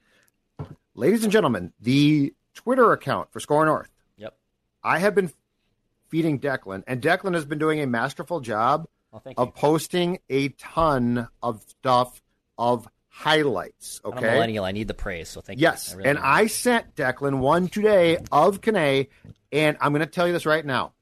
Ladies 0.96 1.24
and 1.24 1.32
gentlemen, 1.34 1.74
the 1.82 2.34
Twitter 2.54 2.94
account 2.94 3.32
for 3.34 3.40
SKOR 3.42 3.66
North, 3.66 3.90
Yep. 4.18 4.36
I 4.84 5.00
have 5.00 5.16
been 5.16 5.32
feeding 6.08 6.40
Declan, 6.40 6.84
and 6.88 7.02
Declan 7.02 7.34
has 7.34 7.44
been 7.46 7.60
doing 7.60 7.82
a 7.82 7.88
masterful 7.88 8.40
job 8.40 8.88
of 9.12 9.22
you. 9.26 9.34
posting 9.48 10.20
a 10.30 10.48
ton 10.50 11.28
of 11.44 11.62
stuff 11.68 12.22
of 12.58 12.88
highlights, 13.10 14.00
I'm 14.06 14.14
a 14.14 14.16
okay? 14.16 14.32
millennial. 14.34 14.64
I 14.64 14.72
need 14.72 14.88
the 14.88 14.94
praise, 14.94 15.28
so 15.28 15.42
thank 15.42 15.60
Yes, 15.60 15.92
you. 15.92 15.98
really 15.98 16.10
and. 16.12 16.20
I 16.20 16.48
sent 16.48 16.96
Declan 16.96 17.40
one 17.40 17.68
today 17.68 18.18
of 18.32 18.62
Kane, 18.62 19.08
and 19.52 19.76
I'm 19.82 19.92
going 19.92 20.00
to 20.02 20.06
tell 20.06 20.26
you 20.26 20.32
this 20.34 20.46
right 20.46 20.66
now. 20.66 20.94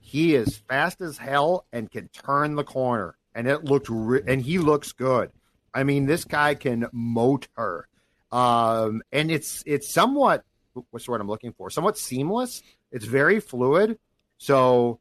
He 0.00 0.34
is 0.34 0.56
fast 0.68 1.00
as 1.00 1.16
hell 1.16 1.64
and 1.72 1.88
can 1.88 2.08
turn 2.08 2.56
the 2.56 2.64
corner, 2.64 3.16
and 3.34 3.46
it 3.46 3.64
looked 3.64 3.88
re- 3.88 4.22
and 4.26 4.42
he 4.42 4.58
looks 4.58 4.92
good. 4.92 5.30
I 5.72 5.84
mean, 5.84 6.06
this 6.06 6.24
guy 6.24 6.54
can 6.54 6.86
motor, 6.92 7.88
um, 8.32 9.02
and 9.12 9.30
it's 9.30 9.62
it's 9.66 9.92
somewhat 9.92 10.44
what's 10.90 11.04
the 11.04 11.12
word 11.12 11.20
I'm 11.20 11.28
looking 11.28 11.52
for? 11.52 11.70
Somewhat 11.70 11.98
seamless. 11.98 12.62
It's 12.92 13.04
very 13.04 13.40
fluid, 13.40 13.98
so 14.38 15.00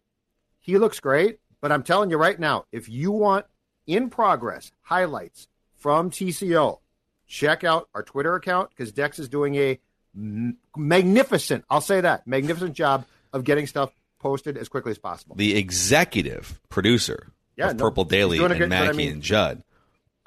he 0.60 0.78
looks 0.78 1.00
great. 1.00 1.40
But 1.62 1.72
I'm 1.72 1.84
telling 1.84 2.10
you 2.10 2.18
right 2.18 2.40
now, 2.40 2.66
if 2.72 2.88
you 2.88 3.12
want 3.12 3.46
in 3.86 4.10
progress 4.10 4.72
highlights 4.82 5.48
from 5.76 6.10
TCO, 6.10 6.80
check 7.28 7.64
out 7.64 7.90
our 7.94 8.04
Twitter 8.04 8.36
account 8.36 8.70
because 8.70 8.92
Dex 8.92 9.20
is 9.20 9.28
doing 9.28 9.56
a 9.56 9.80
magnificent, 10.76 11.66
I'll 11.70 11.82
say 11.82 12.02
that, 12.02 12.26
magnificent 12.28 12.74
job 12.74 13.06
of 13.34 13.44
getting 13.44 13.68
stuff 13.68 13.92
posted 14.20 14.58
as 14.58 14.68
quickly 14.68 14.92
as 14.92 14.98
possible. 14.98 15.36
the 15.36 15.56
executive 15.56 16.60
producer 16.70 17.32
Yeah, 17.60 17.72
of 17.72 17.78
no, 17.78 17.84
Purple 17.84 18.06
Daily 18.06 18.40
and 18.40 18.48
good- 18.58 18.70
but 18.70 18.76
I 18.76 18.86
Mackey 18.86 18.98
mean- 18.98 19.12
and 19.14 19.22
Judd. 19.22 19.62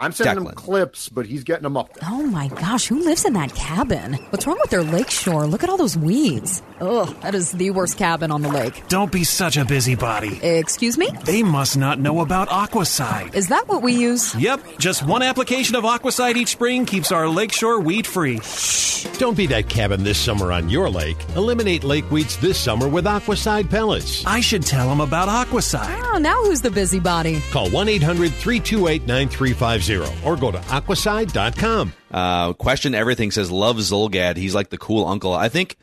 I'm 0.03 0.11
sending 0.11 0.44
Declan. 0.44 0.48
him 0.48 0.55
clips, 0.57 1.09
but 1.09 1.26
he's 1.26 1.44
getting 1.44 1.62
them 1.62 1.76
up 1.76 1.94
there. 1.94 2.09
Oh 2.11 2.24
my 2.26 2.48
gosh, 2.48 2.88
who 2.88 2.98
lives 3.05 3.24
in 3.24 3.34
that 3.34 3.55
cabin? 3.55 4.14
What's 4.30 4.46
wrong 4.48 4.59
with 4.61 4.70
their 4.70 4.82
lakeshore? 4.82 5.46
Look 5.46 5.62
at 5.62 5.70
all 5.70 5.76
those 5.76 5.96
weeds. 5.96 6.61
Ugh, 6.80 7.14
that 7.22 7.36
is 7.36 7.53
the 7.53 7.70
worst 7.70 7.96
cabin 7.98 8.32
on 8.32 8.42
the 8.42 8.48
lake. 8.48 8.82
Don't 8.88 9.12
be 9.12 9.22
such 9.22 9.57
a 9.57 9.64
busybody. 9.64 10.42
Excuse 10.42 10.98
me? 10.98 11.09
They 11.24 11.44
must 11.44 11.76
not 11.76 12.00
know 12.00 12.20
about 12.20 12.48
Aquacide. 12.48 13.32
Is 13.34 13.46
that 13.48 13.68
what 13.68 13.80
we 13.82 13.92
use? 13.94 14.34
Yep, 14.34 14.78
just 14.78 15.07
one 15.07 15.22
application 15.22 15.76
of 15.76 15.84
Aquacide 15.84 16.34
each 16.34 16.48
spring 16.48 16.84
keeps 16.84 17.12
our 17.12 17.28
lakeshore 17.28 17.78
weed 17.80 18.05
free. 18.07 18.40
Shh. 18.40 19.07
Don't 19.18 19.36
be 19.36 19.46
that 19.48 19.68
cabin 19.68 20.03
this 20.03 20.18
summer 20.18 20.53
on 20.53 20.68
your 20.68 20.88
lake. 20.90 21.16
Eliminate 21.36 21.84
lake 21.84 22.09
weeds 22.11 22.36
this 22.38 22.59
summer 22.59 22.88
with 22.88 23.05
Aquacide 23.05 23.68
pellets. 23.70 24.24
I 24.26 24.40
should 24.40 24.64
tell 24.64 24.88
them 24.88 25.00
about 25.00 25.28
Aquacide. 25.28 26.00
Oh, 26.12 26.18
now 26.18 26.42
who's 26.42 26.61
the 26.61 26.70
busybody? 26.70 27.40
Call 27.50 27.70
1 27.70 27.88
800 27.88 28.32
328 28.32 29.07
9350 29.07 29.91
or 30.24 30.36
go 30.36 30.51
to 30.51 30.59
aquacide.com. 30.59 31.93
Uh, 32.11 32.53
question 32.55 32.95
everything 32.95 33.30
says 33.30 33.51
love 33.51 33.76
Zulgad. 33.76 34.36
He's 34.36 34.55
like 34.55 34.70
the 34.70 34.78
cool 34.78 35.07
uncle. 35.07 35.32
I 35.34 35.49
think 35.49 35.76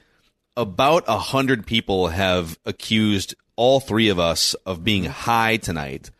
about 0.58 1.04
a 1.08 1.18
hundred 1.18 1.66
people 1.66 2.08
have 2.08 2.58
accused 2.66 3.36
all 3.56 3.80
three 3.80 4.10
of 4.10 4.20
us 4.20 4.54
of 4.66 4.84
being 4.84 5.04
high 5.06 5.58
tonight, 5.58 6.12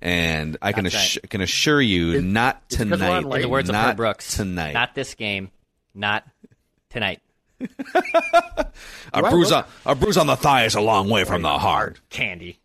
and 0.00 0.56
I 0.62 0.72
can 0.72 0.84
That's 0.84 0.96
assu- 0.96 1.28
can 1.30 1.40
assure 1.40 1.80
you, 1.80 2.20
not 2.22 2.62
it's 2.66 2.76
'cause 2.76 2.86
we're 2.86 2.94
on 2.94 3.22
tonight. 3.24 3.36
In 3.36 3.42
the 3.42 3.48
words 3.48 3.68
of 3.68 3.74
not 3.74 3.88
Herb 3.90 3.96
Brooks, 3.96 4.36
tonight. 4.36 4.72
not 4.72 4.94
this 4.94 5.14
game, 5.14 5.50
not 5.94 6.24
tonight. 6.90 7.20
a 9.12 9.30
bruise 9.30 9.50
on 9.52 9.64
a 9.84 9.94
bruise 9.94 10.16
on 10.16 10.26
the 10.26 10.36
thigh 10.36 10.64
is 10.64 10.74
a 10.74 10.80
long 10.80 11.08
way 11.08 11.24
from 11.24 11.42
the 11.42 11.58
heart. 11.58 12.00
Candy. 12.10 12.58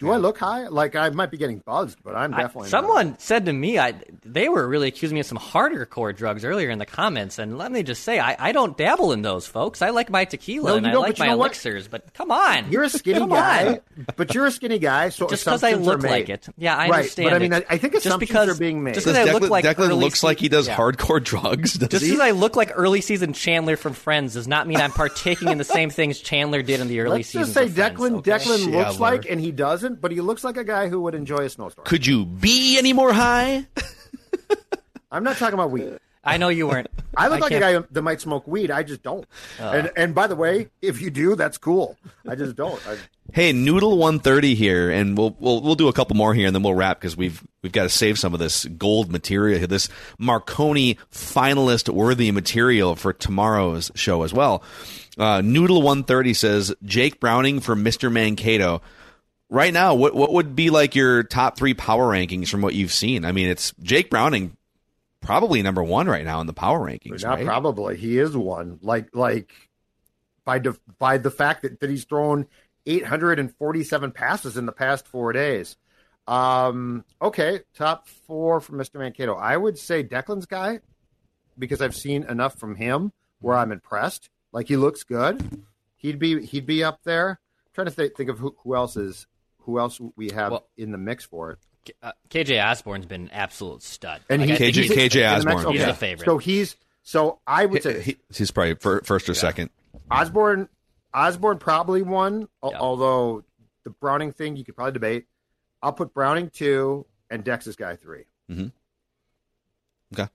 Do 0.00 0.10
I 0.10 0.16
look 0.16 0.38
high? 0.38 0.66
Like 0.68 0.96
I 0.96 1.10
might 1.10 1.30
be 1.30 1.36
getting 1.36 1.58
buzzed, 1.58 1.98
but 2.02 2.16
I'm 2.16 2.32
I- 2.34 2.38
definitely. 2.42 2.62
not. 2.66 2.70
someone 2.70 3.18
said 3.18 3.46
to 3.46 3.52
me, 3.52 3.78
I 3.78 3.94
they 4.24 4.48
were 4.48 4.66
really 4.66 4.88
accusing 4.88 5.14
me 5.14 5.20
of 5.20 5.26
some 5.26 5.38
harder 5.38 5.84
core 5.86 6.12
drugs 6.12 6.44
earlier 6.44 6.70
in 6.70 6.78
the 6.78 6.86
comments, 6.86 7.38
and 7.38 7.58
let 7.58 7.70
me 7.70 7.82
just 7.82 8.02
say, 8.02 8.18
I, 8.18 8.36
I 8.48 8.52
don't 8.52 8.76
dabble 8.76 9.12
in 9.12 9.22
those, 9.22 9.46
folks. 9.46 9.82
I 9.82 9.90
like 9.90 10.10
my 10.10 10.24
tequila 10.24 10.70
No, 10.70 10.76
and 10.78 10.86
I 10.86 10.94
like 10.94 11.18
my 11.18 11.26
know 11.26 11.36
what? 11.36 11.46
elixirs, 11.46 11.86
but 11.86 12.12
come 12.14 12.30
on, 12.30 12.72
You're 12.72 12.84
a 12.84 12.88
skinny 12.88 13.26
guy, 13.28 13.80
but 14.16 14.34
you're 14.34 14.46
a 14.46 14.50
skinny 14.50 14.78
guy, 14.78 15.10
so 15.10 15.28
Just 15.28 15.44
because 15.44 15.62
I 15.62 15.72
look 15.74 16.02
like 16.02 16.28
it. 16.28 16.48
Yeah, 16.56 16.76
I 16.76 16.88
right, 16.88 16.92
understand. 17.00 17.26
But 17.30 17.34
I 17.34 17.38
mean, 17.38 17.52
it. 17.52 17.66
I, 17.68 17.74
I 17.74 17.78
think 17.78 17.92
just 17.92 18.06
assumptions 18.06 18.28
because 18.30 18.48
are 18.48 18.58
being 18.58 18.82
made. 18.82 18.94
Just 18.94 19.06
Does 19.06 19.14
because 19.16 19.28
I 19.28 19.32
Declan, 19.32 19.40
look 19.40 19.50
like 19.50 19.64
Declan 19.64 19.88
early 19.90 20.00
looks 20.04 20.22
like 20.22 20.38
he 20.40 20.48
does 20.48 20.66
yeah. 20.66 20.76
hardcore 20.76 21.22
drugs? 21.22 21.74
Does 21.74 21.88
Just 21.88 22.04
because 22.04 22.20
I 22.20 22.30
look 22.30 22.56
like 22.56 22.72
early 22.74 23.00
season 23.02 23.32
Chandler 23.32 23.76
from 23.76 23.92
Friends 23.92 24.34
does 24.34 24.48
not 24.48 24.66
mean 24.66 24.78
I'm 24.78 24.92
partaking 24.92 25.48
in 25.48 25.58
the 25.58 25.64
same 25.64 25.90
things 25.90 26.20
Chandler 26.20 26.62
did 26.62 26.80
in 26.80 26.88
the 26.88 27.00
early 27.00 27.22
season. 27.22 27.40
Let's 27.42 27.52
seasons. 27.52 27.74
just 27.76 27.76
say 27.76 27.92
Declan? 27.92 28.22
Declan 28.24 28.72
looks 28.72 28.98
like, 28.98 29.26
and 29.28 29.40
he 29.40 29.50
doesn't, 29.52 29.89
but 29.94 30.10
he 30.12 30.20
looks 30.20 30.44
like 30.44 30.56
a 30.56 30.64
guy 30.64 30.88
who 30.88 31.00
would 31.02 31.14
enjoy 31.14 31.44
a 31.44 31.48
snowstorm. 31.50 31.86
Could 31.86 32.06
you 32.06 32.24
be 32.26 32.78
any 32.78 32.92
more 32.92 33.12
high? 33.12 33.66
I'm 35.12 35.24
not 35.24 35.36
talking 35.36 35.54
about 35.54 35.70
weed. 35.70 35.98
I 36.22 36.36
know 36.36 36.50
you 36.50 36.68
weren't. 36.68 36.88
I 37.16 37.28
look 37.28 37.40
like 37.40 37.50
a 37.52 37.58
can't- 37.58 37.84
guy 37.84 37.88
that 37.92 38.02
might 38.02 38.20
smoke 38.20 38.46
weed. 38.46 38.70
I 38.70 38.82
just 38.82 39.02
don't. 39.02 39.26
and 39.58 39.90
and 39.96 40.14
by 40.14 40.26
the 40.26 40.36
way, 40.36 40.68
if 40.82 41.00
you 41.00 41.10
do, 41.10 41.34
that's 41.34 41.56
cool. 41.58 41.96
I 42.28 42.34
just 42.34 42.56
don't. 42.56 42.80
I, 42.86 42.96
Hey, 43.32 43.52
Noodle 43.52 43.96
one 43.96 44.18
thirty 44.18 44.56
here, 44.56 44.90
and 44.90 45.16
we'll 45.16 45.36
we'll 45.38 45.60
we'll 45.60 45.76
do 45.76 45.86
a 45.86 45.92
couple 45.92 46.16
more 46.16 46.34
here, 46.34 46.48
and 46.48 46.54
then 46.54 46.64
we'll 46.64 46.74
wrap 46.74 47.00
because 47.00 47.16
we've 47.16 47.40
we've 47.62 47.70
got 47.70 47.84
to 47.84 47.88
save 47.88 48.18
some 48.18 48.34
of 48.34 48.40
this 48.40 48.64
gold 48.64 49.08
material 49.08 49.64
this 49.68 49.88
Marconi 50.18 50.98
finalist 51.12 51.88
worthy 51.88 52.32
material 52.32 52.96
for 52.96 53.12
tomorrow's 53.12 53.92
show 53.94 54.24
as 54.24 54.32
well. 54.34 54.64
Uh, 55.16 55.42
Noodle 55.42 55.80
one 55.80 56.02
thirty 56.02 56.34
says 56.34 56.74
Jake 56.84 57.20
Browning 57.20 57.60
for 57.60 57.76
Mister 57.76 58.10
Mankato. 58.10 58.82
Right 59.52 59.72
now, 59.72 59.94
what 59.96 60.14
what 60.14 60.32
would 60.32 60.54
be 60.54 60.70
like 60.70 60.94
your 60.94 61.24
top 61.24 61.56
three 61.56 61.74
power 61.74 62.06
rankings 62.06 62.48
from 62.48 62.62
what 62.62 62.74
you've 62.74 62.92
seen? 62.92 63.24
I 63.24 63.32
mean, 63.32 63.48
it's 63.48 63.74
Jake 63.82 64.08
Browning, 64.08 64.56
probably 65.20 65.60
number 65.60 65.82
one 65.82 66.06
right 66.06 66.24
now 66.24 66.40
in 66.40 66.46
the 66.46 66.52
power 66.52 66.78
rankings. 66.78 67.24
not 67.24 67.38
right? 67.38 67.46
probably. 67.46 67.96
He 67.96 68.18
is 68.18 68.36
one. 68.36 68.78
Like 68.80 69.08
like 69.12 69.52
by 70.44 70.60
def- 70.60 70.80
by 71.00 71.18
the 71.18 71.32
fact 71.32 71.62
that, 71.62 71.80
that 71.80 71.90
he's 71.90 72.04
thrown 72.04 72.46
847 72.86 74.12
passes 74.12 74.56
in 74.56 74.66
the 74.66 74.72
past 74.72 75.08
four 75.08 75.32
days. 75.32 75.76
Um, 76.28 77.04
okay, 77.20 77.60
top 77.74 78.06
four 78.06 78.60
from 78.60 78.78
Mr. 78.78 79.00
Mankato. 79.00 79.34
I 79.34 79.56
would 79.56 79.78
say 79.78 80.04
Declan's 80.04 80.46
guy 80.46 80.78
because 81.58 81.82
I've 81.82 81.96
seen 81.96 82.22
enough 82.22 82.58
from 82.58 82.76
him 82.76 83.12
where 83.40 83.56
I'm 83.56 83.72
impressed. 83.72 84.30
Like 84.52 84.68
he 84.68 84.76
looks 84.76 85.02
good. 85.02 85.64
He'd 85.96 86.20
be 86.20 86.46
he'd 86.46 86.66
be 86.66 86.84
up 86.84 87.00
there. 87.02 87.30
I'm 87.30 87.72
trying 87.74 87.88
to 87.88 87.96
th- 87.96 88.12
think 88.16 88.30
of 88.30 88.38
who, 88.38 88.54
who 88.62 88.76
else 88.76 88.96
is 88.96 89.26
who 89.64 89.78
else 89.78 90.00
we 90.16 90.30
have 90.30 90.52
Well- 90.52 90.66
in 90.76 90.92
the 90.92 90.98
mix 90.98 91.24
for 91.24 91.52
it. 91.52 91.58
Uh, 92.02 92.12
KJ 92.28 92.60
Osborn's 92.62 93.06
been 93.06 93.22
an 93.22 93.30
absolute 93.30 93.82
stud. 93.82 94.20
And 94.28 94.42
Like, 94.42 94.50
he- 94.50 94.56
KJ 94.56 94.82
he's- 94.82 94.94
KJ 94.94 95.22
In 95.34 95.38
the 95.40 95.44
mix? 95.46 95.56
Osborn. 95.60 95.72
He's 95.72 95.80
yeah. 95.82 95.88
a 95.90 95.94
favorite. 95.94 96.26
So 96.26 96.38
he's 96.38 96.76
so 97.02 97.40
I 97.46 97.64
would 97.66 97.82
say 97.82 98.02
He- 98.02 98.18
he's 98.34 98.50
probably 98.50 98.74
first 98.74 99.28
or 99.28 99.34
second. 99.34 99.70
Osborn, 100.10 100.68
Osborn 101.14 101.58
probably 101.58 102.02
won. 102.02 102.48
al- 102.62 102.72
Yeah. 102.72 102.78
Although 102.78 103.44
the 103.84 103.90
Browning 103.90 104.32
thing 104.32 104.56
you 104.56 104.64
could 104.64 104.76
probably 104.76 104.92
debate. 104.92 105.26
I'll 105.82 105.94
put 105.94 106.12
Browning 106.12 106.50
two 106.50 107.06
and 107.30 107.42
Dex's 107.42 107.76
guy 107.76 107.96
three. 107.96 108.24
Okay. 110.12 110.28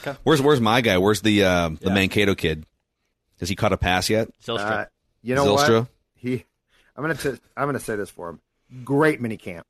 Okay. 0.00 0.16
Where's 0.22 0.40
Where's 0.40 0.60
my 0.60 0.80
guy? 0.80 0.98
Where's 0.98 1.22
the 1.22 1.42
uh, 1.44 1.68
the 1.70 1.88
Yeah. 1.88 1.94
Mankato 1.94 2.34
kid? 2.34 2.66
Has 3.40 3.48
he 3.48 3.56
caught 3.56 3.72
a 3.72 3.76
pass 3.76 4.08
yet? 4.10 4.28
Zylstra. 4.42 4.82
Uh, 4.82 4.84
you 5.22 5.34
know 5.34 5.56
Zylstra? 5.56 5.80
what? 5.80 5.88
He, 6.14 6.44
I'm 6.96 7.02
gonna 7.02 7.14
t- 7.14 7.40
I'm 7.56 7.66
gonna 7.68 7.80
say 7.80 7.96
this 7.96 8.10
for 8.10 8.30
him. 8.30 8.40
Great 8.84 9.20
mini 9.20 9.36
camp. 9.36 9.66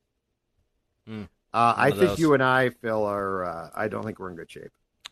Hmm. 1.06 1.22
Uh, 1.54 1.74
I 1.76 1.90
think 1.90 2.00
those. 2.02 2.18
you 2.18 2.34
and 2.34 2.42
I, 2.42 2.70
Phil, 2.70 3.04
are. 3.04 3.44
Uh, 3.44 3.70
I 3.74 3.88
don't 3.88 4.04
think 4.04 4.18
we're 4.18 4.30
in 4.30 4.36
good 4.36 4.50
shape. 4.50 4.70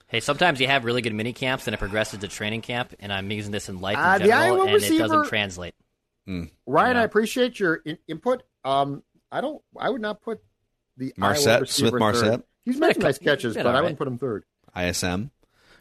Hey, 0.09 0.21
sometimes 0.21 0.61
you 0.61 0.67
have 0.69 0.85
really 0.85 1.03
good 1.03 1.15
mini 1.15 1.33
camps 1.33 1.67
and 1.67 1.75
it 1.75 1.79
progresses 1.79 2.21
to 2.21 2.29
training 2.29 2.61
camp, 2.63 2.95
and 3.01 3.13
I'm 3.13 3.31
using 3.31 3.51
this 3.53 3.69
in 3.69 3.81
life 3.81 3.97
in 3.97 4.05
Uh, 4.05 4.19
the 4.19 4.25
general, 4.27 4.43
Iowa 4.45 4.61
and 4.63 4.71
it 4.71 4.75
receiver- 4.75 4.99
doesn't 5.09 5.27
translate. 5.29 5.75
Ryan, 6.27 6.51
Yeah. 6.97 7.01
I 7.01 7.05
appreciate 7.05 7.59
your 7.61 7.77
in- 7.77 7.99
input. 8.09 8.43
Um, 8.65 9.03
I 9.33 9.41
don't. 9.41 9.63
I 9.79 9.91
would 9.91 10.01
not 10.01 10.21
put 10.23 10.41
the 10.97 11.13
Iowa 11.19 11.31
Marsette? 11.35 11.69
Smith 11.69 11.95
Marsette? 11.95 12.41
He's 12.65 12.75
He's 12.75 12.81
made 12.81 12.89
been 12.89 12.95
some 12.95 13.03
a 13.03 13.05
nice 13.07 13.19
catches, 13.19 13.43
he's 13.43 13.55
been 13.55 13.65
but 13.65 13.75
I 13.77 13.81
wouldn't 13.81 13.99
put 13.99 14.09
him 14.09 14.19
third. 14.19 14.45
ISM. 14.77 15.31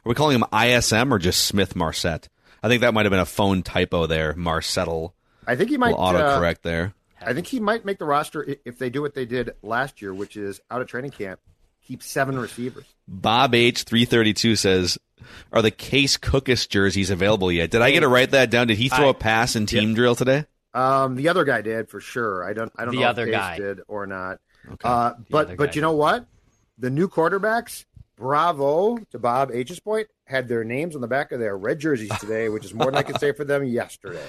Are 0.05 0.09
we 0.09 0.13
calling 0.15 0.35
him 0.35 0.45
ISM 0.53 1.11
or 1.13 1.17
just 1.19 1.43
Smith 1.45 1.75
Marsette? 1.75 2.29
I 2.63 2.67
think 2.67 2.81
that 2.81 2.93
might 2.93 3.05
have 3.05 3.11
been 3.11 3.19
a 3.19 3.25
phone 3.25 3.63
typo 3.63 4.05
there. 4.07 4.33
Marsettle. 4.33 5.13
I 5.47 5.55
think 5.55 5.69
he 5.69 5.77
might 5.77 5.91
Will 5.95 6.01
auto 6.03 6.19
uh, 6.19 6.53
there. 6.63 6.93
I 7.25 7.33
think 7.33 7.47
he 7.47 7.59
might 7.59 7.85
make 7.85 7.97
the 7.99 8.05
roster 8.05 8.45
if 8.65 8.77
they 8.77 8.89
do 8.89 9.01
what 9.01 9.13
they 9.15 9.25
did 9.25 9.51
last 9.63 10.01
year, 10.01 10.13
which 10.13 10.37
is 10.37 10.61
out 10.69 10.81
of 10.81 10.87
training 10.87 11.11
camp, 11.11 11.39
keep 11.85 12.01
seven 12.03 12.37
receivers. 12.39 12.85
Bob 13.07 13.53
H 13.55 13.83
three 13.83 14.05
thirty 14.05 14.33
two 14.33 14.55
says, 14.55 14.97
"Are 15.51 15.61
the 15.61 15.71
Case 15.71 16.17
Cookus 16.17 16.67
jerseys 16.69 17.09
available 17.09 17.51
yet?" 17.51 17.71
Did 17.71 17.81
I 17.81 17.91
get 17.91 18.01
to 18.01 18.07
write 18.07 18.31
that 18.31 18.49
down? 18.49 18.67
Did 18.67 18.77
he 18.77 18.89
throw 18.89 19.07
I- 19.07 19.11
a 19.11 19.13
pass 19.13 19.55
in 19.55 19.65
team 19.65 19.93
drill 19.93 20.15
today? 20.15 20.45
Um, 20.73 21.15
the 21.15 21.29
other 21.29 21.45
guy 21.45 21.61
did 21.61 21.87
for 21.89 22.01
sure. 22.01 22.43
I 22.43 22.53
don't. 22.53 22.71
I 22.75 22.83
don't 22.85 22.93
The 22.95 23.01
know 23.01 23.07
other 23.07 23.23
if 23.25 23.29
Case 23.33 23.39
guy. 23.39 23.57
did 23.57 23.81
or 23.87 24.05
not. 24.05 24.39
Okay. 24.67 24.77
Uh, 24.83 25.13
but 25.29 25.55
but 25.57 25.75
you 25.75 25.81
know 25.81 25.93
what? 25.93 26.25
The 26.77 26.89
new 26.89 27.07
quarterbacks, 27.07 27.85
bravo 28.17 28.97
to 29.11 29.19
Bob 29.19 29.51
H's 29.53 29.79
point, 29.79 30.07
had 30.25 30.47
their 30.49 30.63
names 30.65 30.95
on 30.95 31.01
the 31.01 31.07
back 31.07 31.31
of 31.31 31.39
their 31.39 31.57
red 31.57 31.79
jerseys 31.79 32.11
today, 32.19 32.49
which 32.49 32.65
is 32.65 32.73
more 32.73 32.87
than 32.87 32.95
I 32.95 33.03
could 33.03 33.19
say 33.19 33.31
for 33.31 33.45
them 33.45 33.63
yesterday. 33.63 34.25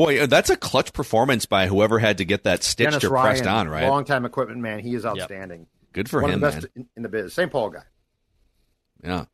Boy, 0.00 0.22
uh, 0.22 0.26
that's 0.26 0.48
a 0.48 0.56
clutch 0.56 0.94
performance 0.94 1.44
by 1.44 1.66
whoever 1.66 1.98
had 1.98 2.16
to 2.18 2.24
get 2.24 2.44
that 2.44 2.62
stitched 2.62 2.92
Dennis 2.92 3.04
or 3.04 3.10
pressed 3.10 3.46
on. 3.46 3.68
Right? 3.68 3.86
Longtime 3.86 4.24
equipment 4.24 4.62
man. 4.62 4.78
He 4.78 4.94
is 4.94 5.04
outstanding. 5.04 5.66
Good 5.92 6.08
for 6.08 6.22
One 6.22 6.30
him, 6.30 6.42
of 6.42 6.54
the 6.54 6.60
best 6.60 6.74
man. 6.74 6.86
in, 6.86 6.88
in 6.96 7.02
the 7.02 7.10
biz. 7.10 7.34
St. 7.34 7.52
Paul 7.52 7.68
guy. 7.68 7.82
Yeah. 9.04 9.24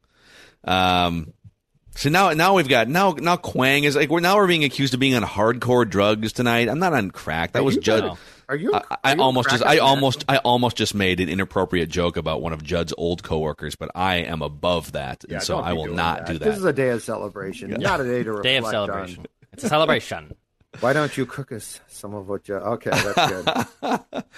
Um. 0.64 1.33
So 1.95 2.09
now, 2.09 2.33
now 2.33 2.55
we've 2.55 2.67
got 2.67 2.89
now 2.89 3.12
now 3.12 3.37
Quang 3.37 3.85
is 3.85 3.95
like 3.95 4.11
we're 4.11 4.19
now 4.19 4.39
we're 4.39 4.49
being 4.49 4.64
accused 4.64 4.93
of 4.93 4.99
being 4.99 5.14
on 5.14 5.23
hardcore 5.23 5.89
drugs 5.89 6.33
tonight. 6.33 6.69
I'm 6.69 6.81
not 6.81 6.95
on 6.95 7.12
crack. 7.12 7.53
That 7.53 7.61
Are 7.61 7.62
was 7.62 7.77
Judd. 7.77 8.03
No. 8.03 8.19
Are 8.49 8.57
you? 8.57 8.75
I, 8.75 8.83
I 9.05 9.12
are 9.12 9.17
you 9.19 9.23
almost 9.23 9.51
just 9.51 9.64
I 9.64 9.79
almost 9.79 10.25
I 10.29 10.39
almost 10.39 10.77
just 10.77 10.97
made 10.97 11.21
an 11.21 11.29
inappropriate 11.29 11.91
joke 11.91 12.17
about 12.17 12.43
one 12.43 12.53
of 12.53 12.64
Judd's 12.64 12.93
old 12.99 13.23
coworkers, 13.23 13.77
but 13.77 13.93
I 13.95 14.17
am 14.17 14.43
above 14.43 14.93
that, 14.93 15.23
and 15.29 15.41
so 15.41 15.61
I 15.61 15.75
will 15.75 15.85
doing 15.85 15.97
not 15.97 16.27
do 16.27 16.39
that. 16.39 16.45
This 16.45 16.59
is 16.59 16.64
a 16.64 16.73
day 16.73 16.89
of 16.89 17.05
celebration, 17.05 17.71
not 17.71 18.01
a 18.01 18.05
day 18.05 18.25
to 18.25 18.31
reflect 18.31 18.43
Day 18.43 18.57
of 18.57 18.64
on. 18.64 18.71
celebration. 18.73 19.27
It's 19.53 19.62
a 19.62 19.69
celebration. 19.69 20.35
Why 20.81 20.93
don't 20.93 21.16
you 21.16 21.27
cook 21.27 21.53
us 21.53 21.81
some 21.89 22.14
of 22.14 22.29
what 22.29 22.49
you? 22.49 22.55
Okay, 22.57 22.91
that's 22.91 23.33
good. 23.83 24.24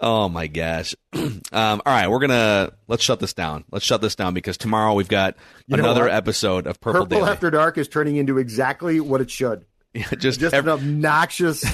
Oh 0.00 0.28
my 0.28 0.48
gosh! 0.48 0.94
um, 1.12 1.40
all 1.52 1.80
right, 1.86 2.08
we're 2.10 2.18
gonna 2.18 2.72
let's 2.88 3.02
shut 3.04 3.20
this 3.20 3.32
down. 3.32 3.64
Let's 3.70 3.84
shut 3.84 4.00
this 4.00 4.16
down 4.16 4.34
because 4.34 4.56
tomorrow 4.58 4.92
we've 4.94 5.08
got 5.08 5.36
You 5.68 5.76
another 5.76 6.08
episode 6.08 6.66
of 6.66 6.80
Purple, 6.80 7.02
Purple 7.02 7.18
Daily. 7.18 7.30
After 7.30 7.48
Dark 7.48 7.78
is 7.78 7.86
turning 7.86 8.16
into 8.16 8.38
exactly 8.38 8.98
what 9.00 9.20
it 9.20 9.30
should. 9.30 9.64
Yeah, 9.94 10.08
just 10.18 10.40
Just 10.40 10.52
ev- 10.52 10.64
an 10.66 10.70
obnoxious 10.70 11.64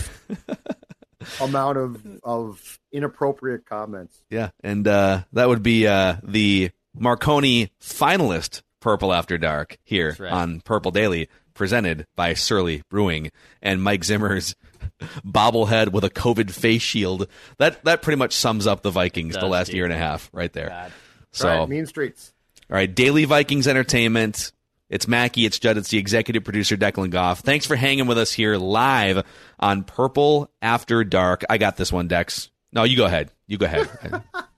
amount 1.40 1.78
of 1.78 2.20
of 2.22 2.78
inappropriate 2.92 3.64
comments. 3.64 4.22
yeah, 4.28 4.50
and 4.62 4.86
uh, 4.86 5.22
that 5.32 5.48
would 5.48 5.62
be 5.62 5.86
uh, 5.86 6.16
the 6.22 6.70
Marconi 6.94 7.72
finalist 7.80 8.60
Purple 8.80 9.14
After 9.14 9.38
Dark 9.38 9.78
here 9.84 10.14
right. 10.18 10.30
on 10.30 10.60
Purple 10.60 10.90
Daily, 10.90 11.30
presented 11.60 12.06
by 12.16 12.32
Surly 12.32 12.82
Brewing 12.88 13.30
and 13.60 13.82
Mike 13.82 14.02
Zimmer's 14.02 14.56
bobblehead 15.26 15.92
with 15.92 16.04
a 16.04 16.08
COVID 16.08 16.50
face 16.50 16.80
shield. 16.80 17.28
That 17.58 17.84
that 17.84 18.00
pretty 18.00 18.16
much 18.16 18.32
sums 18.32 18.66
up 18.66 18.80
the 18.80 18.90
Vikings 18.90 19.34
the 19.34 19.44
last 19.44 19.66
dude. 19.66 19.76
year 19.76 19.84
and 19.84 19.92
a 19.92 19.98
half 19.98 20.30
right 20.32 20.50
there. 20.54 20.70
God. 20.70 20.92
So 21.32 21.48
right, 21.48 21.68
mean 21.68 21.84
streets. 21.84 22.32
All 22.70 22.76
right, 22.76 22.92
Daily 22.92 23.26
Vikings 23.26 23.68
Entertainment. 23.68 24.52
It's 24.88 25.06
Mackey, 25.06 25.44
it's 25.44 25.58
Judd, 25.58 25.76
it's 25.76 25.90
the 25.90 25.98
executive 25.98 26.44
producer, 26.44 26.78
Declan 26.78 27.10
Goff. 27.10 27.40
Thanks 27.40 27.66
for 27.66 27.76
hanging 27.76 28.06
with 28.06 28.16
us 28.16 28.32
here 28.32 28.56
live 28.56 29.22
on 29.58 29.84
Purple 29.84 30.50
After 30.62 31.04
Dark. 31.04 31.44
I 31.50 31.58
got 31.58 31.76
this 31.76 31.92
one, 31.92 32.08
Dex. 32.08 32.50
No, 32.72 32.84
you 32.84 32.96
go 32.96 33.04
ahead. 33.04 33.30
You 33.46 33.58
go 33.58 33.66
ahead. 33.66 33.86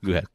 you 0.01 0.07
go 0.07 0.11
ahead. 0.11 0.25